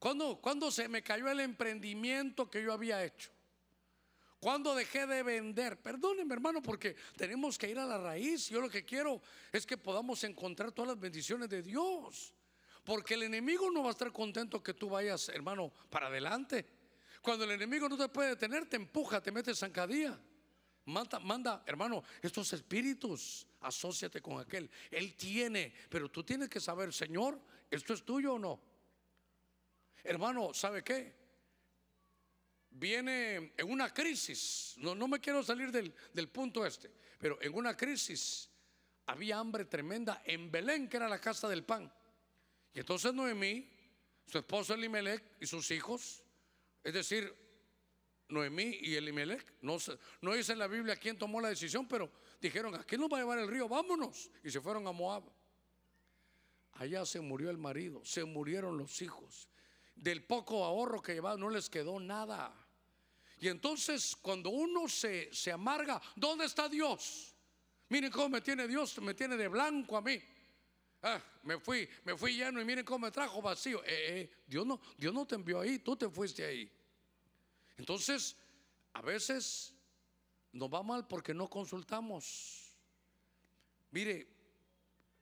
¿Cuándo, 0.00 0.40
¿Cuándo 0.40 0.72
se 0.72 0.88
me 0.88 1.00
cayó 1.00 1.30
el 1.30 1.38
emprendimiento 1.38 2.50
que 2.50 2.60
yo 2.60 2.72
había 2.72 3.04
hecho? 3.04 3.30
¿Cuándo 4.40 4.74
dejé 4.74 5.06
de 5.06 5.22
vender? 5.22 5.80
Perdónenme, 5.80 6.34
hermano, 6.34 6.60
porque 6.60 6.96
tenemos 7.16 7.56
que 7.56 7.70
ir 7.70 7.78
a 7.78 7.86
la 7.86 7.98
raíz. 7.98 8.48
Yo 8.48 8.60
lo 8.60 8.68
que 8.68 8.84
quiero 8.84 9.22
es 9.52 9.64
que 9.64 9.76
podamos 9.76 10.24
encontrar 10.24 10.72
todas 10.72 10.88
las 10.88 10.98
bendiciones 10.98 11.48
de 11.48 11.62
Dios. 11.62 12.34
Porque 12.82 13.14
el 13.14 13.22
enemigo 13.22 13.70
no 13.70 13.84
va 13.84 13.90
a 13.90 13.92
estar 13.92 14.10
contento 14.10 14.60
que 14.60 14.74
tú 14.74 14.88
vayas, 14.88 15.28
hermano, 15.28 15.72
para 15.88 16.08
adelante. 16.08 16.77
Cuando 17.28 17.44
el 17.44 17.50
enemigo 17.50 17.90
no 17.90 17.98
te 17.98 18.08
puede 18.08 18.30
detener, 18.30 18.64
te 18.64 18.76
empuja, 18.76 19.20
te 19.20 19.30
mete 19.30 19.54
zancadilla. 19.54 20.18
Manda, 20.86 21.18
manda, 21.18 21.62
hermano, 21.66 22.02
estos 22.22 22.50
espíritus, 22.54 23.46
asóciate 23.60 24.22
con 24.22 24.40
aquel. 24.40 24.70
Él 24.90 25.14
tiene, 25.14 25.74
pero 25.90 26.10
tú 26.10 26.24
tienes 26.24 26.48
que 26.48 26.58
saber, 26.58 26.90
Señor, 26.90 27.38
¿esto 27.70 27.92
es 27.92 28.02
tuyo 28.02 28.32
o 28.32 28.38
no? 28.38 28.58
Hermano, 30.02 30.54
¿sabe 30.54 30.82
qué? 30.82 31.14
Viene 32.70 33.52
en 33.58 33.70
una 33.70 33.92
crisis, 33.92 34.76
no, 34.78 34.94
no 34.94 35.06
me 35.06 35.20
quiero 35.20 35.42
salir 35.42 35.70
del, 35.70 35.94
del 36.14 36.30
punto 36.30 36.64
este, 36.64 36.90
pero 37.18 37.36
en 37.42 37.54
una 37.54 37.76
crisis 37.76 38.48
había 39.04 39.36
hambre 39.36 39.66
tremenda 39.66 40.22
en 40.24 40.50
Belén, 40.50 40.88
que 40.88 40.96
era 40.96 41.10
la 41.10 41.20
casa 41.20 41.46
del 41.46 41.62
pan. 41.62 41.92
Y 42.72 42.78
entonces 42.80 43.12
Noemí, 43.12 43.68
su 44.24 44.38
esposo 44.38 44.72
Elimelech 44.72 45.22
y 45.40 45.46
sus 45.46 45.70
hijos, 45.70 46.24
es 46.84 46.94
decir, 46.94 47.34
Noemí 48.28 48.78
y 48.82 48.94
Elimelech, 48.94 49.54
no, 49.62 49.78
no 50.20 50.34
dice 50.34 50.52
en 50.52 50.58
la 50.58 50.66
Biblia 50.66 50.96
quién 50.96 51.18
tomó 51.18 51.40
la 51.40 51.48
decisión, 51.48 51.88
pero 51.88 52.10
dijeron, 52.40 52.74
¿a 52.74 52.84
quién 52.84 53.00
nos 53.00 53.10
va 53.10 53.16
a 53.16 53.20
llevar 53.20 53.38
el 53.38 53.48
río? 53.48 53.68
Vámonos. 53.68 54.30
Y 54.44 54.50
se 54.50 54.60
fueron 54.60 54.86
a 54.86 54.92
Moab. 54.92 55.24
Allá 56.72 57.04
se 57.06 57.20
murió 57.20 57.50
el 57.50 57.58
marido, 57.58 58.04
se 58.04 58.24
murieron 58.24 58.76
los 58.76 59.02
hijos. 59.02 59.48
Del 59.96 60.22
poco 60.24 60.64
ahorro 60.64 61.02
que 61.02 61.14
llevaba 61.14 61.36
no 61.36 61.50
les 61.50 61.68
quedó 61.68 61.98
nada. 61.98 62.54
Y 63.40 63.48
entonces 63.48 64.16
cuando 64.20 64.50
uno 64.50 64.88
se, 64.88 65.32
se 65.32 65.50
amarga, 65.50 66.00
¿dónde 66.14 66.44
está 66.44 66.68
Dios? 66.68 67.34
Miren 67.88 68.10
cómo 68.12 68.28
me 68.28 68.40
tiene 68.40 68.68
Dios, 68.68 69.00
me 69.00 69.14
tiene 69.14 69.36
de 69.36 69.48
blanco 69.48 69.96
a 69.96 70.02
mí. 70.02 70.20
Ah, 71.02 71.22
me 71.44 71.58
fui, 71.58 71.88
me 72.04 72.16
fui 72.16 72.36
lleno 72.36 72.60
y 72.60 72.64
miren 72.64 72.84
cómo 72.84 73.06
me 73.06 73.12
trajo 73.12 73.40
vacío. 73.40 73.82
Eh, 73.84 74.20
eh, 74.20 74.30
Dios 74.46 74.66
no, 74.66 74.80
Dios 74.96 75.14
no 75.14 75.26
te 75.26 75.36
envió 75.36 75.60
ahí, 75.60 75.78
tú 75.78 75.96
te 75.96 76.08
fuiste 76.08 76.44
ahí. 76.44 76.70
Entonces, 77.76 78.36
a 78.92 79.02
veces 79.02 79.74
nos 80.52 80.68
va 80.68 80.82
mal 80.82 81.06
porque 81.06 81.32
no 81.32 81.48
consultamos. 81.48 82.76
Mire, 83.90 84.26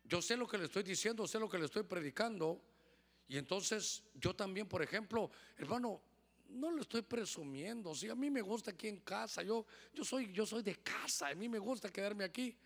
yo 0.04 0.22
sé 0.22 0.36
lo 0.36 0.46
que 0.46 0.56
le 0.56 0.64
estoy 0.64 0.82
diciendo, 0.82 1.26
sé 1.26 1.38
lo 1.38 1.48
que 1.48 1.58
le 1.58 1.66
estoy 1.66 1.82
predicando. 1.82 2.62
Y 3.28 3.36
entonces 3.36 4.02
yo 4.14 4.34
también, 4.34 4.68
por 4.68 4.82
ejemplo, 4.82 5.30
hermano, 5.56 6.00
no 6.48 6.70
lo 6.70 6.82
estoy 6.82 7.02
presumiendo. 7.02 7.94
Si 7.94 8.08
a 8.08 8.14
mí 8.14 8.30
me 8.30 8.40
gusta 8.40 8.70
aquí 8.70 8.88
en 8.88 9.00
casa, 9.00 9.42
yo, 9.42 9.66
yo, 9.92 10.04
soy, 10.04 10.32
yo 10.32 10.46
soy 10.46 10.62
de 10.62 10.76
casa, 10.76 11.28
a 11.28 11.34
mí 11.34 11.48
me 11.48 11.58
gusta 11.58 11.90
quedarme 11.90 12.24
aquí. 12.24 12.56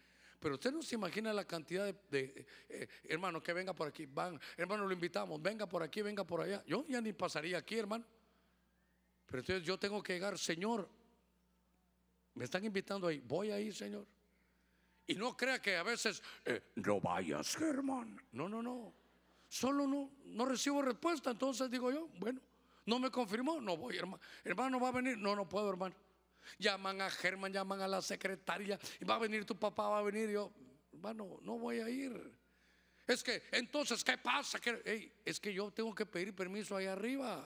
Pero 0.40 0.54
usted 0.54 0.72
no 0.72 0.82
se 0.82 0.94
imagina 0.94 1.34
la 1.34 1.44
cantidad 1.44 1.94
de, 2.10 2.46
eh, 2.70 2.88
hermano 3.04 3.42
que 3.42 3.52
venga 3.52 3.74
por 3.74 3.86
aquí, 3.86 4.06
van, 4.06 4.40
hermano, 4.56 4.86
lo 4.86 4.92
invitamos, 4.92 5.40
venga 5.40 5.68
por 5.68 5.82
aquí, 5.82 6.00
venga 6.00 6.24
por 6.24 6.40
allá. 6.40 6.64
Yo 6.66 6.86
ya 6.88 7.00
ni 7.02 7.12
pasaría 7.12 7.58
aquí, 7.58 7.78
hermano. 7.78 8.04
Pero 9.26 9.40
entonces 9.40 9.62
yo 9.64 9.78
tengo 9.78 10.02
que 10.02 10.14
llegar, 10.14 10.38
Señor, 10.38 10.88
me 12.34 12.44
están 12.44 12.64
invitando 12.64 13.06
ahí, 13.06 13.20
voy 13.20 13.50
ahí, 13.50 13.70
Señor. 13.70 14.06
Y 15.06 15.14
no 15.14 15.36
crea 15.36 15.60
que 15.60 15.76
a 15.76 15.82
veces, 15.82 16.22
eh, 16.46 16.72
no 16.76 17.00
vayas, 17.00 17.56
Germán. 17.56 18.18
No, 18.32 18.48
no, 18.48 18.62
no. 18.62 18.94
Solo 19.46 19.86
no, 19.86 20.10
no 20.24 20.46
recibo 20.46 20.80
respuesta. 20.80 21.32
Entonces 21.32 21.70
digo 21.70 21.90
yo, 21.90 22.08
bueno, 22.18 22.40
no 22.86 22.98
me 22.98 23.10
confirmó, 23.10 23.60
no 23.60 23.76
voy, 23.76 23.98
hermano. 23.98 24.22
Hermano, 24.42 24.80
va 24.80 24.88
a 24.88 24.92
venir. 24.92 25.18
No, 25.18 25.36
no 25.36 25.46
puedo, 25.46 25.68
hermano. 25.68 25.94
Llaman 26.58 27.00
a 27.02 27.10
Germán, 27.10 27.52
llaman 27.52 27.80
a 27.80 27.88
la 27.88 28.02
secretaria, 28.02 28.78
y 29.00 29.04
va 29.04 29.16
a 29.16 29.18
venir 29.18 29.44
tu 29.44 29.58
papá, 29.58 29.88
va 29.88 29.98
a 29.98 30.02
venir. 30.02 30.30
yo, 30.30 30.52
hermano, 30.92 31.38
no 31.42 31.58
voy 31.58 31.80
a 31.80 31.88
ir. 31.88 32.32
Es 33.06 33.22
que, 33.22 33.42
entonces, 33.52 34.04
¿qué 34.04 34.18
pasa? 34.18 34.58
Es 35.24 35.40
que 35.40 35.52
yo 35.52 35.70
tengo 35.70 35.94
que 35.94 36.06
pedir 36.06 36.34
permiso 36.34 36.76
ahí 36.76 36.86
arriba. 36.86 37.44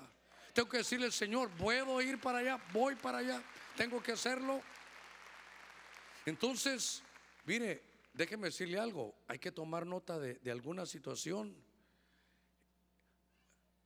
Tengo 0.53 0.69
que 0.69 0.79
decirle, 0.79 1.11
Señor, 1.11 1.51
puedo 1.51 2.01
ir 2.01 2.21
para 2.21 2.39
allá, 2.39 2.61
voy 2.73 2.95
para 2.97 3.19
allá, 3.19 3.43
tengo 3.77 4.03
que 4.03 4.13
hacerlo. 4.13 4.61
Entonces, 6.27 7.03
mire, 7.45 7.83
déjeme 8.13 8.49
decirle 8.49 8.79
algo, 8.79 9.15
hay 9.27 9.39
que 9.39 9.53
tomar 9.53 9.87
nota 9.87 10.19
de 10.19 10.51
alguna 10.51 10.87
situación. 10.87 11.57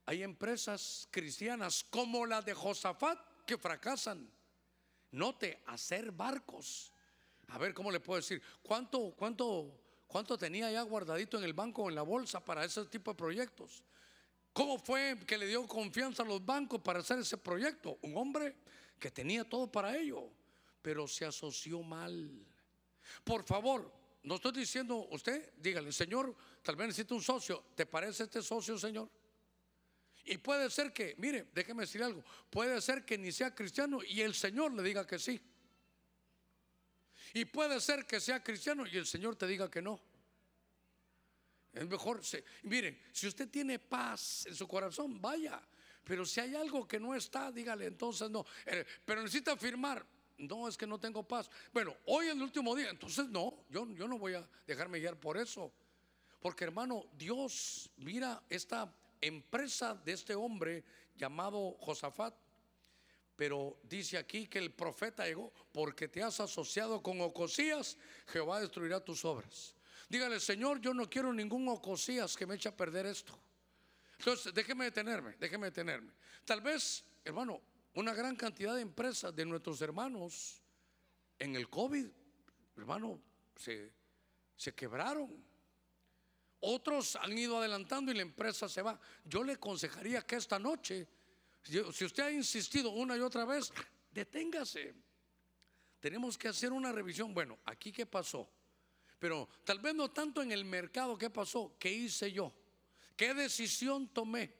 Hay 0.09 0.23
empresas 0.23 1.07
cristianas 1.11 1.83
como 1.83 2.25
la 2.25 2.41
de 2.41 2.55
Josafat 2.55 3.19
que 3.45 3.59
fracasan. 3.59 4.27
Note, 5.11 5.61
hacer 5.67 6.11
barcos. 6.11 6.93
A 7.47 7.57
ver, 7.57 7.73
¿cómo 7.73 7.91
le 7.91 7.99
puedo 7.99 8.17
decir? 8.17 8.41
¿Cuánto, 8.61 9.13
cuánto, 9.17 9.71
cuánto 10.07 10.37
tenía 10.37 10.71
ya 10.71 10.81
guardadito 10.83 11.37
en 11.37 11.43
el 11.43 11.53
banco 11.53 11.83
o 11.83 11.89
en 11.89 11.95
la 11.95 12.03
bolsa 12.03 12.43
para 12.43 12.63
ese 12.63 12.85
tipo 12.85 13.11
de 13.11 13.17
proyectos? 13.17 13.83
¿Cómo 14.53 14.77
fue 14.77 15.17
que 15.25 15.37
le 15.37 15.47
dio 15.47 15.65
confianza 15.67 16.23
a 16.23 16.25
los 16.25 16.45
bancos 16.45 16.81
para 16.81 16.99
hacer 16.99 17.19
ese 17.19 17.37
proyecto? 17.37 17.97
Un 18.01 18.17
hombre 18.17 18.55
que 18.99 19.09
tenía 19.09 19.43
todo 19.43 19.71
para 19.71 19.95
ello, 19.97 20.29
pero 20.81 21.07
se 21.07 21.25
asoció 21.25 21.81
mal. 21.81 22.29
Por 23.23 23.43
favor, 23.43 23.91
no 24.23 24.35
estoy 24.35 24.51
diciendo 24.51 25.07
usted, 25.11 25.53
dígale, 25.57 25.91
Señor, 25.91 26.35
tal 26.61 26.75
vez 26.75 26.87
necesita 26.87 27.15
un 27.15 27.21
socio. 27.21 27.63
¿Te 27.75 27.85
parece 27.85 28.23
este 28.23 28.41
socio, 28.41 28.77
Señor? 28.77 29.09
Y 30.29 30.37
puede 30.37 30.69
ser 30.69 30.93
que, 30.93 31.15
mire, 31.17 31.47
déjeme 31.55 31.81
decir 31.81 32.03
algo, 32.03 32.23
puede 32.51 32.79
ser 32.81 33.03
que 33.03 33.17
ni 33.17 33.31
sea 33.31 33.55
cristiano 33.55 33.99
y 34.07 34.21
el 34.21 34.35
Señor 34.35 34.71
le 34.73 34.83
diga 34.83 35.07
que 35.07 35.17
sí. 35.17 35.41
Y 37.33 37.45
puede 37.45 37.81
ser 37.81 38.05
que 38.05 38.19
sea 38.19 38.43
cristiano 38.43 38.85
y 38.85 38.95
el 38.95 39.07
Señor 39.07 39.35
te 39.35 39.47
diga 39.47 39.71
que 39.71 39.81
no. 39.81 39.99
Es 41.73 41.87
mejor, 41.87 42.23
se, 42.23 42.43
miren, 42.61 43.01
si 43.11 43.25
usted 43.25 43.49
tiene 43.49 43.79
paz 43.79 44.45
en 44.45 44.53
su 44.53 44.67
corazón, 44.67 45.19
vaya. 45.19 45.59
Pero 46.03 46.23
si 46.27 46.39
hay 46.41 46.53
algo 46.53 46.87
que 46.87 46.99
no 46.99 47.15
está, 47.15 47.51
dígale, 47.51 47.87
entonces 47.87 48.29
no. 48.29 48.45
Eh, 48.67 48.85
pero 49.03 49.23
necesita 49.23 49.53
afirmar, 49.53 50.05
no, 50.37 50.67
es 50.67 50.77
que 50.77 50.85
no 50.85 50.99
tengo 50.99 51.27
paz. 51.27 51.49
Bueno, 51.73 51.97
hoy 52.05 52.27
es 52.27 52.33
el 52.33 52.41
último 52.43 52.75
día, 52.75 52.91
entonces 52.91 53.27
no, 53.29 53.65
yo, 53.71 53.87
yo 53.95 54.07
no 54.07 54.19
voy 54.19 54.35
a 54.35 54.47
dejarme 54.67 54.99
guiar 54.99 55.19
por 55.19 55.37
eso. 55.37 55.73
Porque 56.39 56.65
hermano, 56.65 57.05
Dios 57.17 57.89
mira 57.97 58.43
esta 58.47 58.93
empresa 59.21 59.95
de 59.95 60.13
este 60.13 60.35
hombre 60.35 60.83
llamado 61.15 61.77
Josafat. 61.79 62.35
Pero 63.35 63.79
dice 63.83 64.17
aquí 64.17 64.47
que 64.47 64.59
el 64.59 64.71
profeta 64.71 65.25
llegó 65.25 65.53
porque 65.71 66.07
te 66.07 66.21
has 66.21 66.39
asociado 66.39 67.01
con 67.01 67.21
Ocosías, 67.21 67.97
Jehová 68.27 68.59
destruirá 68.59 68.99
tus 68.99 69.23
obras. 69.23 69.75
Dígale, 70.09 70.39
Señor, 70.39 70.81
yo 70.81 70.93
no 70.93 71.09
quiero 71.09 71.31
ningún 71.31 71.67
ocosías 71.69 72.35
que 72.35 72.45
me 72.45 72.55
eche 72.55 72.67
a 72.67 72.75
perder 72.75 73.05
esto. 73.05 73.37
Entonces, 74.17 74.53
déjeme 74.53 74.85
detenerme, 74.85 75.35
déjeme 75.39 75.67
detenerme. 75.67 76.11
Tal 76.43 76.61
vez, 76.61 77.05
hermano, 77.23 77.61
una 77.93 78.13
gran 78.13 78.35
cantidad 78.35 78.75
de 78.75 78.81
empresas 78.81 79.33
de 79.35 79.45
nuestros 79.45 79.81
hermanos 79.81 80.61
en 81.37 81.55
el 81.55 81.69
COVID, 81.69 82.07
hermano, 82.75 83.21
se, 83.55 83.93
se 84.57 84.73
quebraron. 84.73 85.48
Otros 86.61 87.15
han 87.15 87.37
ido 87.37 87.57
adelantando 87.57 88.11
y 88.11 88.15
la 88.15 88.21
empresa 88.21 88.67
se 88.67 88.81
va. 88.81 88.99
Yo 89.23 89.43
le 89.43 89.53
aconsejaría 89.53 90.21
que 90.23 90.35
esta 90.35 90.59
noche, 90.59 91.07
si 91.63 92.05
usted 92.05 92.23
ha 92.23 92.31
insistido 92.31 92.89
una 92.91 93.15
y 93.15 93.21
otra 93.21 93.45
vez, 93.45 93.71
deténgase. 94.11 94.93
Tenemos 95.99 96.37
que 96.37 96.47
hacer 96.47 96.71
una 96.71 96.91
revisión. 96.91 97.33
Bueno, 97.33 97.59
aquí 97.65 97.91
qué 97.91 98.05
pasó. 98.05 98.49
Pero 99.19 99.49
tal 99.65 99.79
vez 99.79 99.93
no 99.93 100.11
tanto 100.11 100.41
en 100.41 100.51
el 100.51 100.65
mercado, 100.65 101.17
¿qué 101.17 101.29
pasó? 101.29 101.75
¿Qué 101.77 101.91
hice 101.91 102.31
yo? 102.31 102.53
¿Qué 103.15 103.33
decisión 103.33 104.07
tomé? 104.07 104.53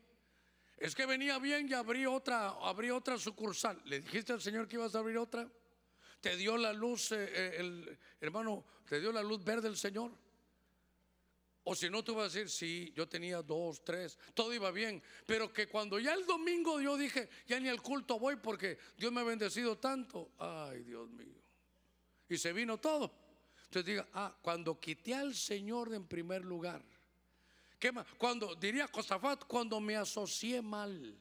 Es 0.77 0.95
que 0.95 1.05
venía 1.05 1.39
bien 1.39 1.67
y 1.69 1.73
abrí 1.73 2.05
otra, 2.05 2.49
abrí 2.61 2.89
otra 2.89 3.17
sucursal. 3.17 3.81
¿Le 3.85 4.01
dijiste 4.01 4.33
al 4.33 4.41
Señor 4.41 4.67
que 4.67 4.75
ibas 4.75 4.95
a 4.95 4.99
abrir 4.99 5.17
otra? 5.17 5.49
Te 6.21 6.35
dio 6.35 6.57
la 6.57 6.73
luz, 6.73 7.11
eh, 7.13 7.29
eh, 7.33 7.55
el 7.57 7.97
hermano, 8.19 8.65
te 8.87 8.99
dio 8.99 9.11
la 9.11 9.23
luz 9.23 9.43
verde 9.43 9.69
el 9.69 9.77
Señor. 9.77 10.11
O 11.63 11.75
si 11.75 11.89
no, 11.89 12.03
tú 12.03 12.15
vas 12.15 12.33
a 12.33 12.39
decir, 12.39 12.49
sí, 12.49 12.91
yo 12.95 13.07
tenía 13.07 13.41
dos, 13.41 13.83
tres, 13.83 14.17
todo 14.33 14.53
iba 14.53 14.71
bien. 14.71 15.03
Pero 15.25 15.51
que 15.51 15.67
cuando 15.67 15.99
ya 15.99 16.13
el 16.13 16.25
domingo 16.25 16.79
yo 16.81 16.97
dije, 16.97 17.29
ya 17.47 17.59
ni 17.59 17.69
al 17.69 17.81
culto 17.81 18.17
voy 18.17 18.37
porque 18.37 18.77
Dios 18.97 19.11
me 19.11 19.21
ha 19.21 19.23
bendecido 19.23 19.77
tanto. 19.77 20.31
Ay, 20.37 20.83
Dios 20.83 21.09
mío. 21.09 21.35
Y 22.27 22.37
se 22.37 22.53
vino 22.53 22.77
todo. 22.79 23.11
Entonces 23.65 23.85
diga, 23.85 24.07
ah, 24.13 24.35
cuando 24.41 24.79
quité 24.79 25.13
al 25.13 25.35
Señor 25.35 25.93
en 25.93 26.07
primer 26.07 26.43
lugar. 26.43 26.83
¿Qué 27.77 27.91
más? 27.91 28.05
Cuando, 28.17 28.55
diría 28.55 28.87
Costafat, 28.87 29.45
cuando 29.45 29.79
me 29.79 29.95
asocié 29.95 30.61
mal. 30.61 31.17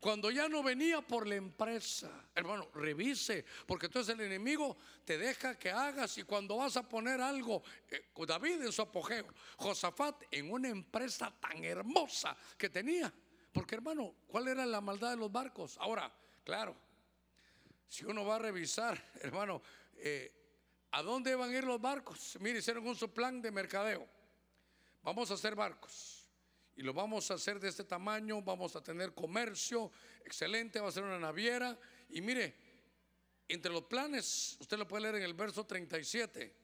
Cuando 0.00 0.30
ya 0.30 0.48
no 0.48 0.62
venía 0.62 1.02
por 1.02 1.26
la 1.26 1.34
empresa, 1.34 2.10
hermano, 2.34 2.70
revise, 2.74 3.44
porque 3.66 3.84
entonces 3.84 4.14
el 4.14 4.22
enemigo 4.22 4.78
te 5.04 5.18
deja 5.18 5.58
que 5.58 5.70
hagas 5.70 6.16
y 6.16 6.22
cuando 6.22 6.56
vas 6.56 6.78
a 6.78 6.88
poner 6.88 7.20
algo, 7.20 7.62
eh, 7.90 8.08
David 8.26 8.62
en 8.62 8.72
su 8.72 8.80
apogeo, 8.80 9.26
Josafat 9.58 10.22
en 10.30 10.50
una 10.50 10.70
empresa 10.70 11.30
tan 11.38 11.62
hermosa 11.62 12.34
que 12.56 12.70
tenía, 12.70 13.12
porque 13.52 13.74
hermano, 13.74 14.14
¿cuál 14.26 14.48
era 14.48 14.64
la 14.64 14.80
maldad 14.80 15.10
de 15.10 15.16
los 15.18 15.30
barcos? 15.30 15.76
Ahora, 15.78 16.10
claro, 16.44 16.74
si 17.86 18.06
uno 18.06 18.24
va 18.24 18.36
a 18.36 18.38
revisar, 18.38 18.98
hermano, 19.20 19.60
eh, 19.96 20.32
¿a 20.92 21.02
dónde 21.02 21.34
van 21.34 21.50
a 21.50 21.58
ir 21.58 21.64
los 21.64 21.78
barcos? 21.78 22.38
Mire, 22.40 22.60
hicieron 22.60 22.86
un 22.86 22.96
su 22.96 23.12
plan 23.12 23.42
de 23.42 23.50
mercadeo. 23.50 24.08
Vamos 25.02 25.30
a 25.30 25.34
hacer 25.34 25.54
barcos 25.54 26.19
y 26.80 26.82
lo 26.82 26.94
vamos 26.94 27.30
a 27.30 27.34
hacer 27.34 27.60
de 27.60 27.68
este 27.68 27.84
tamaño, 27.84 28.40
vamos 28.40 28.74
a 28.74 28.82
tener 28.82 29.12
comercio 29.12 29.92
excelente, 30.24 30.80
va 30.80 30.88
a 30.88 30.90
ser 30.90 31.02
una 31.02 31.18
naviera. 31.18 31.78
Y 32.08 32.22
mire, 32.22 32.56
entre 33.46 33.70
los 33.70 33.82
planes, 33.82 34.56
usted 34.58 34.78
lo 34.78 34.88
puede 34.88 35.02
leer 35.02 35.16
en 35.16 35.24
el 35.24 35.34
verso 35.34 35.66
37, 35.66 36.56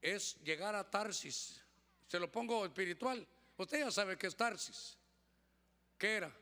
es 0.00 0.34
llegar 0.42 0.74
a 0.74 0.90
Tarsis. 0.90 1.62
Se 2.08 2.18
lo 2.18 2.28
pongo 2.28 2.64
espiritual. 2.64 3.24
Usted 3.56 3.78
ya 3.78 3.92
sabe 3.92 4.18
que 4.18 4.26
es 4.26 4.34
Tarsis. 4.34 4.98
¿Qué 5.96 6.14
era? 6.14 6.36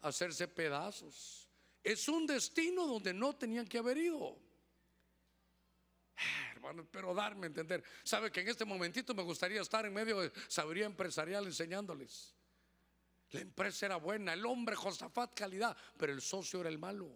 Hacerse 0.00 0.48
pedazos. 0.48 1.46
Es 1.84 2.08
un 2.08 2.26
destino 2.26 2.86
donde 2.86 3.12
no 3.12 3.36
tenían 3.36 3.66
que 3.66 3.76
haber 3.76 3.98
ido. 3.98 4.38
Ah, 6.16 6.52
hermano, 6.52 6.88
pero 6.90 7.12
darme 7.12 7.44
a 7.44 7.48
entender. 7.48 7.84
Sabe 8.04 8.32
que 8.32 8.40
en 8.40 8.48
este 8.48 8.64
momentito 8.64 9.14
me 9.14 9.22
gustaría 9.22 9.60
estar 9.60 9.84
en 9.84 9.92
medio 9.92 10.22
de 10.22 10.32
sabiduría 10.48 10.86
empresarial 10.86 11.44
enseñándoles. 11.44 12.37
La 13.30 13.40
empresa 13.40 13.86
era 13.86 13.96
buena, 13.96 14.32
el 14.32 14.46
hombre 14.46 14.74
Josafat 14.74 15.34
calidad, 15.34 15.76
pero 15.96 16.12
el 16.12 16.22
socio 16.22 16.60
era 16.60 16.70
el 16.70 16.78
malo. 16.78 17.10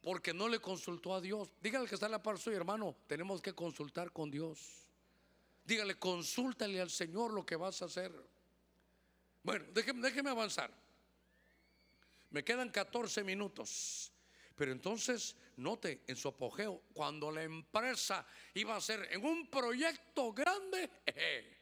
Porque 0.00 0.34
no 0.34 0.48
le 0.48 0.58
consultó 0.58 1.14
a 1.14 1.20
Dios. 1.20 1.48
Dígale 1.60 1.86
que 1.86 1.94
está 1.94 2.06
en 2.06 2.12
la 2.12 2.22
par 2.22 2.38
suya, 2.38 2.56
hermano, 2.56 2.96
tenemos 3.06 3.40
que 3.40 3.52
consultar 3.52 4.10
con 4.10 4.30
Dios. 4.30 4.88
Dígale, 5.64 5.96
consúltale 5.96 6.80
al 6.80 6.90
Señor 6.90 7.32
lo 7.32 7.46
que 7.46 7.54
vas 7.54 7.80
a 7.82 7.84
hacer. 7.84 8.12
Bueno, 9.44 9.66
déjeme, 9.72 10.02
déjeme 10.02 10.30
avanzar. 10.30 10.72
Me 12.30 12.42
quedan 12.42 12.70
14 12.70 13.22
minutos. 13.22 14.12
Pero 14.56 14.72
entonces, 14.72 15.36
note 15.56 16.02
en 16.08 16.16
su 16.16 16.28
apogeo, 16.28 16.82
cuando 16.92 17.30
la 17.30 17.44
empresa 17.44 18.26
iba 18.54 18.76
a 18.76 18.80
ser 18.80 19.08
en 19.12 19.24
un 19.24 19.48
proyecto 19.48 20.32
grande, 20.32 20.90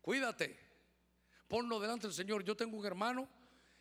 cuídate 0.00 0.69
ponlo 1.50 1.80
delante 1.80 2.06
del 2.06 2.14
Señor. 2.14 2.44
Yo 2.44 2.56
tengo 2.56 2.78
un 2.78 2.86
hermano 2.86 3.28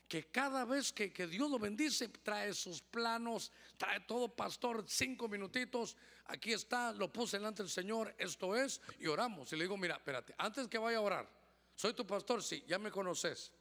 que 0.07 0.26
cada 0.32 0.65
vez 0.65 0.91
que, 0.91 1.09
Dios 1.28 1.51
lo 1.51 1.59
bendice, 1.59 2.07
trae 2.07 2.51
sus 2.51 2.82
planos, 2.82 3.51
trae 3.78 3.99
todo, 3.99 4.28
pastor, 4.28 4.84
cinco 4.88 5.30
minutitos, 5.30 5.95
aquí 6.26 6.51
está, 6.51 6.91
lo 6.93 7.13
puse 7.13 7.38
delante 7.38 7.61
del 7.61 7.70
Señor, 7.70 8.15
esto 8.17 8.55
es, 8.55 8.82
y 8.97 9.05
oramos. 9.05 9.53
Y 9.53 9.55
le 9.55 9.65
digo, 9.65 9.78
mira, 9.78 9.97
espérate, 9.97 10.34
antes 10.39 10.67
que 10.67 10.80
vaya 10.80 10.97
a 10.97 11.01
orar, 11.01 11.30
soy 11.76 11.93
tu 11.93 12.07
pastor, 12.07 12.41
sí, 12.41 12.63
ya 12.67 12.80
me 12.80 12.89
conoces. 12.89 13.51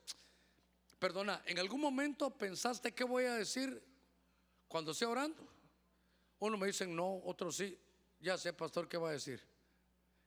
Perdona, 0.99 1.43
¿en 1.45 1.59
algún 1.59 1.83
momento 1.83 2.31
pensaste 2.31 2.95
qué 2.95 3.05
voy 3.05 3.25
a 3.25 3.35
decir 3.35 3.83
cuando 4.69 4.93
esté 4.93 5.05
orando? 5.05 5.47
Uno 6.39 6.57
me 6.57 6.69
dice 6.69 6.87
no, 6.87 7.21
otro 7.25 7.53
sí, 7.53 7.79
ya 8.21 8.39
sé, 8.39 8.55
pastor, 8.55 8.89
qué 8.89 8.97
va 8.97 9.11
a 9.11 9.13
decir. 9.13 9.47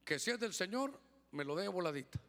Que 0.05 0.19
si 0.19 0.29
es 0.29 0.39
del 0.39 0.53
Señor, 0.53 0.99
me 1.31 1.43
lo 1.43 1.55
dé 1.55 1.67
voladita. 1.67 2.19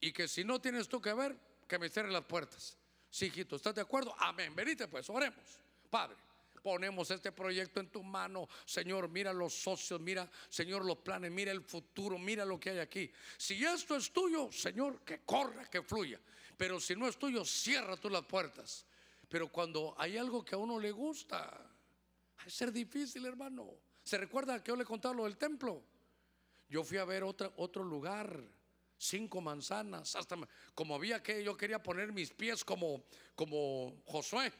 Y 0.00 0.12
que 0.12 0.28
si 0.28 0.44
no 0.44 0.60
tienes 0.60 0.88
tú 0.88 1.00
que 1.00 1.12
ver, 1.12 1.36
que 1.66 1.78
me 1.78 1.88
cierren 1.88 2.12
las 2.12 2.24
puertas. 2.24 2.76
Sí, 3.10 3.26
hijito, 3.26 3.56
¿estás 3.56 3.74
de 3.74 3.80
acuerdo? 3.80 4.14
Amén. 4.18 4.54
Venite 4.54 4.86
pues, 4.88 5.08
oremos. 5.10 5.44
Padre, 5.90 6.16
ponemos 6.62 7.10
este 7.10 7.32
proyecto 7.32 7.80
en 7.80 7.88
tu 7.88 8.02
mano. 8.02 8.48
Señor, 8.64 9.08
mira 9.08 9.32
los 9.32 9.54
socios, 9.54 10.00
mira, 10.00 10.30
Señor, 10.48 10.84
los 10.84 10.98
planes, 10.98 11.30
mira 11.30 11.50
el 11.50 11.62
futuro, 11.62 12.18
mira 12.18 12.44
lo 12.44 12.60
que 12.60 12.70
hay 12.70 12.78
aquí. 12.78 13.10
Si 13.36 13.64
esto 13.64 13.96
es 13.96 14.12
tuyo, 14.12 14.50
Señor, 14.52 15.00
que 15.00 15.20
corra, 15.20 15.64
que 15.70 15.82
fluya. 15.82 16.20
Pero 16.56 16.80
si 16.80 16.94
no 16.94 17.08
es 17.08 17.18
tuyo, 17.18 17.44
cierra 17.44 17.96
tú 17.96 18.10
las 18.10 18.24
puertas. 18.24 18.84
Pero 19.28 19.48
cuando 19.48 19.94
hay 19.98 20.16
algo 20.16 20.44
que 20.44 20.54
a 20.54 20.58
uno 20.58 20.78
le 20.78 20.90
gusta, 20.90 21.58
es 22.44 22.52
ser 22.52 22.72
difícil, 22.72 23.24
hermano. 23.26 23.70
¿Se 24.02 24.16
recuerda 24.18 24.62
que 24.62 24.70
yo 24.70 24.76
le 24.76 24.84
contaba 24.84 25.14
lo 25.14 25.24
del 25.24 25.36
templo? 25.36 25.82
Yo 26.68 26.82
fui 26.82 26.98
a 26.98 27.04
ver 27.04 27.22
otra, 27.24 27.52
otro 27.56 27.82
lugar 27.84 28.42
cinco 28.98 29.40
manzanas, 29.40 30.16
hasta 30.16 30.36
como 30.74 30.96
había 30.96 31.22
que 31.22 31.42
yo 31.42 31.56
quería 31.56 31.82
poner 31.82 32.12
mis 32.12 32.30
pies 32.30 32.64
como, 32.64 33.04
como 33.34 34.02
Josué. 34.06 34.52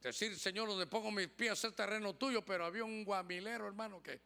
Decir, 0.00 0.36
Señor, 0.38 0.68
donde 0.68 0.86
pongo 0.86 1.10
mis 1.10 1.28
pies 1.28 1.62
es 1.64 1.74
terreno 1.74 2.14
tuyo, 2.14 2.44
pero 2.44 2.64
había 2.64 2.84
un 2.84 3.04
guamilero, 3.04 3.66
hermano, 3.66 4.02
que 4.02 4.20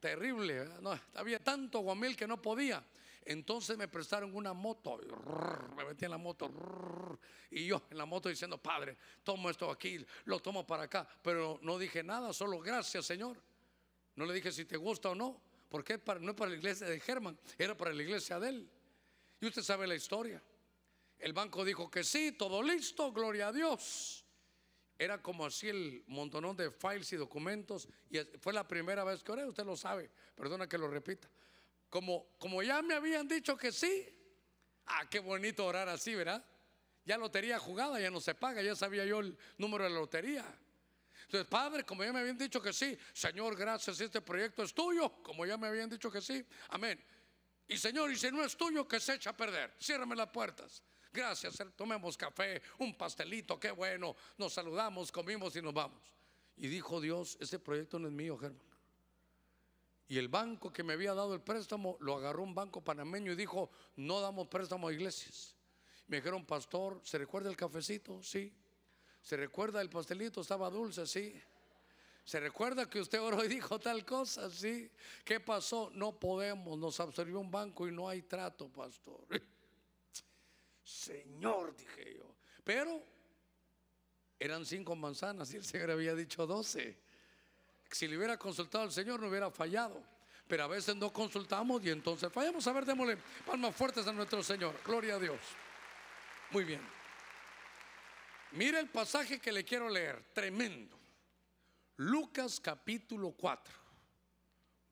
terrible, 0.00 0.68
no, 0.80 0.98
había 1.14 1.38
tanto 1.38 1.78
guamil 1.78 2.16
que 2.16 2.26
no 2.26 2.40
podía. 2.40 2.84
Entonces 3.24 3.78
me 3.78 3.86
prestaron 3.86 4.34
una 4.34 4.52
moto, 4.52 4.98
me 5.76 5.84
metí 5.84 6.04
en 6.04 6.10
la 6.10 6.18
moto, 6.18 6.50
y 7.50 7.66
yo 7.66 7.82
en 7.88 7.96
la 7.96 8.04
moto 8.04 8.28
diciendo, 8.28 8.58
Padre, 8.58 8.96
tomo 9.22 9.48
esto 9.48 9.70
aquí, 9.70 10.04
lo 10.24 10.40
tomo 10.40 10.66
para 10.66 10.84
acá, 10.84 11.06
pero 11.22 11.60
no 11.62 11.78
dije 11.78 12.02
nada, 12.02 12.32
solo 12.32 12.58
gracias, 12.58 13.06
Señor. 13.06 13.40
No 14.16 14.26
le 14.26 14.34
dije 14.34 14.50
si 14.50 14.64
te 14.64 14.76
gusta 14.76 15.10
o 15.10 15.14
no. 15.14 15.40
Porque 15.72 15.98
no 16.20 16.32
es 16.32 16.36
para 16.36 16.50
la 16.50 16.56
iglesia 16.58 16.86
de 16.86 17.00
Germán, 17.00 17.38
era 17.56 17.74
para 17.74 17.94
la 17.94 18.02
iglesia 18.02 18.38
de 18.38 18.50
él. 18.50 18.70
Y 19.40 19.46
usted 19.46 19.62
sabe 19.62 19.86
la 19.86 19.94
historia. 19.94 20.42
El 21.18 21.32
banco 21.32 21.64
dijo 21.64 21.90
que 21.90 22.04
sí, 22.04 22.32
todo 22.32 22.62
listo, 22.62 23.10
gloria 23.10 23.48
a 23.48 23.52
Dios. 23.52 24.22
Era 24.98 25.22
como 25.22 25.46
así 25.46 25.70
el 25.70 26.04
montonón 26.08 26.58
de 26.58 26.70
files 26.70 27.10
y 27.14 27.16
documentos. 27.16 27.88
Y 28.10 28.18
fue 28.38 28.52
la 28.52 28.68
primera 28.68 29.02
vez 29.02 29.22
que 29.22 29.32
oré, 29.32 29.46
usted 29.46 29.64
lo 29.64 29.74
sabe. 29.74 30.10
Perdona 30.34 30.68
que 30.68 30.76
lo 30.76 30.88
repita. 30.88 31.30
Como, 31.88 32.26
como 32.36 32.62
ya 32.62 32.82
me 32.82 32.92
habían 32.92 33.26
dicho 33.26 33.56
que 33.56 33.72
sí. 33.72 34.06
Ah, 34.84 35.08
qué 35.08 35.20
bonito 35.20 35.64
orar 35.64 35.88
así, 35.88 36.14
¿verdad? 36.14 36.44
Ya 37.06 37.16
lotería 37.16 37.58
jugada, 37.58 37.98
ya 37.98 38.10
no 38.10 38.20
se 38.20 38.34
paga, 38.34 38.60
ya 38.60 38.76
sabía 38.76 39.06
yo 39.06 39.20
el 39.20 39.38
número 39.56 39.84
de 39.84 39.90
la 39.90 40.00
lotería. 40.00 40.44
Entonces, 41.32 41.48
Padre, 41.48 41.82
como 41.82 42.04
ya 42.04 42.12
me 42.12 42.20
habían 42.20 42.36
dicho 42.36 42.60
que 42.60 42.74
sí, 42.74 42.94
Señor, 43.14 43.56
gracias, 43.56 43.98
este 43.98 44.20
proyecto 44.20 44.62
es 44.62 44.74
tuyo, 44.74 45.10
como 45.22 45.46
ya 45.46 45.56
me 45.56 45.66
habían 45.66 45.88
dicho 45.88 46.10
que 46.10 46.20
sí, 46.20 46.44
amén. 46.68 47.02
Y 47.66 47.78
Señor, 47.78 48.12
y 48.12 48.16
si 48.16 48.30
no 48.30 48.44
es 48.44 48.54
tuyo, 48.54 48.86
que 48.86 49.00
se 49.00 49.14
echa 49.14 49.30
a 49.30 49.32
perder, 49.34 49.72
ciérrame 49.80 50.14
las 50.14 50.28
puertas. 50.28 50.82
Gracias, 51.10 51.56
tomemos 51.74 52.18
café, 52.18 52.60
un 52.80 52.94
pastelito, 52.98 53.58
qué 53.58 53.70
bueno, 53.70 54.14
nos 54.36 54.52
saludamos, 54.52 55.10
comimos 55.10 55.56
y 55.56 55.62
nos 55.62 55.72
vamos. 55.72 56.02
Y 56.58 56.68
dijo 56.68 57.00
Dios, 57.00 57.38
ese 57.40 57.58
proyecto 57.58 57.98
no 57.98 58.08
es 58.08 58.12
mío, 58.12 58.36
Germán. 58.36 58.60
Y 60.08 60.18
el 60.18 60.28
banco 60.28 60.70
que 60.70 60.82
me 60.82 60.92
había 60.92 61.14
dado 61.14 61.32
el 61.32 61.40
préstamo 61.40 61.96
lo 62.00 62.16
agarró 62.16 62.42
un 62.42 62.54
banco 62.54 62.84
panameño 62.84 63.32
y 63.32 63.36
dijo, 63.36 63.70
no 63.96 64.20
damos 64.20 64.48
préstamo 64.48 64.88
a 64.88 64.92
iglesias. 64.92 65.56
Me 66.08 66.18
dijeron, 66.18 66.44
pastor, 66.44 67.00
¿se 67.02 67.16
recuerda 67.16 67.48
el 67.48 67.56
cafecito? 67.56 68.22
Sí. 68.22 68.52
¿Se 69.22 69.36
recuerda 69.36 69.80
el 69.80 69.88
pastelito? 69.88 70.40
Estaba 70.40 70.68
dulce, 70.68 71.06
sí. 71.06 71.40
¿Se 72.24 72.38
recuerda 72.38 72.88
que 72.88 73.00
usted 73.00 73.20
oró 73.20 73.44
y 73.44 73.48
dijo 73.48 73.78
tal 73.78 74.04
cosa? 74.04 74.50
Sí. 74.50 74.90
¿Qué 75.24 75.40
pasó? 75.40 75.90
No 75.94 76.18
podemos, 76.18 76.78
nos 76.78 76.98
absorbió 77.00 77.38
un 77.40 77.50
banco 77.50 77.86
y 77.88 77.92
no 77.92 78.08
hay 78.08 78.22
trato, 78.22 78.68
pastor. 78.68 79.26
Señor, 80.82 81.76
dije 81.76 82.14
yo. 82.16 82.34
Pero 82.64 83.02
eran 84.38 84.64
cinco 84.66 84.94
manzanas 84.96 85.52
y 85.52 85.56
el 85.56 85.64
Señor 85.64 85.92
había 85.92 86.14
dicho 86.14 86.46
doce. 86.46 86.98
Si 87.90 88.08
le 88.08 88.16
hubiera 88.16 88.36
consultado 88.36 88.84
al 88.84 88.92
Señor 88.92 89.20
no 89.20 89.28
hubiera 89.28 89.50
fallado. 89.50 90.02
Pero 90.48 90.64
a 90.64 90.68
veces 90.68 90.96
no 90.96 91.12
consultamos 91.12 91.84
y 91.84 91.90
entonces 91.90 92.30
fallamos. 92.32 92.66
A 92.66 92.72
ver, 92.72 92.84
démosle 92.84 93.16
palmas 93.46 93.74
fuertes 93.74 94.06
a 94.06 94.12
nuestro 94.12 94.42
Señor. 94.42 94.74
Gloria 94.84 95.14
a 95.14 95.18
Dios. 95.18 95.40
Muy 96.50 96.64
bien. 96.64 97.01
Mira 98.52 98.80
el 98.80 98.88
pasaje 98.88 99.38
que 99.38 99.50
le 99.50 99.64
quiero 99.64 99.88
leer, 99.88 100.22
tremendo. 100.34 100.98
Lucas 101.96 102.60
capítulo 102.60 103.32
4, 103.32 103.74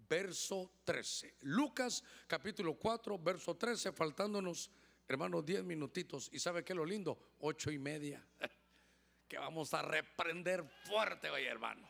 verso 0.08 0.70
13. 0.84 1.36
Lucas 1.42 2.02
capítulo 2.26 2.74
4, 2.74 3.18
verso 3.18 3.56
13, 3.56 3.92
faltándonos, 3.92 4.70
hermanos, 5.06 5.44
10 5.44 5.64
minutitos. 5.64 6.30
¿Y 6.32 6.38
sabe 6.38 6.64
qué 6.64 6.72
es 6.72 6.76
lo 6.76 6.86
lindo? 6.86 7.18
Ocho 7.40 7.70
y 7.70 7.78
media. 7.78 8.24
que 9.28 9.38
vamos 9.38 9.74
a 9.74 9.82
reprender 9.82 10.64
fuerte 10.84 11.28
hoy, 11.28 11.44
hermano. 11.44 11.86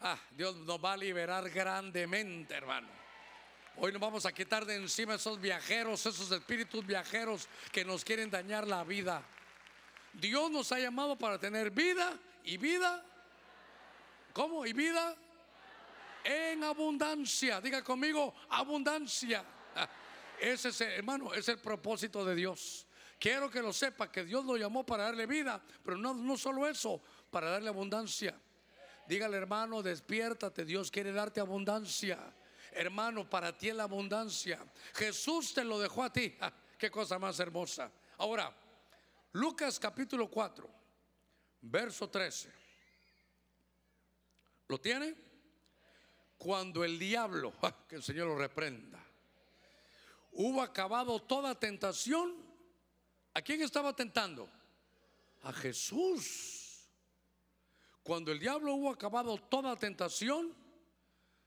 Ah, 0.00 0.18
Dios 0.30 0.56
nos 0.56 0.82
va 0.82 0.94
a 0.94 0.96
liberar 0.96 1.48
grandemente, 1.50 2.54
hermano. 2.54 2.88
Hoy 3.76 3.92
nos 3.92 4.00
vamos 4.00 4.24
a 4.24 4.32
quitar 4.32 4.64
de 4.64 4.76
encima 4.76 5.16
esos 5.16 5.40
viajeros, 5.40 6.06
esos 6.06 6.30
espíritus 6.30 6.86
viajeros 6.86 7.48
que 7.72 7.84
nos 7.84 8.04
quieren 8.04 8.30
dañar 8.30 8.66
la 8.66 8.84
vida. 8.84 9.22
Dios 10.14 10.50
nos 10.50 10.70
ha 10.72 10.78
llamado 10.78 11.16
para 11.16 11.38
tener 11.38 11.70
vida 11.70 12.18
y 12.44 12.56
vida. 12.56 13.04
¿Cómo? 14.32 14.66
¿Y 14.66 14.72
vida? 14.72 15.16
En 16.24 16.64
abundancia. 16.64 17.60
Diga 17.60 17.82
conmigo, 17.82 18.34
abundancia. 18.50 19.44
Ese 20.40 20.70
es, 20.70 20.80
hermano, 20.80 21.32
es 21.34 21.48
el 21.48 21.58
propósito 21.58 22.24
de 22.24 22.34
Dios. 22.34 22.86
Quiero 23.18 23.50
que 23.50 23.62
lo 23.62 23.72
sepa, 23.72 24.10
que 24.10 24.24
Dios 24.24 24.44
lo 24.44 24.56
llamó 24.56 24.84
para 24.84 25.04
darle 25.04 25.26
vida, 25.26 25.62
pero 25.82 25.96
no, 25.96 26.14
no 26.14 26.36
solo 26.36 26.66
eso, 26.68 27.00
para 27.30 27.50
darle 27.50 27.68
abundancia. 27.68 28.38
Dígale, 29.06 29.36
hermano, 29.36 29.82
despiértate, 29.82 30.64
Dios 30.64 30.90
quiere 30.90 31.12
darte 31.12 31.40
abundancia. 31.40 32.18
Hermano, 32.72 33.28
para 33.28 33.56
ti 33.56 33.68
es 33.68 33.76
la 33.76 33.84
abundancia. 33.84 34.58
Jesús 34.94 35.54
te 35.54 35.64
lo 35.64 35.78
dejó 35.78 36.02
a 36.02 36.12
ti. 36.12 36.36
Qué 36.78 36.90
cosa 36.90 37.18
más 37.18 37.38
hermosa. 37.38 37.90
Ahora, 38.18 38.54
Lucas 39.34 39.80
capítulo 39.80 40.30
4, 40.30 40.70
verso 41.62 42.08
13. 42.08 42.52
¿Lo 44.68 44.80
tiene? 44.80 45.12
Cuando 46.38 46.84
el 46.84 46.96
diablo, 47.00 47.52
que 47.88 47.96
el 47.96 48.02
Señor 48.04 48.28
lo 48.28 48.36
reprenda, 48.36 49.04
hubo 50.32 50.62
acabado 50.62 51.20
toda 51.20 51.58
tentación, 51.58 52.32
¿a 53.34 53.42
quién 53.42 53.60
estaba 53.62 53.94
tentando? 53.96 54.48
A 55.42 55.52
Jesús. 55.52 56.88
Cuando 58.04 58.30
el 58.30 58.38
diablo 58.38 58.74
hubo 58.74 58.90
acabado 58.90 59.36
toda 59.38 59.74
tentación, 59.74 60.54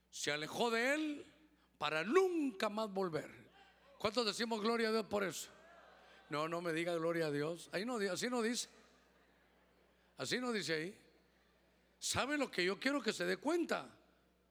se 0.09 0.33
alejó 0.33 0.69
de 0.71 0.93
él 0.93 1.33
para 1.77 2.03
nunca 2.03 2.67
más 2.67 2.91
volver. 2.91 3.31
¿Cuántos 3.97 4.25
decimos 4.25 4.59
gloria 4.59 4.89
a 4.89 4.91
Dios 4.91 5.05
por 5.05 5.23
eso? 5.23 5.56
No, 6.29 6.47
no 6.47 6.61
me 6.61 6.73
diga 6.73 6.93
gloria 6.95 7.27
a 7.27 7.31
Dios. 7.31 7.69
Ahí 7.71 7.85
no, 7.85 7.97
así 8.11 8.29
no 8.29 8.41
dice. 8.41 8.67
Así 10.17 10.39
no 10.39 10.51
dice 10.51 10.73
ahí. 10.73 10.97
¿Sabe 11.99 12.37
lo 12.37 12.51
que 12.51 12.63
yo 12.63 12.79
quiero 12.79 13.01
que 13.01 13.13
se 13.13 13.25
dé 13.25 13.37
cuenta? 13.37 13.89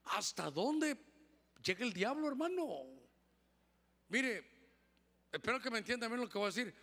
¿Hasta 0.04 0.50
dónde 0.50 0.96
llega 1.62 1.84
el 1.84 1.92
diablo, 1.92 2.28
hermano? 2.28 2.84
Mire, 4.08 4.44
espero 5.32 5.60
que 5.60 5.70
me 5.70 5.78
entienda 5.78 6.08
bien 6.08 6.20
lo 6.20 6.28
que 6.28 6.38
voy 6.38 6.46
a 6.46 6.50
decir. 6.50 6.74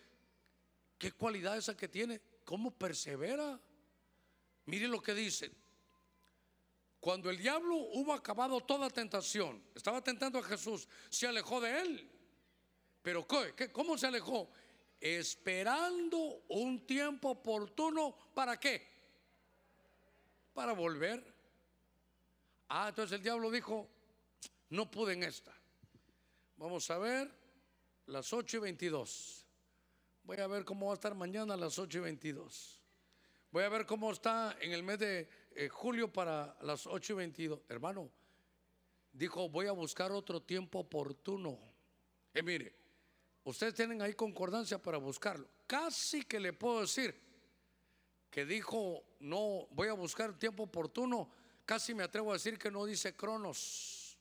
¿Qué 0.97 1.11
cualidad 1.11 1.57
esa 1.57 1.75
que 1.75 1.87
tiene? 1.87 2.21
¿Cómo 2.45 2.71
persevera? 2.71 3.59
Mire 4.65 4.87
lo 4.87 5.01
que 5.01 5.13
dice. 5.13 5.51
Cuando 6.99 7.29
el 7.29 7.37
diablo 7.37 7.75
hubo 7.75 8.13
acabado 8.13 8.61
toda 8.61 8.89
tentación, 8.89 9.61
estaba 9.75 10.01
tentando 10.01 10.39
a 10.39 10.43
Jesús, 10.43 10.87
se 11.09 11.27
alejó 11.27 11.59
de 11.59 11.81
él. 11.81 12.09
Pero 13.01 13.27
¿cómo 13.73 13.97
se 13.97 14.07
alejó? 14.07 14.49
Esperando 15.03 16.45
un 16.47 16.87
tiempo 16.87 17.31
oportuno, 17.31 18.15
¿para 18.33 18.57
qué? 18.57 18.87
Para 20.53 20.71
volver. 20.71 21.21
Ah, 22.69 22.87
entonces 22.87 23.17
el 23.17 23.21
diablo 23.21 23.51
dijo, 23.51 23.89
no 24.69 24.89
pude 24.89 25.11
en 25.11 25.23
esta. 25.23 25.53
Vamos 26.55 26.89
a 26.89 26.97
ver 26.99 27.29
las 28.05 28.31
8 28.31 28.55
y 28.55 28.59
22. 28.61 29.45
Voy 30.23 30.37
a 30.37 30.47
ver 30.47 30.63
cómo 30.63 30.85
va 30.85 30.93
a 30.93 30.95
estar 30.95 31.13
mañana 31.15 31.55
a 31.55 31.57
las 31.57 31.77
8 31.77 31.97
y 31.97 32.01
22. 32.01 32.79
Voy 33.51 33.65
a 33.65 33.69
ver 33.69 33.85
cómo 33.85 34.09
está 34.09 34.55
en 34.61 34.71
el 34.71 34.83
mes 34.83 34.99
de 34.99 35.27
eh, 35.51 35.67
julio 35.67 36.13
para 36.13 36.55
las 36.61 36.87
8 36.87 37.11
y 37.11 37.15
22, 37.17 37.59
hermano, 37.67 38.09
dijo, 39.11 39.49
voy 39.49 39.67
a 39.67 39.73
buscar 39.73 40.13
otro 40.13 40.41
tiempo 40.41 40.79
oportuno. 40.79 41.59
Eh, 42.33 42.41
mire, 42.41 42.82
ustedes 43.43 43.73
tienen 43.73 44.01
ahí 44.01 44.13
concordancia 44.13 44.81
para 44.81 44.97
buscarlo. 44.97 45.47
Casi 45.67 46.23
que 46.23 46.39
le 46.39 46.53
puedo 46.53 46.81
decir 46.81 47.19
que 48.29 48.45
dijo, 48.45 49.03
no, 49.19 49.67
voy 49.71 49.89
a 49.89 49.93
buscar 49.93 50.37
tiempo 50.37 50.63
oportuno. 50.63 51.29
Casi 51.65 51.93
me 51.93 52.03
atrevo 52.03 52.31
a 52.31 52.33
decir 52.33 52.57
que 52.57 52.71
no 52.71 52.85
dice 52.85 53.15
Cronos, 53.15 54.17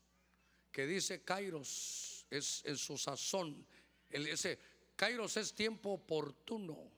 que 0.70 0.86
dice 0.86 1.22
Kairos, 1.22 2.26
es 2.30 2.62
en 2.64 2.76
su 2.76 2.98
sazón. 2.98 3.66
El, 4.10 4.28
ese 4.28 4.58
Kairos 4.96 5.36
es 5.36 5.54
tiempo 5.54 5.92
oportuno. 5.92 6.90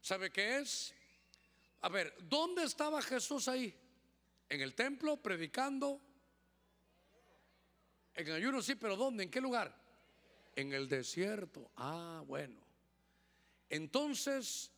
¿Sabe 0.00 0.30
qué 0.30 0.58
es? 0.58 0.94
A 1.80 1.88
ver, 1.88 2.14
¿dónde 2.22 2.64
estaba 2.64 3.02
Jesús 3.02 3.46
ahí? 3.46 3.74
¿En 4.48 4.60
el 4.60 4.74
templo 4.74 5.16
predicando? 5.18 6.00
En 8.14 8.32
ayuno 8.32 8.62
sí, 8.62 8.74
pero 8.74 8.96
¿dónde? 8.96 9.24
¿En 9.24 9.30
qué 9.30 9.40
lugar? 9.40 9.87
En 10.58 10.72
el 10.72 10.88
desierto. 10.88 11.70
Ah, 11.76 12.22
bueno. 12.26 12.60
Entonces, 13.70 14.72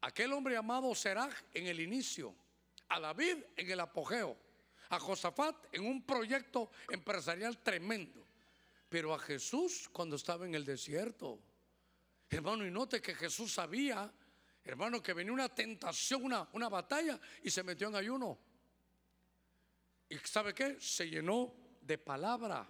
aquel 0.00 0.32
hombre 0.32 0.54
llamado 0.54 0.94
Seraj 0.94 1.34
en 1.52 1.66
el 1.66 1.80
inicio, 1.80 2.34
a 2.88 2.98
David 2.98 3.36
en 3.56 3.70
el 3.70 3.80
apogeo, 3.80 4.36
a 4.88 4.98
Josafat 4.98 5.56
en 5.72 5.84
un 5.84 6.02
proyecto 6.02 6.70
empresarial 6.90 7.58
tremendo, 7.58 8.26
pero 8.88 9.12
a 9.12 9.18
Jesús 9.18 9.90
cuando 9.92 10.16
estaba 10.16 10.46
en 10.46 10.54
el 10.54 10.64
desierto. 10.64 11.38
Hermano, 12.30 12.66
y 12.66 12.70
note 12.70 13.02
que 13.02 13.14
Jesús 13.14 13.52
sabía 13.52 14.10
Hermano, 14.64 15.02
que 15.02 15.12
venía 15.12 15.32
una 15.32 15.48
tentación, 15.48 16.24
una, 16.24 16.48
una 16.52 16.68
batalla 16.68 17.18
y 17.42 17.50
se 17.50 17.62
metió 17.62 17.88
en 17.88 17.96
ayuno. 17.96 18.38
¿Y 20.08 20.18
sabe 20.18 20.54
qué? 20.54 20.80
Se 20.80 21.08
llenó 21.08 21.52
de 21.80 21.98
palabra. 21.98 22.68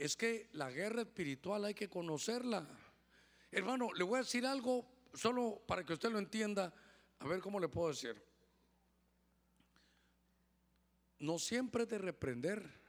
Es 0.00 0.16
que 0.16 0.48
la 0.52 0.70
guerra 0.70 1.02
espiritual 1.02 1.62
hay 1.66 1.74
que 1.74 1.90
conocerla. 1.90 2.66
Hermano, 3.50 3.92
le 3.92 4.02
voy 4.02 4.16
a 4.16 4.22
decir 4.22 4.46
algo 4.46 4.90
solo 5.12 5.62
para 5.66 5.84
que 5.84 5.92
usted 5.92 6.10
lo 6.10 6.18
entienda. 6.18 6.72
A 7.18 7.26
ver 7.28 7.42
cómo 7.42 7.60
le 7.60 7.68
puedo 7.68 7.90
decir. 7.90 8.16
No 11.18 11.38
siempre 11.38 11.84
de 11.84 11.98
reprender. 11.98 12.80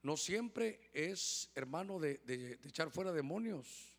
No 0.00 0.16
siempre 0.16 0.88
es, 0.94 1.50
hermano, 1.54 1.98
de, 1.98 2.16
de 2.24 2.58
echar 2.64 2.90
fuera 2.90 3.12
demonios. 3.12 3.94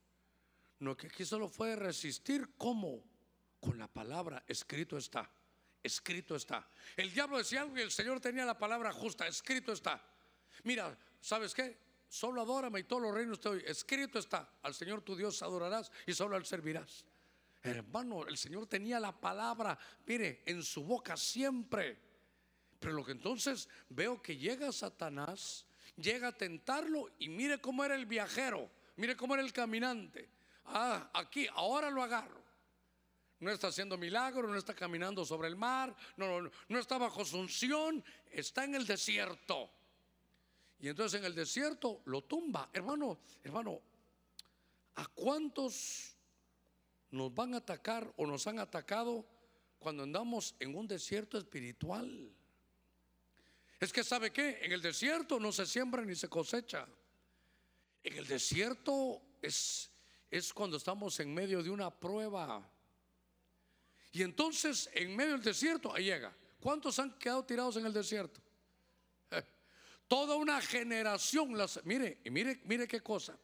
No, 0.79 0.97
que 0.97 1.05
aquí 1.05 1.23
solo 1.23 1.47
fue 1.47 1.75
resistir. 1.75 2.55
¿Cómo? 2.57 3.03
Con 3.59 3.77
la 3.77 3.87
palabra, 3.87 4.43
escrito 4.47 4.97
está. 4.97 5.29
Escrito 5.83 6.35
está. 6.35 6.67
El 6.97 7.13
diablo 7.13 7.37
decía 7.37 7.61
algo 7.61 7.77
y 7.77 7.81
el 7.81 7.91
Señor 7.91 8.19
tenía 8.19 8.45
la 8.45 8.57
palabra 8.57 8.91
justa. 8.93 9.27
Escrito 9.27 9.73
está. 9.73 10.03
Mira, 10.63 10.97
¿sabes 11.21 11.53
qué? 11.53 11.88
Solo 12.09 12.41
adórame 12.41 12.79
y 12.79 12.83
todos 12.83 13.03
los 13.03 13.13
reinos 13.13 13.39
te 13.39 13.49
doy. 13.49 13.63
Escrito 13.65 14.17
está. 14.17 14.49
Al 14.63 14.73
Señor 14.73 15.03
tu 15.03 15.15
Dios 15.15 15.41
adorarás 15.43 15.91
y 16.07 16.13
solo 16.13 16.35
al 16.35 16.45
servirás. 16.45 17.05
Hermano, 17.61 18.25
el 18.27 18.37
Señor 18.37 18.65
tenía 18.65 18.99
la 18.99 19.11
palabra, 19.11 19.77
mire, 20.07 20.41
en 20.45 20.63
su 20.63 20.83
boca 20.83 21.15
siempre. 21.15 21.99
Pero 22.79 22.93
lo 22.93 23.05
que 23.05 23.11
entonces 23.11 23.69
veo 23.89 24.21
que 24.21 24.37
llega 24.37 24.71
Satanás, 24.71 25.65
llega 25.97 26.29
a 26.29 26.37
tentarlo 26.37 27.11
y 27.19 27.29
mire 27.29 27.59
cómo 27.59 27.83
era 27.83 27.95
el 27.95 28.05
viajero, 28.05 28.71
mire 28.95 29.15
cómo 29.15 29.35
era 29.35 29.43
el 29.43 29.53
caminante. 29.53 30.29
Ah, 30.65 31.11
aquí, 31.13 31.47
ahora 31.53 31.91
lo 31.91 32.01
agarro. 32.01 32.39
No 33.39 33.51
está 33.51 33.67
haciendo 33.67 33.97
milagro, 33.97 34.47
no 34.47 34.57
está 34.57 34.73
caminando 34.73 35.25
sobre 35.25 35.47
el 35.47 35.55
mar, 35.55 35.95
no, 36.17 36.41
no, 36.41 36.51
no 36.69 36.79
está 36.79 36.97
bajo 36.97 37.23
su 37.23 37.37
unción, 37.37 38.03
está 38.31 38.63
en 38.63 38.75
el 38.75 38.87
desierto. 38.87 39.69
Y 40.79 40.87
entonces 40.87 41.19
en 41.19 41.25
el 41.25 41.35
desierto 41.35 42.01
lo 42.05 42.23
tumba. 42.23 42.69
Hermano, 42.73 43.19
hermano, 43.43 43.81
¿a 44.95 45.05
cuántos 45.07 46.15
nos 47.11 47.33
van 47.33 47.53
a 47.53 47.57
atacar 47.57 48.11
o 48.17 48.25
nos 48.25 48.47
han 48.47 48.59
atacado 48.59 49.25
cuando 49.77 50.03
andamos 50.03 50.55
en 50.59 50.75
un 50.75 50.87
desierto 50.87 51.37
espiritual? 51.37 52.31
Es 53.79 53.93
que 53.93 54.03
sabe 54.03 54.31
qué, 54.31 54.59
en 54.61 54.71
el 54.71 54.81
desierto 54.81 55.39
no 55.39 55.51
se 55.51 55.65
siembra 55.65 56.03
ni 56.03 56.15
se 56.15 56.27
cosecha. 56.27 56.87
En 58.03 58.17
el 58.17 58.27
desierto 58.27 59.21
es 59.41 59.89
es 60.31 60.53
cuando 60.53 60.77
estamos 60.77 61.19
en 61.19 61.33
medio 61.33 61.63
de 61.63 61.69
una 61.69 61.89
prueba. 61.89 62.67
Y 64.11 64.21
entonces, 64.21 64.89
en 64.93 65.15
medio 65.15 65.33
del 65.33 65.43
desierto, 65.43 65.93
ahí 65.93 66.05
llega. 66.05 66.35
¿Cuántos 66.59 66.99
han 66.99 67.17
quedado 67.17 67.43
tirados 67.43 67.77
en 67.77 67.85
el 67.85 67.93
desierto? 67.93 68.41
Toda 70.09 70.35
una 70.37 70.59
generación, 70.59 71.55
las, 71.55 71.85
mire, 71.85 72.17
mire, 72.25 72.59
mire 72.65 72.87
qué 72.87 72.99
cosa. 72.99 73.37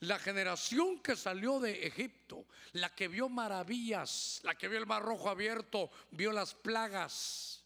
La 0.00 0.18
generación 0.18 0.98
que 0.98 1.14
salió 1.14 1.60
de 1.60 1.86
Egipto, 1.86 2.44
la 2.72 2.92
que 2.92 3.06
vio 3.06 3.28
maravillas, 3.28 4.40
la 4.42 4.56
que 4.56 4.66
vio 4.66 4.80
el 4.80 4.86
mar 4.86 5.00
rojo 5.00 5.30
abierto, 5.30 5.92
vio 6.10 6.32
las 6.32 6.54
plagas, 6.54 7.62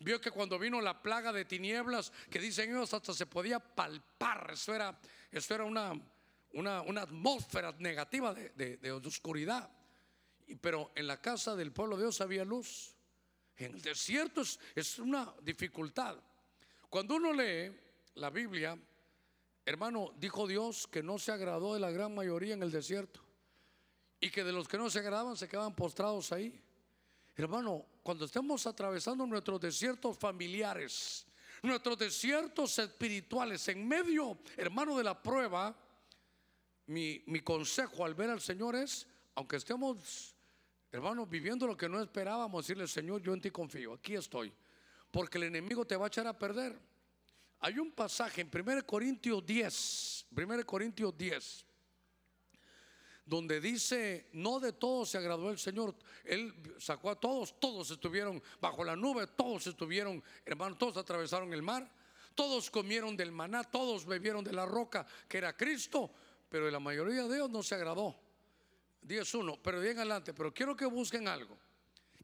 vio 0.00 0.20
que 0.20 0.30
cuando 0.30 0.58
vino 0.58 0.78
la 0.82 1.00
plaga 1.02 1.32
de 1.32 1.46
tinieblas, 1.46 2.12
que 2.30 2.38
dicen 2.38 2.68
ellos 2.68 2.92
hasta 2.92 3.14
se 3.14 3.24
podía 3.24 3.60
palpar, 3.60 4.50
eso 4.52 4.74
era, 4.74 5.00
eso 5.32 5.54
era 5.54 5.64
una, 5.64 5.98
una, 6.52 7.00
atmósfera 7.00 7.74
negativa 7.78 8.34
de, 8.34 8.92
oscuridad. 9.06 9.70
Y- 10.46 10.56
Pero 10.56 10.92
en 10.94 11.06
la 11.06 11.22
casa 11.22 11.56
del 11.56 11.72
pueblo 11.72 11.96
de 11.96 12.02
Dios 12.02 12.20
había 12.20 12.44
luz. 12.44 12.94
En 13.56 13.72
el 13.76 13.80
desierto 13.80 14.42
es, 14.42 14.60
es 14.74 14.98
una 14.98 15.34
dificultad. 15.40 16.18
Cuando 16.90 17.16
uno 17.16 17.32
lee 17.32 17.85
la 18.16 18.30
Biblia, 18.30 18.78
hermano, 19.64 20.12
dijo 20.18 20.46
Dios 20.46 20.86
que 20.86 21.02
no 21.02 21.18
se 21.18 21.32
agradó 21.32 21.74
de 21.74 21.80
la 21.80 21.90
gran 21.90 22.14
mayoría 22.14 22.54
en 22.54 22.62
el 22.62 22.70
desierto. 22.70 23.20
Y 24.20 24.30
que 24.30 24.42
de 24.42 24.52
los 24.52 24.66
que 24.66 24.78
no 24.78 24.88
se 24.88 25.00
agradaban 25.00 25.36
se 25.36 25.48
quedaban 25.48 25.74
postrados 25.74 26.32
ahí. 26.32 26.58
Hermano, 27.36 27.84
cuando 28.02 28.24
estemos 28.24 28.66
atravesando 28.66 29.26
nuestros 29.26 29.60
desiertos 29.60 30.16
familiares, 30.16 31.26
nuestros 31.62 31.98
desiertos 31.98 32.78
espirituales, 32.78 33.68
en 33.68 33.86
medio, 33.86 34.38
hermano, 34.56 34.96
de 34.96 35.04
la 35.04 35.22
prueba, 35.22 35.76
mi, 36.86 37.22
mi 37.26 37.40
consejo 37.40 38.06
al 38.06 38.14
ver 38.14 38.30
al 38.30 38.40
Señor 38.40 38.76
es, 38.76 39.06
aunque 39.34 39.56
estemos, 39.56 40.34
hermano, 40.90 41.26
viviendo 41.26 41.66
lo 41.66 41.76
que 41.76 41.90
no 41.90 42.00
esperábamos, 42.00 42.66
decirle, 42.66 42.88
Señor, 42.88 43.20
yo 43.20 43.34
en 43.34 43.42
ti 43.42 43.50
confío, 43.50 43.92
aquí 43.92 44.14
estoy, 44.14 44.50
porque 45.10 45.36
el 45.36 45.44
enemigo 45.44 45.84
te 45.84 45.96
va 45.96 46.06
a 46.06 46.08
echar 46.08 46.26
a 46.26 46.38
perder. 46.38 46.78
Hay 47.60 47.78
un 47.78 47.92
pasaje 47.92 48.42
en 48.42 48.50
1 48.52 48.86
Corintios 48.86 49.44
10, 49.44 50.26
1 50.30 50.66
Corintios 50.66 51.16
10, 51.16 51.64
donde 53.24 53.60
dice, 53.60 54.28
no 54.32 54.60
de 54.60 54.72
todos 54.72 55.10
se 55.10 55.18
agradó 55.18 55.50
el 55.50 55.58
Señor. 55.58 55.94
Él 56.24 56.54
sacó 56.78 57.10
a 57.10 57.18
todos, 57.18 57.58
todos 57.58 57.90
estuvieron 57.90 58.42
bajo 58.60 58.84
la 58.84 58.94
nube, 58.94 59.26
todos 59.26 59.66
estuvieron, 59.66 60.22
hermano, 60.44 60.76
todos 60.76 60.96
atravesaron 60.96 61.52
el 61.52 61.62
mar, 61.62 61.90
todos 62.34 62.70
comieron 62.70 63.16
del 63.16 63.32
maná, 63.32 63.64
todos 63.64 64.04
bebieron 64.04 64.44
de 64.44 64.52
la 64.52 64.66
roca 64.66 65.06
que 65.26 65.38
era 65.38 65.56
Cristo, 65.56 66.12
pero 66.48 66.70
la 66.70 66.78
mayoría 66.78 67.24
de 67.24 67.36
ellos 67.36 67.50
no 67.50 67.62
se 67.62 67.74
agradó. 67.74 68.14
10.1, 69.02 69.58
pero 69.62 69.80
bien 69.80 69.98
adelante, 69.98 70.34
pero 70.34 70.52
quiero 70.52 70.76
que 70.76 70.84
busquen 70.84 71.28
algo. 71.28 71.56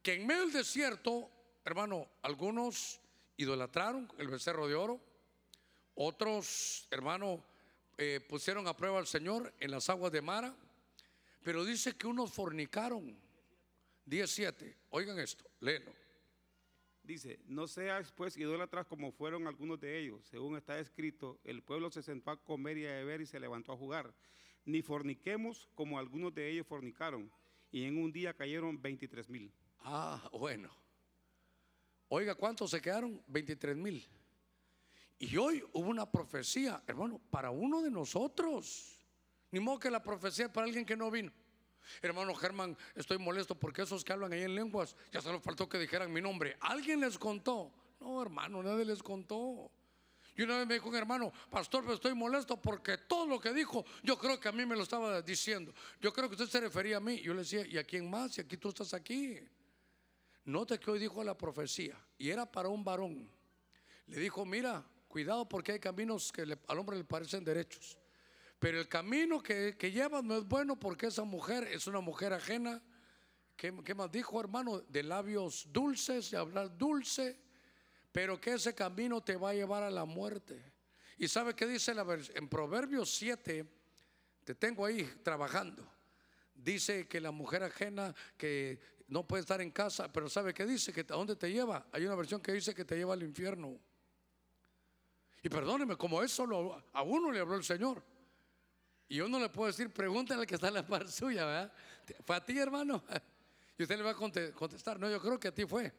Que 0.02 0.14
en 0.14 0.26
medio 0.26 0.42
del 0.42 0.52
desierto, 0.52 1.30
hermano, 1.64 2.08
algunos 2.22 3.00
idolatraron 3.36 4.12
el 4.18 4.28
becerro 4.28 4.68
de 4.68 4.74
oro, 4.74 5.00
otros, 5.94 6.86
hermano, 6.90 7.44
eh, 7.98 8.20
pusieron 8.28 8.66
a 8.66 8.76
prueba 8.76 8.98
al 8.98 9.06
Señor 9.06 9.52
en 9.60 9.70
las 9.70 9.88
aguas 9.90 10.12
de 10.12 10.22
Mara, 10.22 10.54
pero 11.42 11.64
dice 11.64 11.96
que 11.96 12.06
unos 12.06 12.32
fornicaron. 12.32 13.16
17, 14.06 14.76
oigan 14.90 15.18
esto, 15.18 15.44
léelo. 15.60 15.92
Dice, 17.02 17.40
no 17.46 17.66
seas 17.66 18.12
pues 18.12 18.36
idólatras 18.36 18.86
como 18.86 19.10
fueron 19.12 19.46
algunos 19.46 19.80
de 19.80 19.98
ellos. 19.98 20.24
Según 20.26 20.56
está 20.56 20.78
escrito, 20.78 21.40
el 21.44 21.62
pueblo 21.62 21.90
se 21.90 22.02
sentó 22.02 22.30
a 22.30 22.42
comer 22.42 22.78
y 22.78 22.86
a 22.86 22.92
beber 22.92 23.20
y 23.20 23.26
se 23.26 23.40
levantó 23.40 23.72
a 23.72 23.76
jugar. 23.76 24.14
Ni 24.64 24.82
forniquemos 24.82 25.68
como 25.74 25.98
algunos 25.98 26.32
de 26.32 26.48
ellos 26.48 26.66
fornicaron. 26.66 27.30
Y 27.72 27.84
en 27.84 27.98
un 27.98 28.12
día 28.12 28.34
cayeron 28.34 28.80
23 28.80 29.28
mil. 29.28 29.52
Ah, 29.80 30.28
bueno. 30.32 30.70
Oiga, 32.08 32.34
¿cuántos 32.34 32.70
se 32.70 32.80
quedaron? 32.80 33.20
23 33.26 33.76
mil. 33.76 34.06
Y 35.18 35.36
hoy 35.36 35.64
hubo 35.72 35.88
una 35.88 36.10
profecía, 36.10 36.82
hermano, 36.86 37.20
para 37.30 37.50
uno 37.50 37.82
de 37.82 37.90
nosotros. 37.90 38.98
Ni 39.50 39.60
modo 39.60 39.78
que 39.78 39.90
la 39.90 40.02
profecía 40.02 40.52
para 40.52 40.66
alguien 40.66 40.84
que 40.84 40.96
no 40.96 41.10
vino. 41.10 41.32
Hermano 42.00 42.34
Germán, 42.34 42.76
estoy 42.94 43.18
molesto 43.18 43.54
porque 43.54 43.82
esos 43.82 44.04
que 44.04 44.12
hablan 44.12 44.32
ahí 44.32 44.42
en 44.42 44.54
lenguas, 44.54 44.96
ya 45.12 45.20
solo 45.20 45.40
faltó 45.40 45.68
que 45.68 45.78
dijeran 45.78 46.12
mi 46.12 46.20
nombre. 46.20 46.56
¿Alguien 46.60 47.00
les 47.00 47.18
contó? 47.18 47.72
No, 48.00 48.22
hermano, 48.22 48.62
nadie 48.62 48.84
les 48.84 49.02
contó. 49.02 49.70
Y 50.34 50.42
una 50.42 50.58
vez 50.58 50.66
me 50.66 50.74
dijo 50.74 50.88
un 50.88 50.96
hermano, 50.96 51.30
pastor, 51.50 51.82
pero 51.82 51.94
estoy 51.94 52.14
molesto 52.14 52.60
porque 52.60 52.96
todo 52.96 53.26
lo 53.26 53.38
que 53.38 53.52
dijo, 53.52 53.84
yo 54.02 54.16
creo 54.18 54.40
que 54.40 54.48
a 54.48 54.52
mí 54.52 54.64
me 54.64 54.74
lo 54.74 54.82
estaba 54.82 55.20
diciendo. 55.20 55.74
Yo 56.00 56.12
creo 56.12 56.28
que 56.28 56.36
usted 56.36 56.48
se 56.48 56.60
refería 56.60 56.96
a 56.96 57.00
mí. 57.00 57.20
Yo 57.20 57.34
le 57.34 57.40
decía, 57.40 57.66
¿y 57.66 57.76
a 57.76 57.84
quién 57.84 58.08
más? 58.08 58.38
Y 58.38 58.40
aquí 58.40 58.56
tú 58.56 58.70
estás 58.70 58.94
aquí. 58.94 59.38
Note 60.44 60.80
que 60.80 60.90
hoy 60.90 60.98
dijo 60.98 61.22
la 61.22 61.36
profecía 61.36 61.96
y 62.16 62.30
era 62.30 62.50
para 62.50 62.68
un 62.68 62.82
varón. 62.82 63.28
Le 64.06 64.18
dijo, 64.18 64.44
mira, 64.46 64.84
cuidado 65.12 65.46
porque 65.46 65.72
hay 65.72 65.78
caminos 65.78 66.32
que 66.32 66.40
al 66.40 66.78
hombre 66.78 66.96
le 66.96 67.04
parecen 67.04 67.44
derechos. 67.44 67.98
Pero 68.58 68.80
el 68.80 68.88
camino 68.88 69.42
que, 69.42 69.76
que 69.76 69.92
llevas 69.92 70.24
no 70.24 70.38
es 70.38 70.44
bueno 70.44 70.80
porque 70.80 71.08
esa 71.08 71.24
mujer 71.24 71.64
es 71.64 71.86
una 71.86 72.00
mujer 72.00 72.32
ajena. 72.32 72.82
¿Qué, 73.54 73.94
más 73.94 74.10
dijo, 74.10 74.40
hermano? 74.40 74.80
De 74.80 75.02
labios 75.02 75.68
dulces, 75.70 76.30
de 76.30 76.38
hablar 76.38 76.78
dulce, 76.78 77.38
pero 78.10 78.40
que 78.40 78.54
ese 78.54 78.74
camino 78.74 79.20
te 79.20 79.36
va 79.36 79.50
a 79.50 79.54
llevar 79.54 79.82
a 79.82 79.90
la 79.90 80.06
muerte. 80.06 80.64
¿Y 81.18 81.28
sabe 81.28 81.54
qué 81.54 81.66
dice 81.66 81.92
la 81.92 82.06
en 82.34 82.48
Proverbios 82.48 83.14
7? 83.14 83.66
Te 84.44 84.54
tengo 84.54 84.86
ahí 84.86 85.04
trabajando. 85.22 85.86
Dice 86.54 87.06
que 87.06 87.20
la 87.20 87.32
mujer 87.32 87.64
ajena 87.64 88.14
que 88.38 88.80
no 89.08 89.28
puede 89.28 89.42
estar 89.42 89.60
en 89.60 89.70
casa, 89.70 90.10
pero 90.10 90.30
¿sabe 90.30 90.54
qué 90.54 90.64
dice? 90.64 90.90
Que 90.90 91.00
a 91.02 91.04
dónde 91.04 91.36
te 91.36 91.52
lleva. 91.52 91.86
Hay 91.92 92.06
una 92.06 92.14
versión 92.14 92.40
que 92.40 92.52
dice 92.52 92.74
que 92.74 92.86
te 92.86 92.96
lleva 92.96 93.12
al 93.12 93.22
infierno. 93.22 93.78
Y 95.42 95.48
perdóneme, 95.48 95.96
como 95.96 96.22
eso 96.22 96.46
lo- 96.46 96.82
a 96.92 97.02
uno 97.02 97.30
le 97.32 97.40
habló 97.40 97.56
el 97.56 97.64
Señor. 97.64 98.02
Y 99.08 99.20
uno 99.20 99.38
le 99.40 99.48
puede 99.48 99.72
decir, 99.72 99.92
pregúntale 99.92 100.40
al 100.42 100.46
que 100.46 100.54
está 100.54 100.68
en 100.68 100.74
la 100.74 100.86
par 100.86 101.08
suya, 101.10 101.44
¿verdad? 101.44 101.72
¿Fue 102.24 102.36
a 102.36 102.44
ti, 102.44 102.58
hermano? 102.58 103.02
Y 103.78 103.84
usted 103.84 103.96
le 103.96 104.02
va 104.04 104.10
a 104.10 104.14
conte- 104.16 104.52
contestar, 104.52 105.00
no, 105.00 105.10
yo 105.10 105.20
creo 105.20 105.40
que 105.40 105.48
a 105.48 105.54
ti 105.54 105.64
fue. 105.64 105.90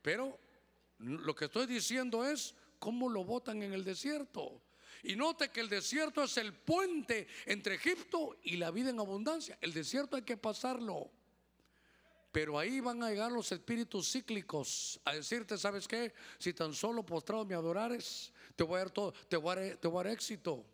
Pero 0.00 0.38
lo 0.98 1.34
que 1.34 1.46
estoy 1.46 1.66
diciendo 1.66 2.24
es 2.24 2.54
cómo 2.78 3.08
lo 3.10 3.24
botan 3.24 3.60
en 3.62 3.72
el 3.74 3.84
desierto. 3.84 4.62
Y 5.02 5.16
note 5.16 5.50
que 5.50 5.60
el 5.60 5.68
desierto 5.68 6.22
es 6.22 6.36
el 6.38 6.54
puente 6.54 7.26
entre 7.44 7.74
Egipto 7.74 8.38
y 8.44 8.56
la 8.56 8.70
vida 8.70 8.90
en 8.90 9.00
abundancia. 9.00 9.58
El 9.60 9.74
desierto 9.74 10.16
hay 10.16 10.22
que 10.22 10.36
pasarlo. 10.36 11.10
Pero 12.30 12.58
ahí 12.58 12.80
van 12.80 13.02
a 13.02 13.10
llegar 13.10 13.32
los 13.32 13.50
espíritus 13.52 14.12
cíclicos 14.12 15.00
a 15.04 15.12
decirte, 15.14 15.58
¿sabes 15.58 15.88
qué? 15.88 16.14
Si 16.38 16.54
tan 16.54 16.72
solo 16.72 17.04
postrado 17.04 17.44
me 17.44 17.54
adorares, 17.56 18.32
te 18.58 18.64
voy 18.64 18.74
a 18.74 18.78
dar 18.78 18.90
todo, 18.90 19.12
te 19.12 19.36
voy 19.36 19.52
a 19.52 19.60
dar, 19.60 19.76
te 19.76 19.86
voy 19.86 20.00
a 20.00 20.02
dar 20.02 20.12
éxito. 20.12 20.66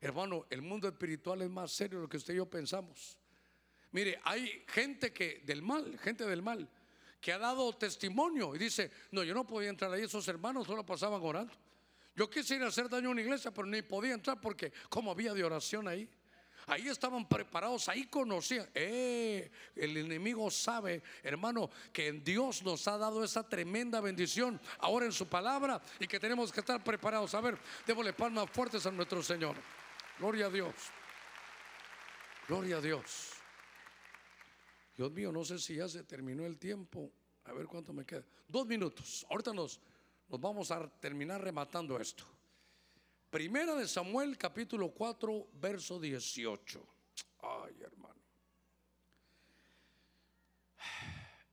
Hermano, 0.00 0.46
el 0.48 0.62
mundo 0.62 0.88
espiritual 0.88 1.42
es 1.42 1.50
más 1.50 1.70
serio 1.70 1.98
de 1.98 2.04
lo 2.04 2.08
que 2.08 2.16
usted 2.16 2.32
y 2.32 2.38
yo 2.38 2.46
pensamos. 2.46 3.18
Mire, 3.92 4.18
hay 4.24 4.64
gente 4.68 5.12
que 5.12 5.42
del 5.44 5.60
mal, 5.60 5.98
gente 5.98 6.24
del 6.24 6.40
mal, 6.40 6.66
que 7.20 7.30
ha 7.30 7.38
dado 7.38 7.70
testimonio 7.74 8.54
y 8.54 8.58
dice, 8.58 8.90
no, 9.10 9.22
yo 9.22 9.34
no 9.34 9.46
podía 9.46 9.68
entrar 9.68 9.92
ahí, 9.92 10.04
esos 10.04 10.26
hermanos 10.28 10.66
solo 10.66 10.86
pasaban 10.86 11.20
orando. 11.22 11.52
Yo 12.16 12.30
quise 12.30 12.56
ir 12.56 12.62
a 12.62 12.68
hacer 12.68 12.88
daño 12.88 13.08
a 13.08 13.12
una 13.12 13.20
iglesia, 13.20 13.50
pero 13.50 13.66
ni 13.66 13.82
podía 13.82 14.14
entrar 14.14 14.40
porque 14.40 14.72
como 14.88 15.10
había 15.10 15.34
de 15.34 15.44
oración 15.44 15.86
ahí. 15.86 16.08
Ahí 16.66 16.88
estaban 16.88 17.28
preparados, 17.28 17.88
ahí 17.88 18.06
conocían. 18.06 18.68
Eh, 18.74 19.50
el 19.76 19.96
enemigo 19.96 20.50
sabe, 20.50 21.02
hermano, 21.22 21.70
que 21.92 22.08
en 22.08 22.24
Dios 22.24 22.62
nos 22.62 22.86
ha 22.88 22.96
dado 22.96 23.22
esa 23.22 23.46
tremenda 23.48 24.00
bendición 24.00 24.60
ahora 24.78 25.06
en 25.06 25.12
su 25.12 25.26
palabra 25.26 25.80
y 26.00 26.06
que 26.06 26.18
tenemos 26.18 26.52
que 26.52 26.60
estar 26.60 26.82
preparados. 26.82 27.34
A 27.34 27.40
ver, 27.40 27.58
démosle 27.86 28.12
palmas 28.12 28.50
fuertes 28.50 28.86
a 28.86 28.90
nuestro 28.90 29.22
Señor. 29.22 29.56
Gloria 30.18 30.46
a 30.46 30.50
Dios. 30.50 30.74
Gloria 32.48 32.76
a 32.76 32.80
Dios. 32.80 33.32
Dios 34.96 35.10
mío, 35.10 35.32
no 35.32 35.44
sé 35.44 35.58
si 35.58 35.76
ya 35.76 35.88
se 35.88 36.04
terminó 36.04 36.46
el 36.46 36.58
tiempo. 36.58 37.10
A 37.44 37.52
ver 37.52 37.66
cuánto 37.66 37.92
me 37.92 38.06
queda. 38.06 38.24
Dos 38.48 38.66
minutos. 38.66 39.26
Ahorita 39.28 39.52
nos, 39.52 39.80
nos 40.28 40.40
vamos 40.40 40.70
a 40.70 40.88
terminar 40.88 41.42
rematando 41.42 41.98
esto. 41.98 42.24
Primera 43.34 43.74
de 43.74 43.88
Samuel, 43.88 44.38
capítulo 44.38 44.90
4, 44.90 45.48
verso 45.54 45.98
18. 45.98 46.86
Ay, 47.40 47.74
hermano. 47.80 48.22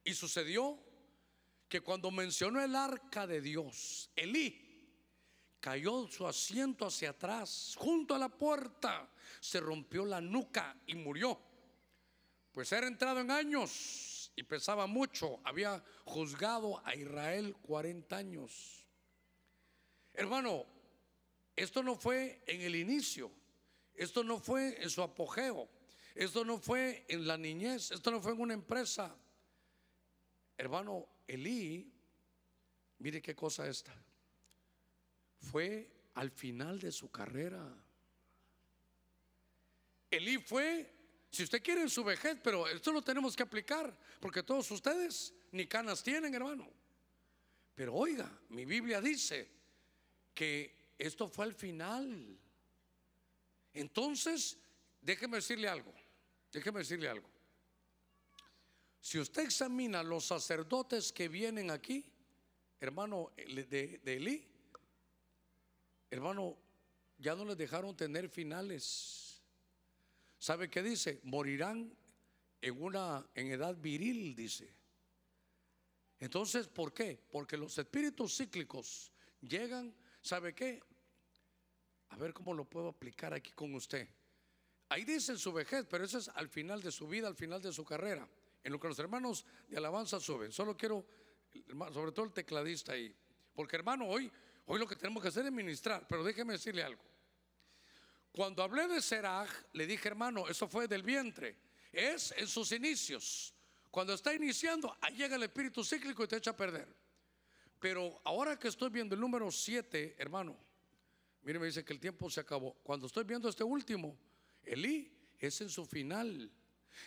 Y 0.04 0.14
sucedió 0.14 0.78
que 1.68 1.80
cuando 1.80 2.12
mencionó 2.12 2.62
el 2.62 2.76
arca 2.76 3.26
de 3.26 3.40
Dios, 3.40 4.08
Elí 4.14 4.94
cayó 5.58 6.06
su 6.06 6.24
asiento 6.24 6.86
hacia 6.86 7.10
atrás, 7.10 7.74
junto 7.76 8.14
a 8.14 8.18
la 8.20 8.28
puerta, 8.28 9.10
se 9.40 9.58
rompió 9.58 10.04
la 10.04 10.20
nuca 10.20 10.76
y 10.86 10.94
murió. 10.94 11.36
Pues 12.52 12.70
era 12.70 12.86
entrado 12.86 13.18
en 13.18 13.32
años 13.32 14.30
y 14.36 14.44
pesaba 14.44 14.86
mucho, 14.86 15.40
había 15.42 15.82
juzgado 16.04 16.80
a 16.86 16.94
Israel 16.94 17.56
40 17.60 18.16
años. 18.16 18.86
Hermano, 20.12 20.80
esto 21.54 21.82
no 21.82 21.96
fue 21.96 22.42
en 22.46 22.60
el 22.62 22.76
inicio, 22.76 23.30
esto 23.94 24.24
no 24.24 24.38
fue 24.38 24.82
en 24.82 24.90
su 24.90 25.02
apogeo, 25.02 25.68
esto 26.14 26.44
no 26.44 26.58
fue 26.58 27.04
en 27.08 27.26
la 27.26 27.36
niñez, 27.36 27.90
esto 27.90 28.10
no 28.10 28.20
fue 28.20 28.32
en 28.32 28.40
una 28.40 28.54
empresa. 28.54 29.14
Hermano, 30.56 31.08
Elí, 31.26 31.92
mire 32.98 33.20
qué 33.20 33.34
cosa 33.34 33.68
esta, 33.68 33.94
fue 35.38 35.90
al 36.14 36.30
final 36.30 36.78
de 36.78 36.92
su 36.92 37.10
carrera. 37.10 37.66
Elí 40.10 40.38
fue, 40.38 40.90
si 41.30 41.42
usted 41.42 41.62
quiere 41.62 41.82
en 41.82 41.90
su 41.90 42.04
vejez, 42.04 42.38
pero 42.42 42.68
esto 42.68 42.92
lo 42.92 43.02
tenemos 43.02 43.34
que 43.34 43.42
aplicar, 43.42 43.96
porque 44.20 44.42
todos 44.42 44.70
ustedes 44.70 45.34
ni 45.52 45.66
canas 45.66 46.02
tienen, 46.02 46.34
hermano. 46.34 46.68
Pero 47.74 47.94
oiga, 47.94 48.30
mi 48.50 48.64
Biblia 48.64 49.00
dice 49.00 49.48
que 50.34 50.81
esto 50.98 51.28
fue 51.28 51.46
al 51.46 51.54
final. 51.54 52.38
Entonces, 53.72 54.58
déjeme 55.00 55.36
decirle 55.36 55.68
algo, 55.68 55.92
déjeme 56.52 56.80
decirle 56.80 57.08
algo. 57.08 57.28
Si 59.00 59.18
usted 59.18 59.42
examina 59.42 60.02
los 60.02 60.26
sacerdotes 60.26 61.12
que 61.12 61.28
vienen 61.28 61.70
aquí, 61.70 62.04
hermano 62.80 63.32
de, 63.36 64.00
de 64.04 64.16
Elí, 64.16 64.46
hermano, 66.10 66.56
ya 67.18 67.34
no 67.34 67.44
les 67.44 67.56
dejaron 67.56 67.96
tener 67.96 68.28
finales. 68.28 69.42
¿Sabe 70.38 70.68
qué 70.68 70.82
dice? 70.82 71.20
Morirán 71.24 71.96
en 72.60 72.82
una 72.82 73.26
en 73.34 73.48
edad 73.48 73.76
viril, 73.76 74.34
dice. 74.34 74.72
Entonces, 76.20 76.68
¿por 76.68 76.92
qué? 76.92 77.18
Porque 77.30 77.56
los 77.56 77.76
espíritus 77.78 78.36
cíclicos 78.36 79.10
llegan, 79.40 79.92
¿sabe 80.22 80.54
qué? 80.54 80.82
A 82.10 82.16
ver 82.16 82.32
cómo 82.32 82.54
lo 82.54 82.64
puedo 82.64 82.88
aplicar 82.88 83.34
aquí 83.34 83.52
con 83.52 83.74
usted. 83.74 84.08
Ahí 84.88 85.04
dice 85.04 85.32
en 85.32 85.38
su 85.38 85.52
vejez, 85.52 85.86
pero 85.88 86.04
eso 86.04 86.18
es 86.18 86.28
al 86.28 86.48
final 86.48 86.82
de 86.82 86.92
su 86.92 87.08
vida, 87.08 87.26
al 87.26 87.34
final 87.34 87.62
de 87.62 87.72
su 87.72 87.84
carrera. 87.84 88.28
En 88.62 88.72
lo 88.72 88.78
que 88.78 88.88
los 88.88 88.98
hermanos 88.98 89.44
de 89.68 89.76
alabanza 89.76 90.20
suben. 90.20 90.52
Solo 90.52 90.76
quiero, 90.76 91.04
sobre 91.92 92.12
todo 92.12 92.26
el 92.26 92.32
tecladista 92.32 92.92
ahí. 92.92 93.14
Porque 93.54 93.76
hermano, 93.76 94.06
hoy, 94.06 94.30
hoy 94.66 94.78
lo 94.78 94.86
que 94.86 94.96
tenemos 94.96 95.22
que 95.22 95.30
hacer 95.30 95.46
es 95.46 95.52
ministrar. 95.52 96.06
Pero 96.06 96.22
déjeme 96.22 96.52
decirle 96.52 96.82
algo. 96.82 97.02
Cuando 98.30 98.62
hablé 98.62 98.86
de 98.88 99.02
Seraj, 99.02 99.50
le 99.72 99.86
dije, 99.86 100.08
hermano, 100.08 100.48
eso 100.48 100.68
fue 100.68 100.86
del 100.86 101.02
vientre. 101.02 101.56
Es 101.90 102.32
en 102.36 102.46
sus 102.46 102.72
inicios. 102.72 103.54
Cuando 103.90 104.14
está 104.14 104.34
iniciando, 104.34 104.96
ahí 105.00 105.16
llega 105.16 105.36
el 105.36 105.42
espíritu 105.42 105.84
cíclico 105.84 106.24
y 106.24 106.26
te 106.26 106.36
echa 106.36 106.52
a 106.52 106.56
perder. 106.56 106.88
Pero 107.82 108.20
ahora 108.22 108.56
que 108.56 108.68
estoy 108.68 108.90
viendo 108.90 109.16
el 109.16 109.20
número 109.20 109.50
7, 109.50 110.14
hermano, 110.16 110.56
mire, 111.42 111.58
me 111.58 111.66
dice 111.66 111.84
que 111.84 111.92
el 111.92 111.98
tiempo 111.98 112.30
se 112.30 112.38
acabó. 112.38 112.74
Cuando 112.74 113.08
estoy 113.08 113.24
viendo 113.24 113.48
este 113.48 113.64
último, 113.64 114.16
Elí 114.62 115.12
es 115.36 115.60
en 115.62 115.68
su 115.68 115.84
final. 115.84 116.48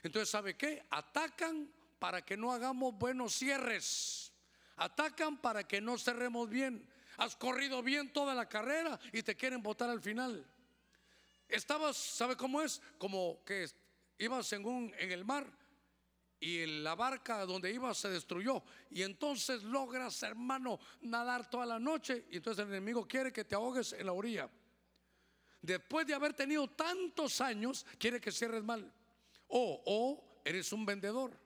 Entonces, 0.03 0.30
¿sabe 0.30 0.57
qué? 0.57 0.86
Atacan 0.89 1.71
para 1.97 2.26
que 2.26 2.36
no 2.36 2.51
hagamos 2.51 2.93
buenos 2.93 3.34
cierres. 3.34 4.34
Atacan 4.76 5.38
para 5.38 5.65
que 5.65 5.80
no 5.80 5.97
cerremos 5.97 6.49
bien. 6.49 6.86
Has 7.15 7.38
corrido 7.38 7.82
bien 7.82 8.11
toda 8.11 8.36
la 8.36 8.49
carrera 8.49 8.99
y 9.13 9.23
te 9.23 9.38
quieren 9.38 9.63
votar 9.63 9.89
al 9.89 10.01
final. 10.01 10.45
Estabas, 11.47 11.95
¿sabe 11.95 12.36
cómo 12.36 12.61
es? 12.61 12.82
Como 12.97 13.41
que 13.45 13.65
ibas 14.17 14.51
en, 14.51 14.65
un, 14.65 14.93
en 14.99 15.13
el 15.13 15.23
mar 15.23 15.47
y 16.40 16.66
la 16.66 16.96
barca 16.96 17.46
donde 17.46 17.72
ibas 17.72 17.98
se 17.98 18.10
destruyó. 18.10 18.64
Y 18.90 19.04
entonces 19.04 19.64
logras, 19.64 20.22
hermano, 20.24 20.80
nadar 21.02 21.50
toda 21.50 21.66
la 21.66 21.80
noche. 21.80 22.26
Y 22.30 22.38
entonces 22.38 22.66
el 22.66 22.72
enemigo 22.72 23.08
quiere 23.08 23.32
que 23.32 23.46
te 23.46 23.56
ahogues 23.56 23.94
en 23.94 24.06
la 24.06 24.14
orilla. 24.14 24.50
Después 25.62 26.06
de 26.06 26.14
haber 26.14 26.34
tenido 26.34 26.68
tantos 26.70 27.42
años, 27.42 27.86
quiere 27.98 28.22
que 28.22 28.32
cierres 28.32 28.64
mal. 28.64 28.92
O, 29.48 29.82
o 29.86 30.42
eres 30.46 30.72
un 30.72 30.86
vendedor. 30.86 31.40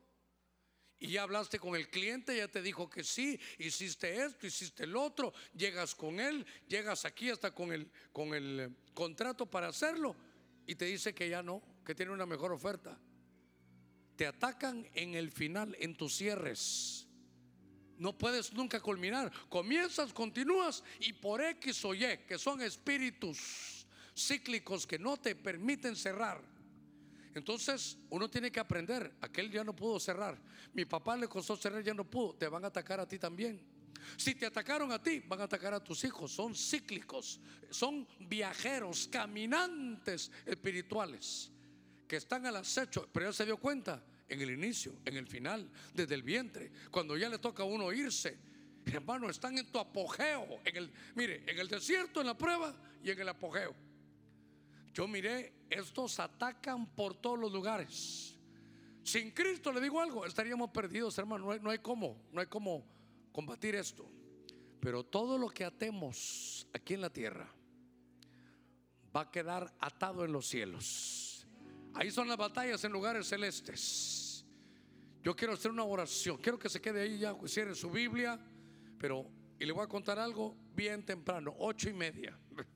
Y 0.99 1.11
ya 1.11 1.23
hablaste 1.23 1.59
con 1.59 1.77
el 1.77 1.89
cliente, 1.89 2.35
ya 2.35 2.49
te 2.49 2.61
dijo 2.61 2.89
que 2.89 3.05
sí, 3.05 3.39
hiciste 3.57 4.21
esto, 4.21 4.45
hiciste 4.45 4.83
el 4.83 4.97
otro, 4.97 5.33
llegas 5.53 5.95
con 5.95 6.19
él, 6.19 6.45
llegas 6.67 7.05
aquí 7.05 7.29
hasta 7.29 7.51
con 7.51 7.71
el, 7.71 7.89
con 8.11 8.33
el 8.33 8.59
eh, 8.59 8.69
contrato 8.93 9.45
para 9.45 9.69
hacerlo 9.69 10.13
y 10.67 10.75
te 10.75 10.85
dice 10.85 11.15
que 11.15 11.29
ya 11.29 11.41
no, 11.41 11.63
que 11.85 11.95
tiene 11.95 12.11
una 12.11 12.25
mejor 12.25 12.51
oferta. 12.51 12.99
Te 14.19 14.27
atacan 14.27 14.85
en 14.95 15.15
el 15.15 15.31
final, 15.31 15.77
en 15.79 15.95
tus 15.95 16.17
cierres. 16.17 17.07
No 17.97 18.17
puedes 18.17 18.51
nunca 18.51 18.81
culminar. 18.81 19.31
Comienzas, 19.47 20.11
continúas 20.11 20.83
y 20.99 21.13
por 21.13 21.39
X 21.41 21.85
o 21.85 21.93
Y, 21.93 22.25
que 22.27 22.37
son 22.37 22.61
espíritus 22.61 23.87
cíclicos 24.13 24.85
que 24.85 24.99
no 24.99 25.15
te 25.15 25.35
permiten 25.35 25.95
cerrar 25.95 26.43
entonces 27.33 27.97
uno 28.09 28.29
tiene 28.29 28.51
que 28.51 28.59
aprender. 28.59 29.15
Aquel 29.21 29.49
ya 29.49 29.63
no 29.63 29.73
pudo 29.73 29.97
cerrar. 30.01 30.37
Mi 30.73 30.83
papá 30.83 31.15
le 31.15 31.29
costó 31.29 31.55
cerrar, 31.55 31.81
ya 31.81 31.93
no 31.93 32.03
pudo. 32.03 32.33
Te 32.33 32.49
van 32.49 32.65
a 32.65 32.67
atacar 32.67 32.99
a 32.99 33.07
ti 33.07 33.17
también. 33.17 33.65
Si 34.17 34.35
te 34.35 34.47
atacaron 34.47 34.91
a 34.91 35.01
ti, 35.01 35.21
van 35.21 35.39
a 35.39 35.43
atacar 35.45 35.73
a 35.73 35.81
tus 35.81 36.03
hijos. 36.03 36.33
Son 36.33 36.53
cíclicos, 36.53 37.39
son 37.69 38.05
viajeros, 38.19 39.07
caminantes 39.07 40.29
espirituales 40.45 41.53
que 42.09 42.17
están 42.17 42.43
al 42.47 42.55
acecho. 42.55 43.07
Pero 43.13 43.27
ya 43.27 43.33
se 43.33 43.45
dio 43.45 43.57
cuenta 43.57 44.03
en 44.27 44.41
el 44.41 44.49
inicio, 44.49 44.95
en 45.05 45.15
el 45.15 45.27
final, 45.27 45.69
desde 45.93 46.15
el 46.15 46.23
vientre, 46.23 46.71
cuando 46.89 47.15
ya 47.15 47.29
le 47.29 47.37
toca 47.37 47.61
a 47.63 47.67
uno 47.67 47.93
irse. 47.93 48.35
Hermano, 48.85 49.29
están 49.29 49.57
en 49.59 49.71
tu 49.71 49.77
apogeo. 49.77 50.59
En 50.65 50.75
el, 50.75 50.91
mire, 51.13 51.43
en 51.45 51.59
el 51.59 51.67
desierto, 51.67 52.19
en 52.19 52.27
la 52.27 52.37
prueba 52.37 52.75
y 53.03 53.11
en 53.11 53.19
el 53.21 53.29
apogeo. 53.29 53.75
Yo 54.91 55.07
miré, 55.07 55.53
estos 55.69 56.19
atacan 56.19 56.87
por 56.95 57.15
todos 57.15 57.37
los 57.37 57.51
lugares. 57.51 58.35
Sin 59.03 59.29
Cristo, 59.29 59.71
le 59.71 59.79
digo 59.79 60.01
algo, 60.01 60.25
estaríamos 60.25 60.71
perdidos, 60.71 61.15
hermano. 61.19 61.45
No 61.45 61.51
hay, 61.51 61.59
no 61.59 61.69
hay 61.69 61.79
cómo, 61.79 62.19
no 62.31 62.41
hay 62.41 62.47
cómo 62.47 62.83
combatir 63.31 63.75
esto. 63.75 64.09
Pero 64.79 65.05
todo 65.05 65.37
lo 65.37 65.49
que 65.49 65.63
atemos 65.63 66.67
aquí 66.73 66.95
en 66.95 67.01
la 67.01 67.11
tierra 67.11 67.47
va 69.15 69.21
a 69.21 69.31
quedar 69.31 69.71
atado 69.79 70.25
en 70.25 70.31
los 70.31 70.47
cielos. 70.47 71.28
Ahí 71.93 72.11
son 72.11 72.27
las 72.27 72.37
batallas 72.37 72.83
en 72.83 72.91
lugares 72.91 73.27
celestes. 73.27 74.45
Yo 75.23 75.35
quiero 75.35 75.53
hacer 75.53 75.71
una 75.71 75.83
oración. 75.83 76.37
Quiero 76.37 76.57
que 76.57 76.69
se 76.69 76.79
quede 76.81 77.01
ahí 77.01 77.19
ya, 77.19 77.35
cierre 77.45 77.75
su 77.75 77.89
Biblia. 77.89 78.39
Pero, 78.97 79.29
y 79.59 79.65
le 79.65 79.71
voy 79.71 79.83
a 79.83 79.87
contar 79.87 80.17
algo 80.19 80.55
bien 80.75 81.05
temprano, 81.05 81.53
ocho 81.59 81.89
y 81.89 81.93
media. 81.93 82.37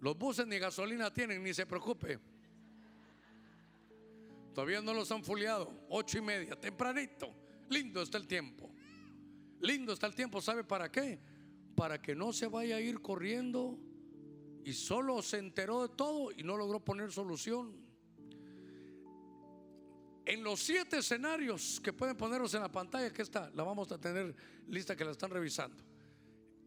Los 0.00 0.16
buses 0.16 0.46
ni 0.46 0.58
gasolina 0.58 1.12
tienen, 1.12 1.42
ni 1.42 1.52
se 1.52 1.66
preocupe. 1.66 2.18
Todavía 4.54 4.80
no 4.80 4.94
los 4.94 5.10
han 5.12 5.22
fuleado. 5.22 5.86
Ocho 5.88 6.18
y 6.18 6.22
media, 6.22 6.56
tempranito. 6.56 7.34
Lindo 7.68 8.02
está 8.02 8.18
el 8.18 8.26
tiempo. 8.26 8.70
Lindo 9.60 9.92
está 9.92 10.06
el 10.06 10.14
tiempo. 10.14 10.40
¿Sabe 10.40 10.64
para 10.64 10.90
qué? 10.90 11.20
Para 11.76 12.00
que 12.00 12.14
no 12.14 12.32
se 12.32 12.46
vaya 12.48 12.76
a 12.76 12.80
ir 12.80 13.00
corriendo 13.00 13.78
y 14.64 14.72
solo 14.72 15.22
se 15.22 15.38
enteró 15.38 15.82
de 15.86 15.94
todo 15.94 16.30
y 16.32 16.42
no 16.42 16.56
logró 16.56 16.80
poner 16.80 17.12
solución. 17.12 17.74
En 20.24 20.44
los 20.44 20.60
siete 20.60 20.98
escenarios 20.98 21.80
que 21.82 21.92
pueden 21.92 22.16
ponerlos 22.16 22.54
en 22.54 22.62
la 22.62 22.70
pantalla, 22.70 23.12
que 23.12 23.22
está, 23.22 23.50
la 23.54 23.64
vamos 23.64 23.90
a 23.90 23.98
tener 23.98 24.34
lista 24.68 24.94
que 24.94 25.04
la 25.04 25.10
están 25.12 25.30
revisando. 25.30 25.82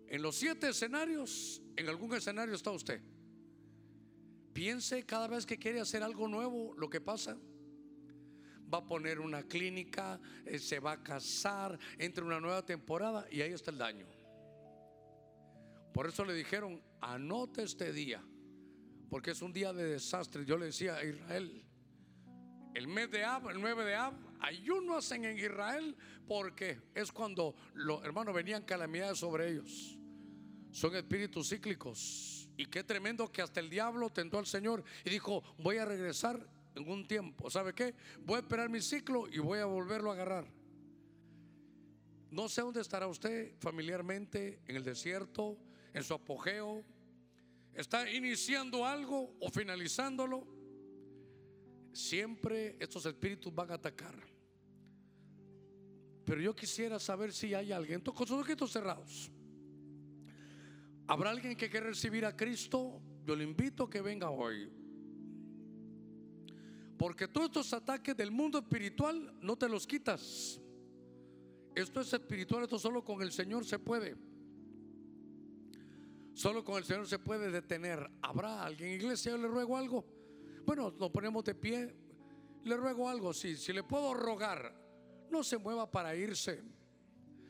En 0.07 0.21
los 0.21 0.35
siete 0.35 0.69
escenarios, 0.69 1.61
en 1.75 1.87
algún 1.87 2.13
escenario 2.13 2.55
está 2.55 2.71
usted. 2.71 3.01
Piense 4.53 5.03
cada 5.05 5.27
vez 5.27 5.45
que 5.45 5.57
quiere 5.57 5.79
hacer 5.79 6.03
algo 6.03 6.27
nuevo, 6.27 6.73
lo 6.77 6.89
que 6.89 7.01
pasa. 7.01 7.37
Va 8.71 8.79
a 8.79 8.85
poner 8.85 9.19
una 9.19 9.43
clínica, 9.43 10.19
eh, 10.45 10.59
se 10.59 10.79
va 10.79 10.93
a 10.93 11.03
casar, 11.03 11.79
entra 11.97 12.23
una 12.23 12.39
nueva 12.39 12.65
temporada 12.65 13.25
y 13.31 13.41
ahí 13.41 13.53
está 13.53 13.71
el 13.71 13.77
daño. 13.77 14.05
Por 15.93 16.07
eso 16.07 16.25
le 16.25 16.33
dijeron, 16.33 16.81
anote 17.03 17.63
este 17.63 17.91
día, 17.91 18.23
porque 19.09 19.31
es 19.31 19.41
un 19.41 19.53
día 19.53 19.73
de 19.73 19.85
desastre. 19.85 20.45
Yo 20.45 20.57
le 20.57 20.67
decía 20.67 20.95
a 20.95 21.03
Israel, 21.03 21.65
el 22.73 22.87
mes 22.87 23.11
de 23.11 23.23
Ab, 23.23 23.49
el 23.49 23.61
9 23.61 23.85
de 23.85 23.95
Ab, 23.95 24.13
ayuno 24.39 24.97
hacen 24.97 25.25
en 25.25 25.37
Israel 25.37 25.95
porque 26.27 26.79
es 26.95 27.11
cuando 27.11 27.55
los 27.73 28.03
hermanos 28.03 28.33
venían 28.33 28.63
calamidades 28.63 29.19
sobre 29.19 29.49
ellos. 29.49 29.97
Son 30.71 30.95
espíritus 30.95 31.49
cíclicos 31.49 32.49
y 32.57 32.65
qué 32.65 32.83
tremendo 32.83 33.31
que 33.31 33.41
hasta 33.41 33.59
el 33.59 33.69
diablo 33.69 34.09
tentó 34.09 34.39
al 34.39 34.47
Señor 34.47 34.83
y 35.05 35.09
dijo, 35.09 35.43
voy 35.59 35.77
a 35.77 35.85
regresar 35.85 36.47
en 36.75 36.89
un 36.89 37.07
tiempo. 37.07 37.49
¿Sabe 37.49 37.73
qué? 37.73 37.93
Voy 38.25 38.37
a 38.37 38.39
esperar 38.39 38.69
mi 38.69 38.81
ciclo 38.81 39.27
y 39.27 39.39
voy 39.39 39.59
a 39.59 39.65
volverlo 39.65 40.09
a 40.09 40.13
agarrar. 40.13 40.45
No 42.31 42.49
sé 42.49 42.61
dónde 42.61 42.81
estará 42.81 43.05
usted 43.05 43.53
familiarmente, 43.59 44.59
en 44.65 44.75
el 44.75 44.83
desierto, 44.83 45.59
en 45.93 46.03
su 46.03 46.15
apogeo. 46.15 46.83
¿Está 47.73 48.09
iniciando 48.09 48.85
algo 48.85 49.35
o 49.39 49.49
finalizándolo? 49.49 50.47
Siempre 51.91 52.77
estos 52.79 53.05
espíritus 53.05 53.53
van 53.53 53.71
a 53.71 53.75
atacar. 53.75 54.15
Pero 56.25 56.41
yo 56.41 56.55
quisiera 56.55 56.99
saber 56.99 57.33
si 57.33 57.53
hay 57.53 57.71
alguien, 57.71 58.01
con 58.01 58.27
sus 58.27 58.39
ojitos 58.39 58.71
cerrados. 58.71 59.31
¿Habrá 61.07 61.31
alguien 61.31 61.55
que 61.55 61.69
quiera 61.69 61.87
recibir 61.87 62.25
a 62.25 62.35
Cristo? 62.35 63.01
Yo 63.25 63.35
le 63.35 63.43
invito 63.43 63.83
a 63.83 63.89
que 63.89 64.01
venga 64.01 64.29
hoy. 64.29 64.71
Porque 66.97 67.27
todos 67.27 67.47
estos 67.47 67.73
ataques 67.73 68.15
del 68.15 68.31
mundo 68.31 68.59
espiritual 68.59 69.33
no 69.41 69.57
te 69.57 69.67
los 69.67 69.85
quitas. 69.85 70.61
Esto 71.75 72.01
es 72.01 72.13
espiritual, 72.13 72.63
esto 72.63 72.77
solo 72.77 73.03
con 73.03 73.21
el 73.21 73.31
Señor 73.31 73.65
se 73.65 73.79
puede. 73.79 74.15
Solo 76.33 76.63
con 76.63 76.77
el 76.77 76.83
Señor 76.83 77.07
se 77.07 77.19
puede 77.19 77.51
detener. 77.51 78.09
¿Habrá 78.21 78.63
alguien, 78.63 78.91
iglesia? 78.91 79.31
Yo 79.31 79.37
le 79.37 79.47
ruego 79.47 79.77
algo. 79.77 80.05
Bueno, 80.65 80.91
nos 80.97 81.11
ponemos 81.11 81.43
de 81.43 81.55
pie. 81.55 81.95
Le 82.63 82.77
ruego 82.77 83.09
algo, 83.09 83.33
si 83.33 83.55
le 83.73 83.83
puedo 83.83 84.13
rogar, 84.13 84.73
no 85.29 85.43
se 85.43 85.57
mueva 85.57 85.91
para 85.91 86.15
irse. 86.15 86.63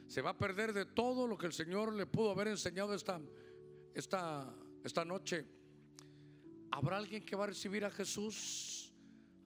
Se 0.08 0.22
va 0.22 0.32
a 0.32 0.38
perder 0.38 0.74
de 0.74 0.86
todo 0.86 1.28
lo 1.28 1.38
que 1.38 1.46
el 1.46 1.54
Señor 1.54 1.94
le 1.94 2.08
pudo 2.08 2.32
haber 2.32 2.48
enseñado 2.48 2.96
esta 2.96 3.22
esta, 3.94 4.52
esta 4.84 5.06
noche, 5.06 5.46
¿habrá 6.72 6.98
alguien 6.98 7.24
que 7.26 7.36
va 7.36 7.44
a 7.46 7.48
recibir 7.48 7.86
a 7.86 7.92
Jesús? 7.92 8.92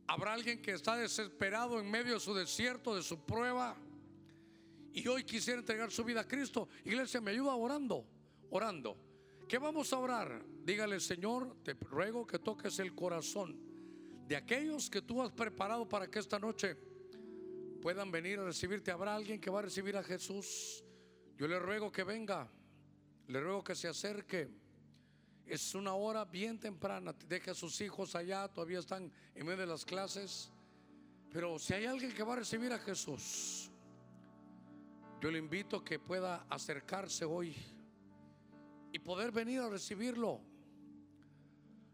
Habrá 0.08 0.34
alguien 0.34 0.62
que 0.62 0.72
está 0.72 0.96
desesperado 0.96 1.80
en 1.80 1.92
medio 1.92 2.14
de 2.14 2.20
su 2.20 2.34
desierto, 2.34 2.96
de 2.96 3.04
su 3.04 3.26
prueba. 3.26 3.76
Y 4.94 5.06
hoy 5.08 5.24
quisiera 5.24 5.60
entregar 5.60 5.92
su 5.92 6.04
vida 6.04 6.22
a 6.22 6.28
Cristo. 6.28 6.70
Iglesia, 6.86 7.20
me 7.20 7.32
ayuda 7.32 7.56
orando, 7.56 8.06
orando. 8.50 8.98
¿Qué 9.48 9.58
vamos 9.58 9.94
a 9.94 10.00
orar? 10.00 10.44
Dígale, 10.66 11.00
Señor, 11.00 11.56
te 11.64 11.74
ruego 11.74 12.28
que 12.28 12.38
toques 12.38 12.80
el 12.80 12.94
corazón 12.94 13.58
de 14.28 14.36
aquellos 14.36 14.90
que 14.90 15.02
tú 15.02 15.22
has 15.22 15.32
preparado 15.32 15.88
para 15.88 16.12
que 16.12 16.20
esta 16.20 16.38
noche 16.38 16.76
puedan 17.82 18.12
venir 18.12 18.40
a 18.40 18.44
recibirte. 18.44 18.92
Habrá 18.92 19.16
alguien 19.16 19.40
que 19.40 19.50
va 19.50 19.60
a 19.60 19.62
recibir 19.62 19.96
a 19.96 20.04
Jesús. 20.04 20.84
Yo 21.38 21.48
le 21.48 21.60
ruego 21.60 21.90
que 21.90 22.04
venga, 22.04 22.52
le 23.28 23.40
ruego 23.40 23.64
que 23.64 23.74
se 23.74 23.88
acerque. 23.88 24.50
Es 25.46 25.74
una 25.76 25.94
hora 25.94 26.26
bien 26.26 26.60
temprana. 26.60 27.14
Deje 27.14 27.52
a 27.52 27.56
sus 27.56 27.80
hijos 27.80 28.16
allá, 28.16 28.50
todavía 28.50 28.80
están 28.80 29.10
en 29.34 29.46
medio 29.46 29.60
de 29.60 29.68
las 29.68 29.86
clases. 29.86 30.52
Pero 31.32 31.58
si 31.58 31.74
hay 31.74 31.86
alguien 31.86 32.14
que 32.14 32.24
va 32.24 32.34
a 32.34 32.38
recibir 32.38 32.74
a 32.74 32.80
Jesús, 32.80 33.72
yo 35.22 35.32
le 35.32 35.40
invito 35.40 35.78
a 35.78 35.86
que 35.86 36.00
pueda 36.00 36.46
acercarse 36.50 37.24
hoy 37.24 37.56
y 38.92 39.00
poder 39.00 39.32
venir 39.32 39.62
a 39.62 39.70
recibirlo. 39.70 40.42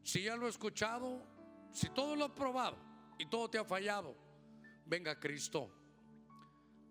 Si 0.04 0.24
ya 0.24 0.36
lo 0.36 0.48
he 0.48 0.50
escuchado, 0.50 1.26
si 1.72 1.90
todo 1.90 2.16
lo 2.16 2.26
ha 2.26 2.36
probado 2.36 2.78
y 3.18 3.26
todo 3.26 3.50
te 3.50 3.58
ha 3.58 3.66
fallado, 3.66 4.16
venga 4.86 5.20
Cristo. 5.20 5.72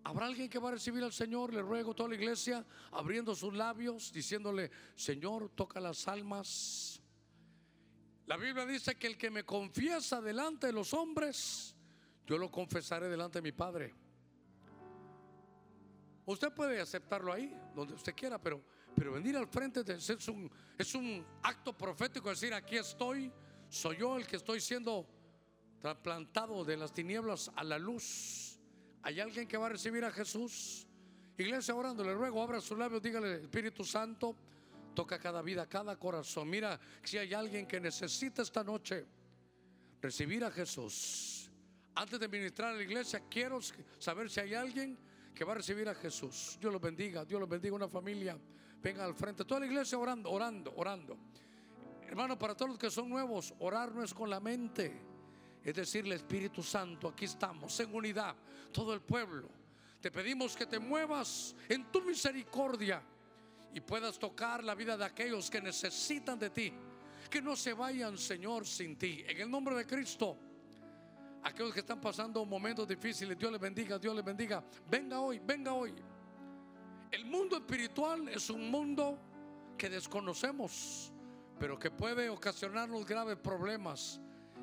Habrá 0.05 0.27
alguien 0.27 0.49
que 0.49 0.59
va 0.59 0.71
a 0.71 0.73
recibir 0.73 1.05
al 1.05 1.13
Señor, 1.13 1.55
le 1.55 1.63
ruego 1.63 1.95
toda 1.95 2.09
la 2.09 2.17
iglesia, 2.17 2.67
abriendo 2.91 3.35
sus 3.35 3.55
labios, 3.55 4.13
diciéndole, 4.13 4.71
Señor, 4.97 5.51
toca 5.51 5.79
las 5.79 6.09
almas. 6.09 7.01
La 8.27 8.37
Biblia 8.37 8.67
dice 8.67 8.97
que 8.97 9.07
el 9.07 9.17
que 9.17 9.31
me 9.31 9.45
confiesa 9.45 10.21
delante 10.21 10.69
de 10.69 10.73
los 10.73 10.93
hombres, 10.93 11.77
yo 12.27 12.37
lo 12.37 12.51
confesaré 12.51 13.09
delante 13.09 13.39
de 13.39 13.43
mi 13.43 13.53
Padre. 13.53 13.95
Usted 16.25 16.53
puede 16.53 16.81
aceptarlo 16.81 17.33
ahí, 17.33 17.55
donde 17.75 17.95
usted 17.95 18.15
quiera, 18.15 18.41
pero, 18.41 18.63
pero 18.95 19.13
venir 19.13 19.37
al 19.37 19.47
frente 19.47 19.83
de, 19.83 19.95
es, 19.95 20.29
un, 20.29 20.51
es 20.79 20.95
un 20.95 21.25
acto 21.43 21.77
profético, 21.77 22.29
decir, 22.29 22.53
aquí 22.55 22.77
estoy, 22.77 23.33
soy 23.69 23.97
yo 23.99 24.17
el 24.17 24.27
que 24.27 24.37
estoy 24.37 24.61
siendo 24.61 25.07
trasplantado 25.81 26.65
de 26.65 26.77
las 26.77 26.93
tinieblas 26.93 27.51
a 27.57 27.65
la 27.65 27.79
luz. 27.79 28.59
¿Hay 29.03 29.19
alguien 29.19 29.49
que 29.49 29.57
va 29.57 29.67
a 29.67 29.71
recibir 29.71 30.05
a 30.05 30.13
Jesús? 30.13 30.87
Iglesia 31.37 31.75
orando, 31.75 32.05
le 32.05 32.15
ruego, 32.15 32.43
abra 32.43 32.61
sus 32.61 32.79
labios, 32.79 33.03
dígale, 33.03 33.43
Espíritu 33.43 33.85
Santo, 33.85 34.37
toca 34.95 35.19
cada 35.19 35.43
vida, 35.43 35.67
cada 35.69 35.97
corazón. 35.97 36.49
Mira, 36.49 36.79
si 37.03 37.19
hay 37.19 37.35
alguien 37.35 37.67
que 37.67 37.81
necesita 37.81 38.43
esta 38.43 38.63
noche 38.63 39.07
recibir 40.01 40.45
a 40.45 40.51
Jesús. 40.51 41.51
Antes 41.95 42.21
de 42.21 42.29
ministrar 42.29 42.73
a 42.73 42.77
la 42.77 42.83
iglesia, 42.83 43.23
quiero 43.29 43.61
saber 43.99 44.31
si 44.31 44.41
hay 44.41 44.55
alguien 44.55 44.99
que 45.35 45.45
va 45.45 45.53
a 45.53 45.57
recibir 45.57 45.89
a 45.89 45.95
Jesús. 45.95 46.59
Dios 46.61 46.73
los 46.73 46.83
bendiga, 46.83 47.25
Dios 47.25 47.41
los 47.41 47.49
bendiga, 47.49 47.75
una 47.75 47.89
familia. 47.89 48.39
Venga 48.83 49.05
al 49.05 49.15
frente, 49.15 49.45
toda 49.45 49.61
la 49.61 49.67
iglesia 49.67 49.97
orando, 49.97 50.31
orando, 50.31 50.73
orando. 50.77 51.17
Hermano, 52.09 52.37
para 52.37 52.55
todos 52.55 52.71
los 52.71 52.79
que 52.79 52.91
son 52.91 53.09
nuevos, 53.09 53.55
orar 53.61 53.95
no 53.95 54.03
es 54.03 54.13
con 54.13 54.29
la 54.29 54.41
mente. 54.41 54.93
Es 55.63 55.75
decirle, 55.75 56.17
Espíritu 56.17 56.63
Santo, 56.63 57.09
aquí 57.09 57.27
estamos, 57.27 57.79
en 57.79 57.95
unidad, 57.95 58.35
todo 58.73 58.93
el 58.93 59.01
pueblo. 59.01 59.49
Te 60.01 60.11
pedimos 60.11 60.57
que 60.57 60.67
te 60.67 60.81
muevas 60.81 61.55
en 61.69 61.93
tu 61.93 62.03
misericordia 62.03 63.01
y 63.73 63.81
puedas 63.81 64.19
tocar 64.19 64.65
la 64.65 64.75
vida 64.75 64.97
de 64.97 65.05
aquellos 65.05 65.49
que 65.49 65.61
necesitan 65.61 66.39
de 66.39 66.51
ti. 66.51 66.73
Que 67.31 67.41
no 67.41 67.55
se 67.55 67.73
vayan, 67.73 68.19
Señor, 68.19 68.67
sin 68.67 68.99
ti. 68.99 69.25
En 69.27 69.41
el 69.41 69.51
nombre 69.51 69.77
de 69.77 69.87
Cristo. 69.87 70.37
Aquellos 71.45 71.73
que 71.73 71.81
están 71.81 72.01
pasando 72.01 72.45
momentos 72.45 72.87
difíciles, 72.87 73.39
Dios 73.39 73.53
les 73.53 73.61
bendiga, 73.61 73.99
Dios 73.99 74.15
les 74.15 74.25
bendiga. 74.25 74.63
Venga 74.91 75.21
hoy, 75.21 75.41
venga 75.45 75.73
hoy. 75.73 75.95
El 77.13 77.27
mundo 77.27 77.59
espiritual 77.59 78.27
es 78.31 78.49
un 78.49 78.71
mundo 78.71 79.19
que 79.77 79.91
desconocemos, 79.91 81.13
pero 81.59 81.79
que 81.79 81.91
puede 81.91 82.31
ocasionarnos 82.31 83.05
graves 83.05 83.37
problemas, 83.37 84.19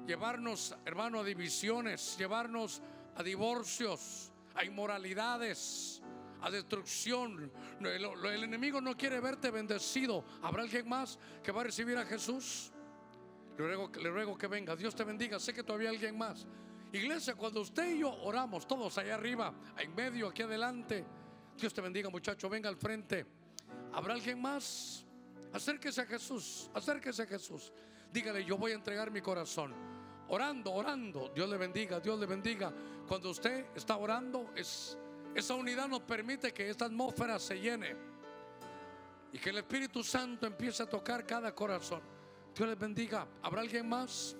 llevarnos, 0.07 0.75
hermano, 0.83 1.19
a 1.19 1.23
divisiones, 1.23 2.17
llevarnos 2.17 2.81
a 3.15 3.21
divorcios, 3.21 4.31
a 4.55 4.65
inmoralidades, 4.65 6.01
a 6.41 6.49
destrucción. 6.49 7.51
El, 7.81 8.05
el, 8.05 8.43
enemigo 8.43 8.81
no 8.81 8.97
quiere 8.97 9.19
verte 9.19 9.51
bendecido. 9.51 10.25
¿Habrá 10.41 10.63
alguien 10.63 10.89
más 10.89 11.19
que 11.43 11.51
va 11.51 11.61
a 11.61 11.65
recibir 11.65 11.99
a 11.99 12.05
Jesús? 12.05 12.71
Le 13.59 14.09
ruego, 14.09 14.35
que 14.35 14.47
venga. 14.47 14.75
Dios 14.75 14.95
te 14.95 15.03
bendiga. 15.03 15.37
Sé 15.37 15.53
que 15.53 15.61
todavía 15.61 15.89
hay 15.89 15.97
alguien 15.97 16.17
más. 16.17 16.47
Iglesia, 16.91 17.35
cuando 17.35 17.61
usted 17.61 17.93
y 17.93 17.99
yo 17.99 18.11
oramos, 18.23 18.67
todos 18.67 18.97
allá 18.97 19.13
arriba, 19.13 19.53
en 19.77 19.93
medio, 19.93 20.29
aquí 20.29 20.41
adelante, 20.41 21.05
Dios 21.59 21.73
te 21.73 21.81
bendiga, 21.81 22.09
muchacho, 22.09 22.49
venga 22.49 22.69
al 22.69 22.77
frente. 22.77 23.25
¿Habrá 23.93 24.13
alguien 24.13 24.41
más? 24.41 25.05
Acérquese 25.51 26.01
a 26.01 26.05
Jesús, 26.05 26.69
acérquese 26.73 27.23
a 27.23 27.25
Jesús. 27.25 27.73
Dígale, 28.13 28.45
yo 28.45 28.57
voy 28.57 28.71
a 28.71 28.75
entregar 28.75 29.11
mi 29.11 29.21
corazón. 29.21 29.73
Orando, 30.29 30.71
orando. 30.71 31.29
Dios 31.33 31.49
le 31.49 31.57
bendiga, 31.57 31.99
Dios 31.99 32.19
le 32.19 32.25
bendiga. 32.25 32.71
Cuando 33.07 33.29
usted 33.31 33.65
está 33.75 33.97
orando, 33.97 34.51
es, 34.55 34.97
esa 35.35 35.53
unidad 35.55 35.87
nos 35.87 36.01
permite 36.01 36.53
que 36.53 36.69
esta 36.69 36.85
atmósfera 36.85 37.37
se 37.39 37.59
llene 37.59 37.95
y 39.33 39.37
que 39.37 39.49
el 39.49 39.57
Espíritu 39.57 40.03
Santo 40.03 40.47
empiece 40.47 40.83
a 40.83 40.85
tocar 40.85 41.25
cada 41.25 41.53
corazón. 41.53 42.01
Dios 42.55 42.69
les 42.69 42.79
bendiga. 42.79 43.27
¿Habrá 43.41 43.61
alguien 43.61 43.87
más? 43.87 44.35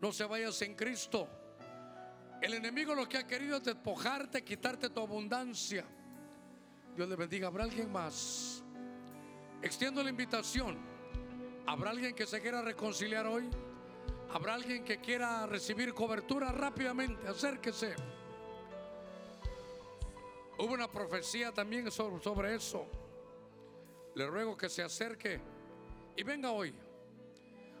No 0.00 0.12
se 0.12 0.24
vayas 0.24 0.60
en 0.62 0.74
Cristo. 0.74 1.28
El 2.44 2.52
enemigo 2.52 2.94
lo 2.94 3.08
que 3.08 3.16
ha 3.16 3.26
querido 3.26 3.56
es 3.56 3.64
despojarte, 3.64 4.44
quitarte 4.44 4.90
tu 4.90 5.00
abundancia. 5.00 5.82
Dios 6.94 7.08
le 7.08 7.16
bendiga. 7.16 7.46
¿Habrá 7.46 7.64
alguien 7.64 7.90
más? 7.90 8.62
Extiendo 9.62 10.02
la 10.02 10.10
invitación. 10.10 10.76
¿Habrá 11.66 11.88
alguien 11.88 12.14
que 12.14 12.26
se 12.26 12.42
quiera 12.42 12.60
reconciliar 12.60 13.26
hoy? 13.26 13.48
¿Habrá 14.30 14.56
alguien 14.56 14.84
que 14.84 14.98
quiera 14.98 15.46
recibir 15.46 15.94
cobertura 15.94 16.52
rápidamente? 16.52 17.26
Acérquese. 17.26 17.94
Hubo 20.58 20.74
una 20.74 20.92
profecía 20.92 21.50
también 21.50 21.90
sobre, 21.90 22.54
eso. 22.54 22.86
Le 24.16 24.26
ruego 24.26 24.54
que 24.54 24.68
se 24.68 24.82
acerque 24.82 25.40
y 26.14 26.22
venga 26.22 26.50
hoy. 26.50 26.74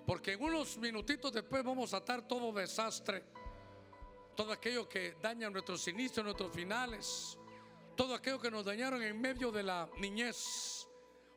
Porque 0.06 0.32
en 0.32 0.42
unos 0.42 0.78
minutitos 0.78 1.34
después 1.34 1.62
vamos 1.62 1.92
a 1.92 1.98
atar 1.98 2.26
todo 2.26 2.50
desastre, 2.50 3.24
todo 4.34 4.52
aquello 4.52 4.88
que 4.88 5.16
daña 5.20 5.48
nuestros 5.50 5.86
inicios, 5.88 6.24
nuestros 6.24 6.52
finales, 6.52 7.38
todo 7.96 8.14
aquello 8.14 8.40
que 8.40 8.50
nos 8.50 8.64
dañaron 8.64 9.02
en 9.02 9.20
medio 9.20 9.50
de 9.50 9.62
la 9.62 9.88
niñez. 9.98 10.88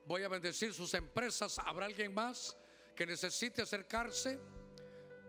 Voy 0.06 0.24
a 0.24 0.30
bendecir 0.30 0.74
sus 0.74 0.94
empresas. 0.94 1.60
¿Habrá 1.60 1.86
alguien 1.86 2.14
más 2.14 2.57
que 2.95 3.06
necesite 3.06 3.61
acercarse? 3.61 4.40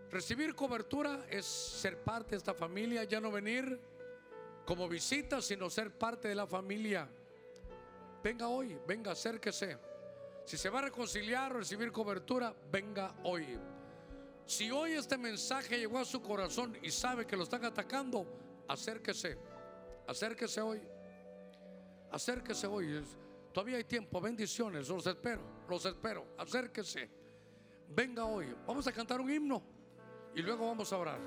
Recibir 0.09 0.55
cobertura 0.55 1.27
es 1.29 1.45
ser 1.45 2.03
parte 2.03 2.31
de 2.31 2.37
esta 2.37 2.53
familia, 2.53 3.03
ya 3.03 3.19
no 3.19 3.31
venir 3.31 3.79
como 4.65 4.87
visita, 4.87 5.41
sino 5.41 5.69
ser 5.69 5.97
parte 5.97 6.27
de 6.27 6.35
la 6.35 6.47
familia. 6.47 7.07
Venga 8.23 8.47
hoy, 8.47 8.77
venga, 8.87 9.11
acérquese. 9.11 9.77
Si 10.45 10.57
se 10.57 10.69
va 10.69 10.79
a 10.79 10.83
reconciliar 10.83 11.51
o 11.53 11.59
recibir 11.59 11.91
cobertura, 11.91 12.55
venga 12.71 13.15
hoy. 13.23 13.59
Si 14.49 14.71
hoy 14.71 14.93
este 14.93 15.15
mensaje 15.15 15.77
llegó 15.77 15.99
a 15.99 16.05
su 16.05 16.23
corazón 16.23 16.75
y 16.81 16.89
sabe 16.89 17.27
que 17.27 17.37
lo 17.37 17.43
están 17.43 17.63
atacando, 17.65 18.25
acérquese. 18.67 19.37
Acérquese 20.07 20.59
hoy. 20.59 20.81
Acérquese 22.09 22.65
hoy. 22.65 23.05
Todavía 23.53 23.77
hay 23.77 23.83
tiempo. 23.83 24.19
Bendiciones. 24.19 24.89
Los 24.89 25.05
espero. 25.05 25.43
Los 25.69 25.85
espero. 25.85 26.25
Acérquese. 26.35 27.07
Venga 27.89 28.25
hoy. 28.25 28.51
Vamos 28.65 28.87
a 28.87 28.91
cantar 28.91 29.21
un 29.21 29.29
himno 29.29 29.61
y 30.33 30.41
luego 30.41 30.65
vamos 30.65 30.91
a 30.91 30.97
orar. 30.97 31.19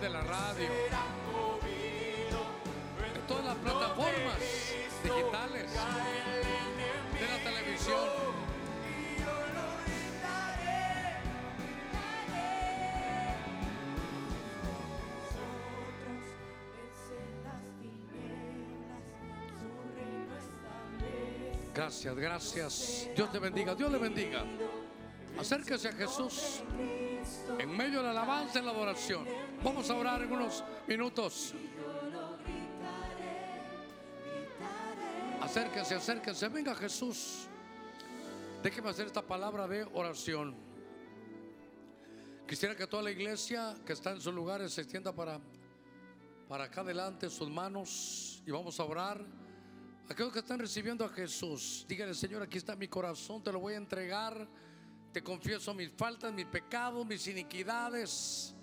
De 0.00 0.08
la 0.08 0.20
radio, 0.22 0.68
en 3.14 3.26
todas 3.28 3.44
las 3.44 3.56
plataformas 3.56 4.38
digitales, 5.04 5.70
de 7.20 7.28
la 7.28 7.44
televisión. 7.44 8.32
Gracias, 21.74 22.16
gracias. 22.16 23.08
Dios 23.14 23.30
te 23.30 23.38
bendiga, 23.38 23.74
Dios 23.74 23.92
le 23.92 23.98
bendiga. 23.98 24.44
Acérquese 25.38 25.88
a 25.88 25.92
Jesús 25.92 26.62
en 27.58 27.76
medio 27.76 27.98
de 27.98 28.04
la 28.04 28.10
alabanza 28.10 28.58
y 28.58 28.62
la 28.62 28.70
adoración. 28.70 29.41
Vamos 29.64 29.88
a 29.90 29.94
orar 29.94 30.20
en 30.22 30.32
unos 30.32 30.64
minutos. 30.88 31.54
Acérquese, 35.40 35.94
acérquese. 35.94 36.48
Venga 36.48 36.74
Jesús. 36.74 37.46
Déjeme 38.60 38.90
hacer 38.90 39.06
esta 39.06 39.22
palabra 39.22 39.68
de 39.68 39.84
oración. 39.94 40.56
Quisiera 42.48 42.74
que 42.74 42.88
toda 42.88 43.04
la 43.04 43.12
iglesia 43.12 43.76
que 43.86 43.92
está 43.92 44.10
en 44.10 44.20
sus 44.20 44.34
lugares 44.34 44.72
se 44.72 44.80
extienda 44.80 45.12
para, 45.12 45.38
para 46.48 46.64
acá 46.64 46.80
adelante 46.80 47.30
sus 47.30 47.48
manos 47.48 48.42
y 48.44 48.50
vamos 48.50 48.80
a 48.80 48.84
orar. 48.84 49.24
Aquellos 50.08 50.32
que 50.32 50.40
están 50.40 50.58
recibiendo 50.58 51.04
a 51.04 51.08
Jesús, 51.08 51.86
díganle, 51.88 52.14
Señor, 52.14 52.42
aquí 52.42 52.58
está 52.58 52.74
mi 52.74 52.88
corazón, 52.88 53.40
te 53.44 53.52
lo 53.52 53.60
voy 53.60 53.74
a 53.74 53.76
entregar. 53.76 54.48
Te 55.12 55.22
confieso 55.22 55.72
mis 55.72 55.92
faltas, 55.92 56.32
mis 56.32 56.46
pecados, 56.46 57.06
mis 57.06 57.28
iniquidades. 57.28 58.56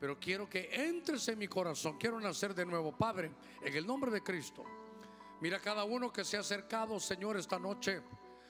Pero 0.00 0.18
quiero 0.18 0.48
que 0.48 0.70
entres 0.72 1.28
en 1.28 1.38
mi 1.38 1.46
corazón. 1.46 1.98
Quiero 1.98 2.18
nacer 2.18 2.54
de 2.54 2.64
nuevo, 2.64 2.96
Padre, 2.96 3.30
en 3.62 3.76
el 3.76 3.86
nombre 3.86 4.10
de 4.10 4.22
Cristo. 4.22 4.64
Mira 5.42 5.60
cada 5.60 5.84
uno 5.84 6.10
que 6.10 6.24
se 6.24 6.38
ha 6.38 6.40
acercado, 6.40 6.98
Señor, 6.98 7.36
esta 7.36 7.58
noche. 7.58 8.02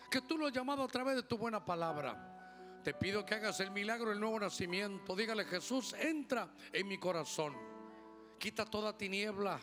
Que 0.09 0.21
tú 0.21 0.39
lo 0.39 0.47
has 0.47 0.53
llamado 0.53 0.85
a 0.85 0.89
través 0.89 1.17
de 1.17 1.25
tu 1.25 1.37
buena 1.37 1.65
palabra. 1.65 2.81
Te 2.85 2.95
pido 2.95 3.27
que 3.27 3.35
hagas 3.35 3.59
el 3.61 3.73
milagro 3.73 4.11
del 4.11 4.21
nuevo 4.21 4.39
nacimiento. 4.39 5.17
Dígale, 5.17 5.45
Jesús, 5.45 5.93
entra 5.95 6.49
en 6.73 6.87
mi 6.87 6.99
corazón. 6.99 7.57
Quita 8.39 8.65
toda 8.65 8.97
tiniebla. 8.97 9.61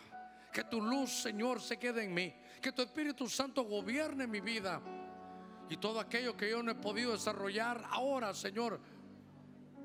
Que 0.51 0.65
tu 0.65 0.81
luz, 0.81 1.21
Señor, 1.21 1.61
se 1.61 1.77
quede 1.77 2.03
en 2.03 2.13
mí. 2.13 2.35
Que 2.61 2.73
tu 2.73 2.81
Espíritu 2.81 3.29
Santo 3.29 3.63
gobierne 3.63 4.27
mi 4.27 4.41
vida. 4.41 4.81
Y 5.69 5.77
todo 5.77 5.99
aquello 5.99 6.35
que 6.35 6.49
yo 6.49 6.61
no 6.61 6.71
he 6.71 6.75
podido 6.75 7.13
desarrollar 7.13 7.83
ahora, 7.89 8.33
Señor, 8.33 8.79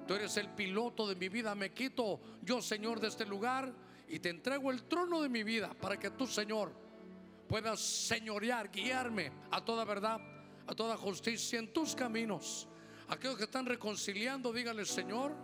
tú 0.06 0.14
eres 0.14 0.36
el 0.36 0.48
piloto 0.50 1.06
de 1.06 1.14
mi 1.14 1.28
vida. 1.28 1.54
Me 1.54 1.72
quito 1.72 2.20
yo, 2.42 2.60
Señor, 2.60 3.00
de 3.00 3.08
este 3.08 3.26
lugar 3.26 3.72
y 4.08 4.18
te 4.18 4.30
entrego 4.30 4.70
el 4.70 4.84
trono 4.84 5.22
de 5.22 5.28
mi 5.28 5.42
vida 5.42 5.72
para 5.74 5.98
que 5.98 6.10
tú, 6.10 6.26
Señor, 6.26 6.72
puedas 7.48 7.80
señorear, 7.80 8.70
guiarme 8.70 9.32
a 9.50 9.64
toda 9.64 9.84
verdad, 9.84 10.20
a 10.66 10.74
toda 10.74 10.96
justicia 10.96 11.58
en 11.58 11.72
tus 11.72 11.94
caminos. 11.94 12.68
Aquellos 13.08 13.36
que 13.36 13.44
están 13.44 13.66
reconciliando, 13.66 14.52
dígale, 14.52 14.84
Señor, 14.84 15.34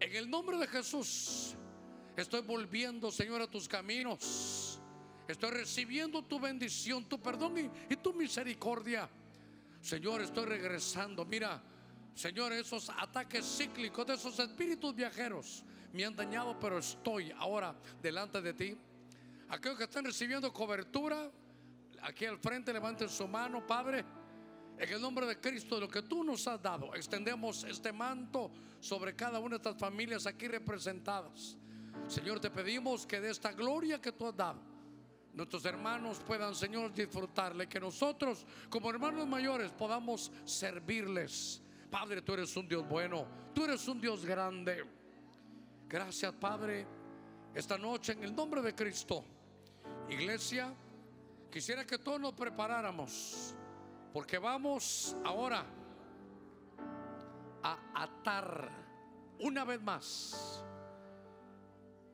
en 0.00 0.16
el 0.16 0.30
nombre 0.30 0.56
de 0.58 0.66
Jesús, 0.66 1.54
estoy 2.16 2.40
volviendo, 2.40 3.10
Señor, 3.10 3.42
a 3.42 3.46
tus 3.46 3.68
caminos. 3.68 4.80
Estoy 5.28 5.50
recibiendo 5.50 6.22
tu 6.24 6.40
bendición, 6.40 7.04
tu 7.04 7.20
perdón 7.20 7.58
y, 7.58 7.92
y 7.92 7.96
tu 7.96 8.12
misericordia. 8.12 9.08
Señor, 9.80 10.22
estoy 10.22 10.46
regresando. 10.46 11.24
Mira, 11.24 11.62
Señor, 12.14 12.52
esos 12.52 12.90
ataques 12.90 13.44
cíclicos 13.44 14.06
de 14.06 14.14
esos 14.14 14.38
espíritus 14.38 14.94
viajeros 14.94 15.64
me 15.92 16.04
han 16.04 16.14
dañado, 16.14 16.58
pero 16.58 16.78
estoy 16.78 17.32
ahora 17.38 17.74
delante 18.02 18.40
de 18.40 18.54
ti. 18.54 18.76
Aquellos 19.48 19.78
que 19.78 19.84
están 19.84 20.04
recibiendo 20.04 20.52
cobertura, 20.52 21.30
aquí 22.02 22.26
al 22.26 22.38
frente 22.38 22.72
levanten 22.72 23.08
su 23.08 23.26
mano, 23.26 23.66
Padre. 23.66 24.04
En 24.78 24.88
el 24.88 25.00
nombre 25.00 25.26
de 25.26 25.38
Cristo, 25.38 25.74
de 25.74 25.82
lo 25.82 25.88
que 25.88 26.02
tú 26.02 26.24
nos 26.24 26.46
has 26.46 26.62
dado, 26.62 26.94
extendemos 26.94 27.64
este 27.64 27.92
manto 27.92 28.50
sobre 28.80 29.14
cada 29.14 29.38
una 29.38 29.50
de 29.50 29.56
estas 29.56 29.76
familias 29.76 30.26
aquí 30.26 30.48
representadas. 30.48 31.56
Señor, 32.06 32.40
te 32.40 32.50
pedimos 32.50 33.06
que 33.06 33.20
de 33.20 33.30
esta 33.30 33.52
gloria 33.52 34.00
que 34.00 34.12
tú 34.12 34.26
has 34.26 34.36
dado, 34.36 34.60
nuestros 35.34 35.64
hermanos 35.64 36.20
puedan, 36.26 36.54
Señor, 36.54 36.94
disfrutarle, 36.94 37.68
que 37.68 37.78
nosotros 37.78 38.46
como 38.68 38.88
hermanos 38.90 39.26
mayores 39.26 39.70
podamos 39.70 40.32
servirles. 40.44 41.62
Padre, 41.90 42.22
tú 42.22 42.34
eres 42.34 42.56
un 42.56 42.68
Dios 42.68 42.88
bueno, 42.88 43.26
tú 43.52 43.64
eres 43.64 43.86
un 43.88 44.00
Dios 44.00 44.24
grande. 44.24 44.84
Gracias, 45.88 46.32
Padre, 46.34 46.86
esta 47.52 47.76
noche 47.76 48.12
en 48.12 48.22
el 48.22 48.34
nombre 48.34 48.62
de 48.62 48.74
Cristo. 48.74 49.24
Iglesia, 50.08 50.72
quisiera 51.50 51.84
que 51.84 51.98
todos 51.98 52.20
nos 52.20 52.32
preparáramos, 52.32 53.54
porque 54.12 54.38
vamos 54.38 55.16
ahora 55.24 55.66
a 57.62 57.78
atar 57.94 58.70
una 59.40 59.64
vez 59.64 59.82
más, 59.82 60.64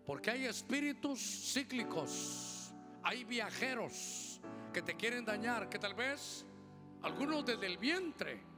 porque 0.06 0.30
hay 0.30 0.46
espíritus 0.46 1.20
cíclicos, 1.52 2.72
hay 3.02 3.24
viajeros 3.24 4.40
que 4.72 4.80
te 4.80 4.96
quieren 4.96 5.24
dañar, 5.24 5.68
que 5.68 5.78
tal 5.78 5.94
vez 5.94 6.46
algunos 7.02 7.44
desde 7.44 7.66
el 7.66 7.76
vientre, 7.76 8.55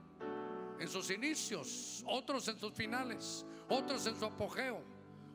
en 0.78 0.88
sus 0.88 1.10
inicios, 1.10 2.02
otros 2.06 2.46
en 2.48 2.58
sus 2.58 2.72
finales, 2.72 3.44
otros 3.68 4.06
en 4.06 4.18
su 4.18 4.24
apogeo, 4.24 4.82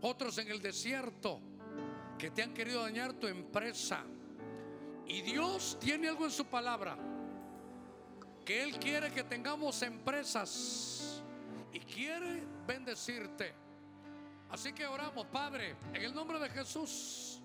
otros 0.02 0.38
en 0.38 0.50
el 0.50 0.62
desierto, 0.62 1.42
que 2.18 2.32
te 2.32 2.44
han 2.44 2.54
querido 2.54 2.82
dañar 2.82 3.14
tu 3.14 3.28
empresa. 3.28 4.04
Y 5.06 5.22
Dios 5.22 5.78
tiene 5.80 6.08
algo 6.08 6.26
en 6.26 6.32
su 6.32 6.46
palabra, 6.46 6.98
que 8.46 8.64
Él 8.64 8.78
quiere 8.80 9.12
que 9.12 9.24
tengamos 9.24 9.82
empresas 9.82 11.24
y 11.72 11.80
quiere 11.80 12.44
bendecirte. 12.66 13.54
Así 14.50 14.72
que 14.72 14.86
oramos, 14.86 15.26
Padre, 15.28 15.76
en 15.94 16.02
el 16.04 16.14
nombre 16.14 16.40
de 16.40 16.50
Jesús. 16.50 17.42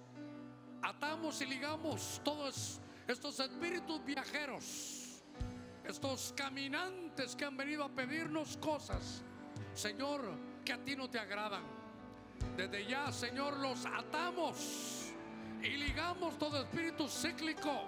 Atamos 0.82 1.40
y 1.40 1.46
ligamos 1.46 2.20
todos 2.22 2.80
estos 3.06 3.40
espíritus 3.40 4.04
viajeros, 4.04 4.97
estos 5.88 6.34
caminantes 6.36 7.34
que 7.34 7.46
han 7.46 7.56
venido 7.56 7.82
a 7.82 7.88
pedirnos 7.88 8.58
cosas, 8.58 9.22
Señor, 9.74 10.20
que 10.64 10.72
a 10.74 10.78
ti 10.78 10.94
no 10.94 11.08
te 11.08 11.18
agradan. 11.18 11.62
Desde 12.56 12.86
ya, 12.86 13.10
Señor, 13.10 13.56
los 13.56 13.86
atamos 13.86 15.12
y 15.62 15.70
ligamos 15.70 16.38
todo 16.38 16.60
espíritu 16.60 17.08
cíclico 17.08 17.82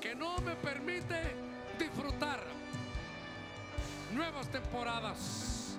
que 0.00 0.14
no 0.14 0.38
me 0.38 0.54
permite 0.56 1.20
disfrutar 1.78 2.40
nuevas 4.12 4.48
temporadas. 4.48 5.76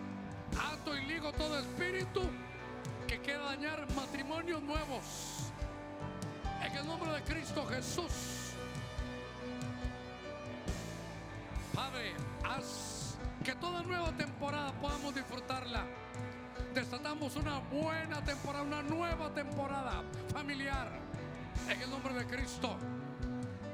Ato 0.73 0.95
y 0.97 1.05
ligo 1.05 1.31
todo 1.31 1.57
espíritu 1.59 2.21
que 3.07 3.19
quiera 3.21 3.43
dañar 3.43 3.87
matrimonios 3.95 4.61
nuevos. 4.61 5.51
En 6.61 6.75
el 6.75 6.85
nombre 6.85 7.11
de 7.11 7.21
Cristo 7.23 7.65
Jesús. 7.67 8.44
Padre, 11.76 12.14
haz 12.43 13.18
que 13.43 13.53
toda 13.56 13.84
nueva 13.84 14.11
temporada 14.14 14.72
podamos 14.80 15.14
disfrutarla. 15.14 15.85
Desatamos 16.73 17.35
una 17.35 17.60
buena 17.60 18.23
temporada, 18.23 18.64
una 18.64 18.81
nueva 18.81 19.34
temporada 19.34 20.03
familiar. 20.34 20.89
En 21.69 21.81
el 21.81 21.89
nombre 21.89 22.14
de 22.14 22.26
Cristo. 22.26 22.77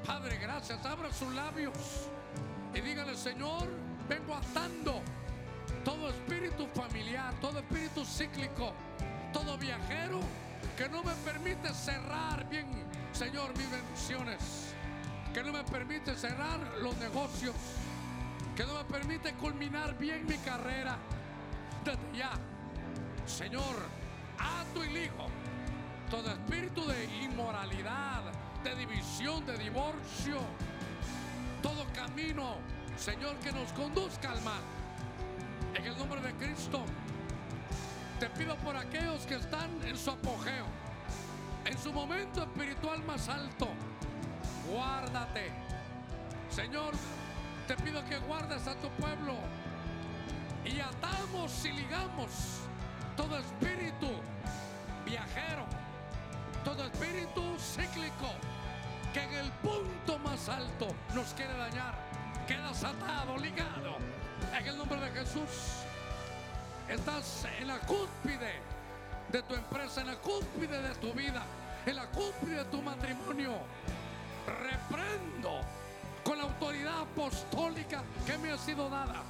Padre, 0.04 0.36
gracias. 0.38 0.84
Abra 0.84 1.12
sus 1.12 1.32
labios 1.32 2.08
y 2.74 2.80
dígale, 2.80 3.16
Señor, 3.16 3.68
vengo 4.08 4.34
atando 4.34 5.00
todo 5.84 6.10
espíritu 6.10 6.66
familiar, 6.74 7.32
todo 7.40 7.60
espíritu 7.60 8.04
cíclico, 8.04 8.72
todo 9.32 9.56
viajero 9.58 10.20
que 10.76 10.88
no 10.88 11.02
me 11.04 11.12
permite 11.24 11.72
cerrar 11.74 12.48
bien, 12.48 12.66
Señor, 13.12 13.56
mis 13.56 13.70
bendiciones. 13.70 14.74
Que 15.32 15.42
no 15.42 15.52
me 15.52 15.64
permite 15.64 16.14
cerrar 16.14 16.60
los 16.82 16.96
negocios. 16.98 17.54
Que 18.56 18.64
no 18.64 18.74
me 18.74 18.84
permite 18.84 19.32
culminar 19.34 19.96
bien 19.98 20.26
mi 20.26 20.36
carrera. 20.38 20.96
Desde 21.84 22.18
ya, 22.18 22.32
Señor, 23.26 23.76
ato 24.38 24.84
y 24.84 24.90
ligo 24.90 25.26
todo 26.12 26.30
espíritu 26.30 26.86
de 26.86 27.06
inmoralidad, 27.24 28.20
de 28.62 28.76
división, 28.76 29.46
de 29.46 29.56
divorcio, 29.56 30.40
todo 31.62 31.86
camino, 31.94 32.56
Señor, 32.98 33.36
que 33.36 33.50
nos 33.50 33.72
conduzca 33.72 34.32
al 34.32 34.42
mal. 34.42 34.60
En 35.74 35.86
el 35.86 35.96
nombre 35.96 36.20
de 36.20 36.34
Cristo, 36.34 36.84
te 38.20 38.28
pido 38.28 38.56
por 38.56 38.76
aquellos 38.76 39.24
que 39.24 39.36
están 39.36 39.70
en 39.86 39.96
su 39.96 40.10
apogeo, 40.10 40.66
en 41.64 41.78
su 41.78 41.94
momento 41.94 42.42
espiritual 42.42 43.02
más 43.04 43.30
alto. 43.30 43.68
Guárdate. 44.70 45.50
Señor, 46.50 46.92
te 47.66 47.76
pido 47.76 48.04
que 48.06 48.18
guardes 48.18 48.66
a 48.66 48.74
tu 48.76 48.88
pueblo 48.90 49.34
y 50.64 50.80
atamos 50.80 51.64
y 51.64 51.72
ligamos 51.72 52.60
todo 53.16 53.38
espíritu 53.38 54.08
Todo 56.64 56.84
espíritu 56.84 57.42
cíclico 57.58 58.30
que 59.12 59.22
en 59.22 59.32
el 59.34 59.50
punto 59.62 60.18
más 60.20 60.48
alto 60.48 60.94
nos 61.12 61.34
quiere 61.34 61.52
dañar, 61.54 61.94
quedas 62.46 62.84
atado, 62.84 63.36
ligado. 63.36 63.96
En 64.56 64.66
el 64.66 64.78
nombre 64.78 65.00
de 65.00 65.10
Jesús. 65.10 65.82
Estás 66.88 67.46
en 67.58 67.68
la 67.68 67.78
cúspide 67.80 68.60
de 69.30 69.42
tu 69.42 69.54
empresa, 69.54 70.02
en 70.02 70.08
la 70.08 70.16
cúspide 70.16 70.82
de 70.82 70.94
tu 70.96 71.12
vida, 71.12 71.42
en 71.86 71.96
la 71.96 72.06
cúspide 72.06 72.56
de 72.56 72.64
tu 72.66 72.80
matrimonio. 72.80 73.54
Reprendo 74.46 75.60
la 76.36 76.44
autoridad 76.44 77.00
apostólica 77.00 78.02
que 78.26 78.38
me 78.38 78.50
ha 78.50 78.58
sido 78.58 78.88
dada. 78.88 79.22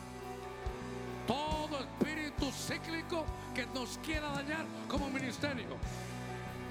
Todo 1.26 1.78
espíritu 1.78 2.50
cíclico 2.50 3.24
que 3.54 3.66
nos 3.66 3.98
quiera 3.98 4.28
dañar 4.28 4.66
como 4.88 5.08
ministerio, 5.08 5.76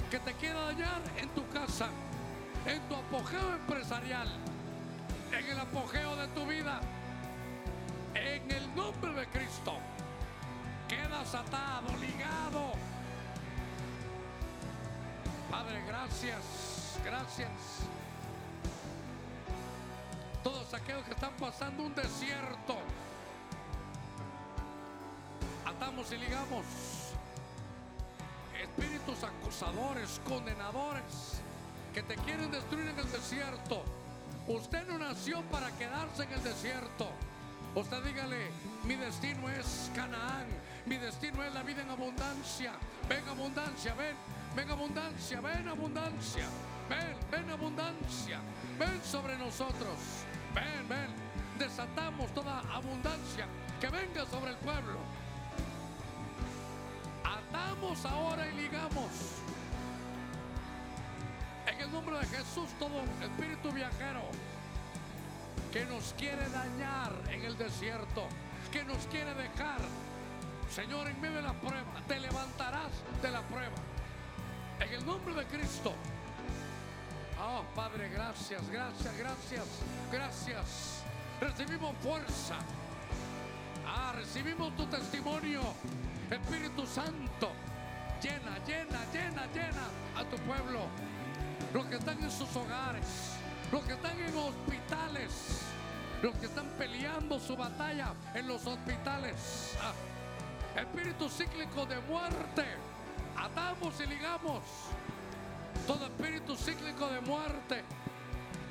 que 0.09 0.19
te 0.19 0.33
quiera 0.33 0.61
dañar 0.65 1.01
en 1.17 1.29
tu 1.29 1.47
casa, 1.49 1.87
en 2.65 2.81
tu 2.89 2.95
apogeo 2.95 3.53
empresarial, 3.53 4.27
en 5.31 5.45
el 5.45 5.59
apogeo 5.59 6.15
de 6.15 6.27
tu 6.29 6.45
vida, 6.45 6.81
en 8.13 8.51
el 8.51 8.75
nombre 8.75 9.13
de 9.13 9.27
Cristo, 9.27 9.77
quedas 10.87 11.33
atado, 11.33 11.87
ligado. 11.99 12.73
Padre, 15.49 15.81
gracias, 15.87 16.99
gracias. 17.03 17.80
Todos 20.43 20.73
aquellos 20.73 21.03
que 21.03 21.11
están 21.11 21.33
pasando 21.39 21.83
un 21.83 21.93
desierto, 21.93 22.77
atamos 25.65 26.11
y 26.11 26.17
ligamos. 26.17 26.65
Espíritus 28.59 29.23
acusadores, 29.23 30.21
condenadores, 30.27 31.41
que 31.93 32.01
te 32.03 32.15
quieren 32.15 32.51
destruir 32.51 32.87
en 32.87 32.99
el 32.99 33.11
desierto. 33.11 33.83
Usted 34.47 34.87
no 34.87 34.97
nació 34.97 35.41
para 35.43 35.69
quedarse 35.77 36.23
en 36.23 36.31
el 36.33 36.43
desierto. 36.43 37.07
Usted 37.75 38.03
dígale, 38.03 38.49
mi 38.83 38.95
destino 38.95 39.49
es 39.49 39.91
Canaán, 39.95 40.47
mi 40.85 40.97
destino 40.97 41.43
es 41.43 41.53
la 41.53 41.63
vida 41.63 41.83
en 41.83 41.89
abundancia. 41.89 42.73
Ven 43.07 43.27
abundancia, 43.29 43.93
ven, 43.93 44.15
ven 44.55 44.71
abundancia, 44.71 45.41
ven 45.41 45.67
abundancia. 45.67 46.45
Ven, 46.89 47.15
ven 47.31 47.49
abundancia, 47.49 48.39
ven 48.77 49.01
sobre 49.03 49.37
nosotros. 49.37 49.95
Ven, 50.53 50.89
ven, 50.89 51.07
desatamos 51.57 52.33
toda 52.33 52.59
abundancia 52.73 53.45
que 53.79 53.89
venga 53.89 54.25
sobre 54.25 54.51
el 54.51 54.57
pueblo. 54.57 54.99
Atamos 57.23 58.05
ahora 58.05 58.47
y 58.47 58.53
ligamos. 58.55 59.09
En 61.67 61.79
el 61.79 61.91
nombre 61.91 62.17
de 62.19 62.25
Jesús, 62.25 62.69
todo 62.79 63.01
espíritu 63.21 63.71
viajero 63.71 64.23
que 65.71 65.85
nos 65.85 66.13
quiere 66.17 66.49
dañar 66.49 67.13
en 67.29 67.43
el 67.43 67.57
desierto, 67.57 68.27
que 68.71 68.83
nos 68.83 69.05
quiere 69.07 69.33
dejar. 69.35 69.79
Señor, 70.69 71.07
en 71.07 71.19
medio 71.21 71.37
de 71.37 71.43
la 71.43 71.53
prueba, 71.53 72.01
te 72.07 72.19
levantarás 72.19 72.91
de 73.21 73.31
la 73.31 73.41
prueba. 73.41 73.75
En 74.79 74.93
el 74.93 75.05
nombre 75.05 75.33
de 75.33 75.45
Cristo. 75.45 75.93
Oh, 77.43 77.63
Padre, 77.75 78.07
gracias, 78.09 78.69
gracias, 78.69 79.17
gracias, 79.17 79.65
gracias. 80.11 81.03
Recibimos 81.39 81.95
fuerza. 81.97 82.59
Ah, 83.83 84.13
recibimos 84.15 84.75
tu 84.75 84.85
testimonio. 84.85 85.61
Espíritu 86.29 86.85
Santo, 86.85 87.51
llena, 88.21 88.59
llena, 88.63 88.99
llena, 89.11 89.47
llena 89.47 89.87
a 90.15 90.23
tu 90.25 90.37
pueblo. 90.43 90.81
Los 91.73 91.87
que 91.87 91.95
están 91.95 92.21
en 92.21 92.29
sus 92.29 92.55
hogares, 92.55 93.33
los 93.71 93.83
que 93.85 93.93
están 93.93 94.19
en 94.19 94.37
hospitales, 94.37 95.61
los 96.21 96.35
que 96.35 96.45
están 96.45 96.67
peleando 96.77 97.39
su 97.39 97.57
batalla 97.57 98.13
en 98.35 98.47
los 98.47 98.67
hospitales. 98.67 99.75
Ah, 99.81 100.79
espíritu 100.79 101.27
cíclico 101.27 101.87
de 101.87 101.99
muerte, 102.01 102.65
atamos 103.35 103.99
y 103.99 104.05
ligamos. 104.05 104.61
Todo 105.87 106.05
espíritu 106.05 106.55
cíclico 106.55 107.07
de 107.07 107.21
muerte 107.21 107.83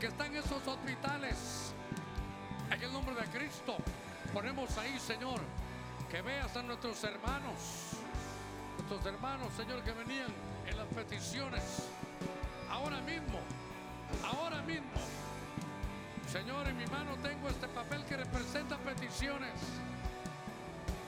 que 0.01 0.07
está 0.07 0.27
en 0.27 0.37
esos 0.37 0.67
hospitales. 0.67 1.75
En 2.71 2.83
el 2.83 2.93
nombre 2.93 3.15
de 3.15 3.27
Cristo, 3.27 3.77
ponemos 4.33 4.77
ahí, 4.79 4.99
Señor, 4.99 5.41
que 6.09 6.23
veas 6.23 6.57
a 6.57 6.63
nuestros 6.63 7.03
hermanos, 7.05 7.93
nuestros 8.79 9.05
hermanos, 9.07 9.53
Señor, 9.57 9.83
que 9.83 9.93
venían 9.93 10.33
en 10.67 10.77
las 10.77 10.87
peticiones. 10.87 11.89
Ahora 12.71 13.01
mismo, 13.01 13.41
ahora 14.25 14.63
mismo. 14.63 15.01
Señor, 16.31 16.69
en 16.69 16.77
mi 16.77 16.87
mano 16.87 17.17
tengo 17.23 17.49
este 17.49 17.67
papel 17.69 18.05
que 18.05 18.17
representa 18.17 18.79
peticiones. 18.79 19.53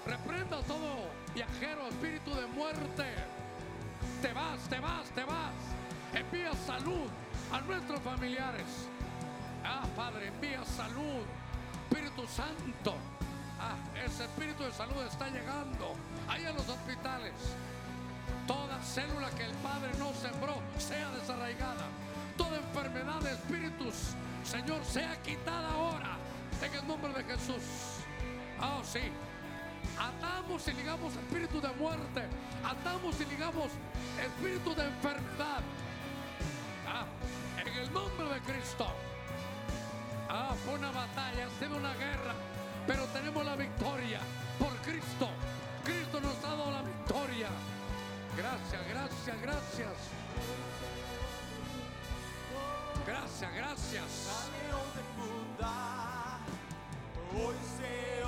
Reprenda 0.04 0.60
todo 0.62 1.10
viajero, 1.32 1.86
espíritu 1.88 2.34
de 2.34 2.46
muerte. 2.46 3.04
Te 4.20 4.32
vas, 4.32 4.60
te 4.68 4.80
vas, 4.80 5.08
te 5.10 5.24
vas. 5.24 5.52
Envía 6.14 6.52
salud 6.66 7.08
a 7.52 7.60
nuestros 7.62 8.00
familiares. 8.00 8.66
Ah, 9.64 9.86
Padre, 9.96 10.28
envía 10.28 10.64
salud. 10.64 11.24
Espíritu 11.90 12.26
Santo. 12.26 12.96
Ah, 13.58 13.76
ese 14.04 14.24
espíritu 14.24 14.64
de 14.64 14.72
salud 14.72 15.02
está 15.08 15.28
llegando 15.28 15.94
ahí 16.28 16.44
a 16.44 16.52
los 16.52 16.68
hospitales. 16.68 17.32
Toda 18.46 18.80
célula 18.82 19.30
que 19.30 19.44
el 19.44 19.54
Padre 19.56 19.90
no 19.98 20.12
sembró 20.14 20.56
sea 20.78 21.10
desarraigada. 21.10 21.86
Toda 22.36 22.56
enfermedad 22.56 23.20
de 23.20 23.32
espíritus, 23.32 23.94
Señor, 24.44 24.84
sea 24.84 25.16
quitada 25.22 25.70
ahora. 25.70 26.16
En 26.62 26.74
el 26.74 26.86
nombre 26.86 27.12
de 27.12 27.24
Jesús. 27.24 27.62
Ah, 28.60 28.80
sí. 28.82 29.00
Atamos 29.98 30.66
y 30.68 30.72
ligamos 30.72 31.14
espíritu 31.14 31.60
de 31.60 31.68
muerte. 31.74 32.22
Atamos 32.64 33.20
y 33.20 33.24
ligamos 33.26 33.70
espíritu 34.20 34.74
de 34.74 34.84
enfermedad. 34.86 35.62
Ah, 36.94 37.06
en 37.58 37.68
el 37.68 37.92
nombre 37.92 38.28
de 38.34 38.40
Cristo. 38.40 38.86
Ah, 40.28 40.54
fue 40.62 40.74
una 40.74 40.90
batalla, 40.90 41.46
ha 41.46 41.58
sido 41.58 41.76
una 41.76 41.94
guerra, 41.94 42.34
pero 42.86 43.06
tenemos 43.06 43.44
la 43.46 43.56
victoria 43.56 44.20
por 44.58 44.72
Cristo. 44.82 45.30
Cristo 45.84 46.20
nos 46.20 46.36
ha 46.44 46.48
dado 46.48 46.70
la 46.70 46.82
victoria. 46.82 47.48
Gracias, 48.36 48.88
gracias, 48.88 49.40
gracias. 49.40 49.92
Gracias, 53.06 53.54
gracias. 53.54 54.40
Hoy 57.34 57.54
se 57.78 58.21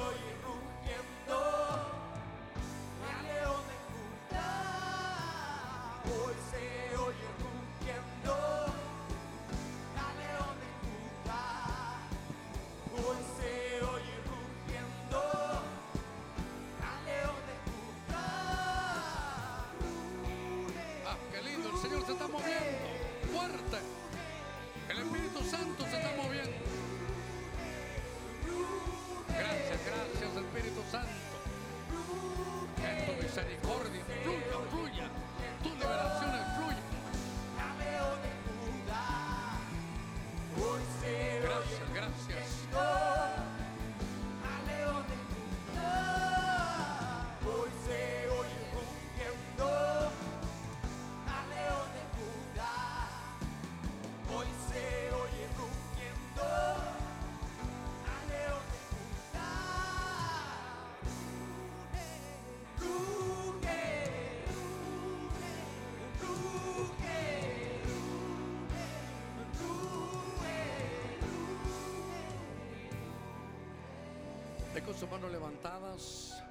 Tengo 74.84 74.98
sus 74.98 75.10
manos 75.10 75.32
levantadas. 75.32 76.44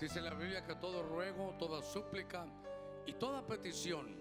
Dice 0.00 0.20
la 0.20 0.34
Biblia 0.34 0.64
que 0.64 0.74
todo 0.74 1.00
ruego, 1.00 1.54
toda 1.60 1.80
súplica 1.80 2.44
y 3.06 3.12
toda 3.12 3.46
petición 3.46 4.16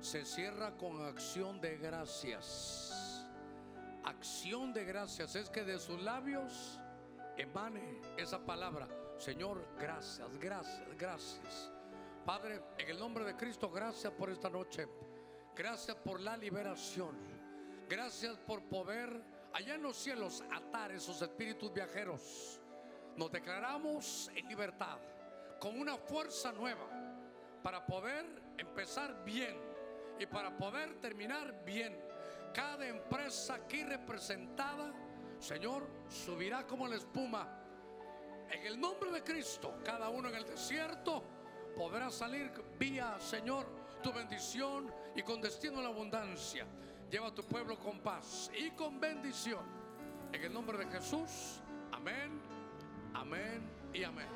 se 0.00 0.24
cierra 0.24 0.76
con 0.76 1.04
acción 1.04 1.60
de 1.60 1.78
gracias. 1.78 3.26
Acción 4.04 4.72
de 4.72 4.84
gracias 4.84 5.34
es 5.34 5.50
que 5.50 5.64
de 5.64 5.80
sus 5.80 6.00
labios 6.00 6.78
emane 7.36 8.02
esa 8.16 8.38
palabra. 8.46 8.86
Señor, 9.18 9.66
gracias, 9.80 10.38
gracias, 10.38 10.96
gracias. 10.96 11.72
Padre, 12.24 12.62
en 12.78 12.88
el 12.88 13.00
nombre 13.00 13.24
de 13.24 13.34
Cristo, 13.34 13.68
gracias 13.68 14.12
por 14.12 14.30
esta 14.30 14.48
noche. 14.48 14.86
Gracias 15.56 15.96
por 15.96 16.20
la 16.20 16.36
liberación. 16.36 17.16
Gracias 17.88 18.36
por 18.46 18.62
poder 18.62 19.24
allá 19.54 19.74
en 19.74 19.82
los 19.82 19.96
cielos 19.96 20.44
atar 20.52 20.92
esos 20.92 21.20
espíritus 21.20 21.72
viajeros. 21.72 22.60
Nos 23.16 23.32
declaramos 23.32 24.30
en 24.34 24.46
libertad, 24.46 24.98
con 25.58 25.80
una 25.80 25.96
fuerza 25.96 26.52
nueva, 26.52 26.86
para 27.62 27.84
poder 27.86 28.26
empezar 28.58 29.24
bien 29.24 29.56
y 30.18 30.26
para 30.26 30.56
poder 30.56 31.00
terminar 31.00 31.64
bien. 31.64 31.98
Cada 32.52 32.86
empresa 32.86 33.54
aquí 33.54 33.84
representada, 33.84 34.92
Señor, 35.38 35.86
subirá 36.08 36.66
como 36.66 36.86
la 36.86 36.96
espuma. 36.96 37.48
En 38.50 38.66
el 38.66 38.78
nombre 38.78 39.10
de 39.10 39.22
Cristo, 39.22 39.78
cada 39.82 40.10
uno 40.10 40.28
en 40.28 40.36
el 40.36 40.44
desierto 40.44 41.24
podrá 41.74 42.10
salir 42.10 42.52
vía, 42.78 43.16
Señor, 43.18 43.66
tu 44.02 44.12
bendición 44.12 44.92
y 45.14 45.22
con 45.22 45.40
destino 45.40 45.78
a 45.78 45.82
la 45.82 45.88
abundancia. 45.88 46.66
Lleva 47.10 47.28
a 47.28 47.34
tu 47.34 47.42
pueblo 47.44 47.78
con 47.78 48.00
paz 48.00 48.50
y 48.56 48.70
con 48.72 49.00
bendición. 49.00 49.64
En 50.32 50.42
el 50.42 50.52
nombre 50.52 50.76
de 50.78 50.86
Jesús, 50.86 51.60
amén, 51.92 52.40
Amén 53.20 53.62
y 53.94 54.04
amén. 54.04 54.26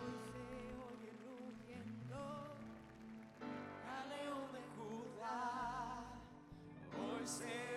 Hoy 6.97 7.27
se 7.27 7.70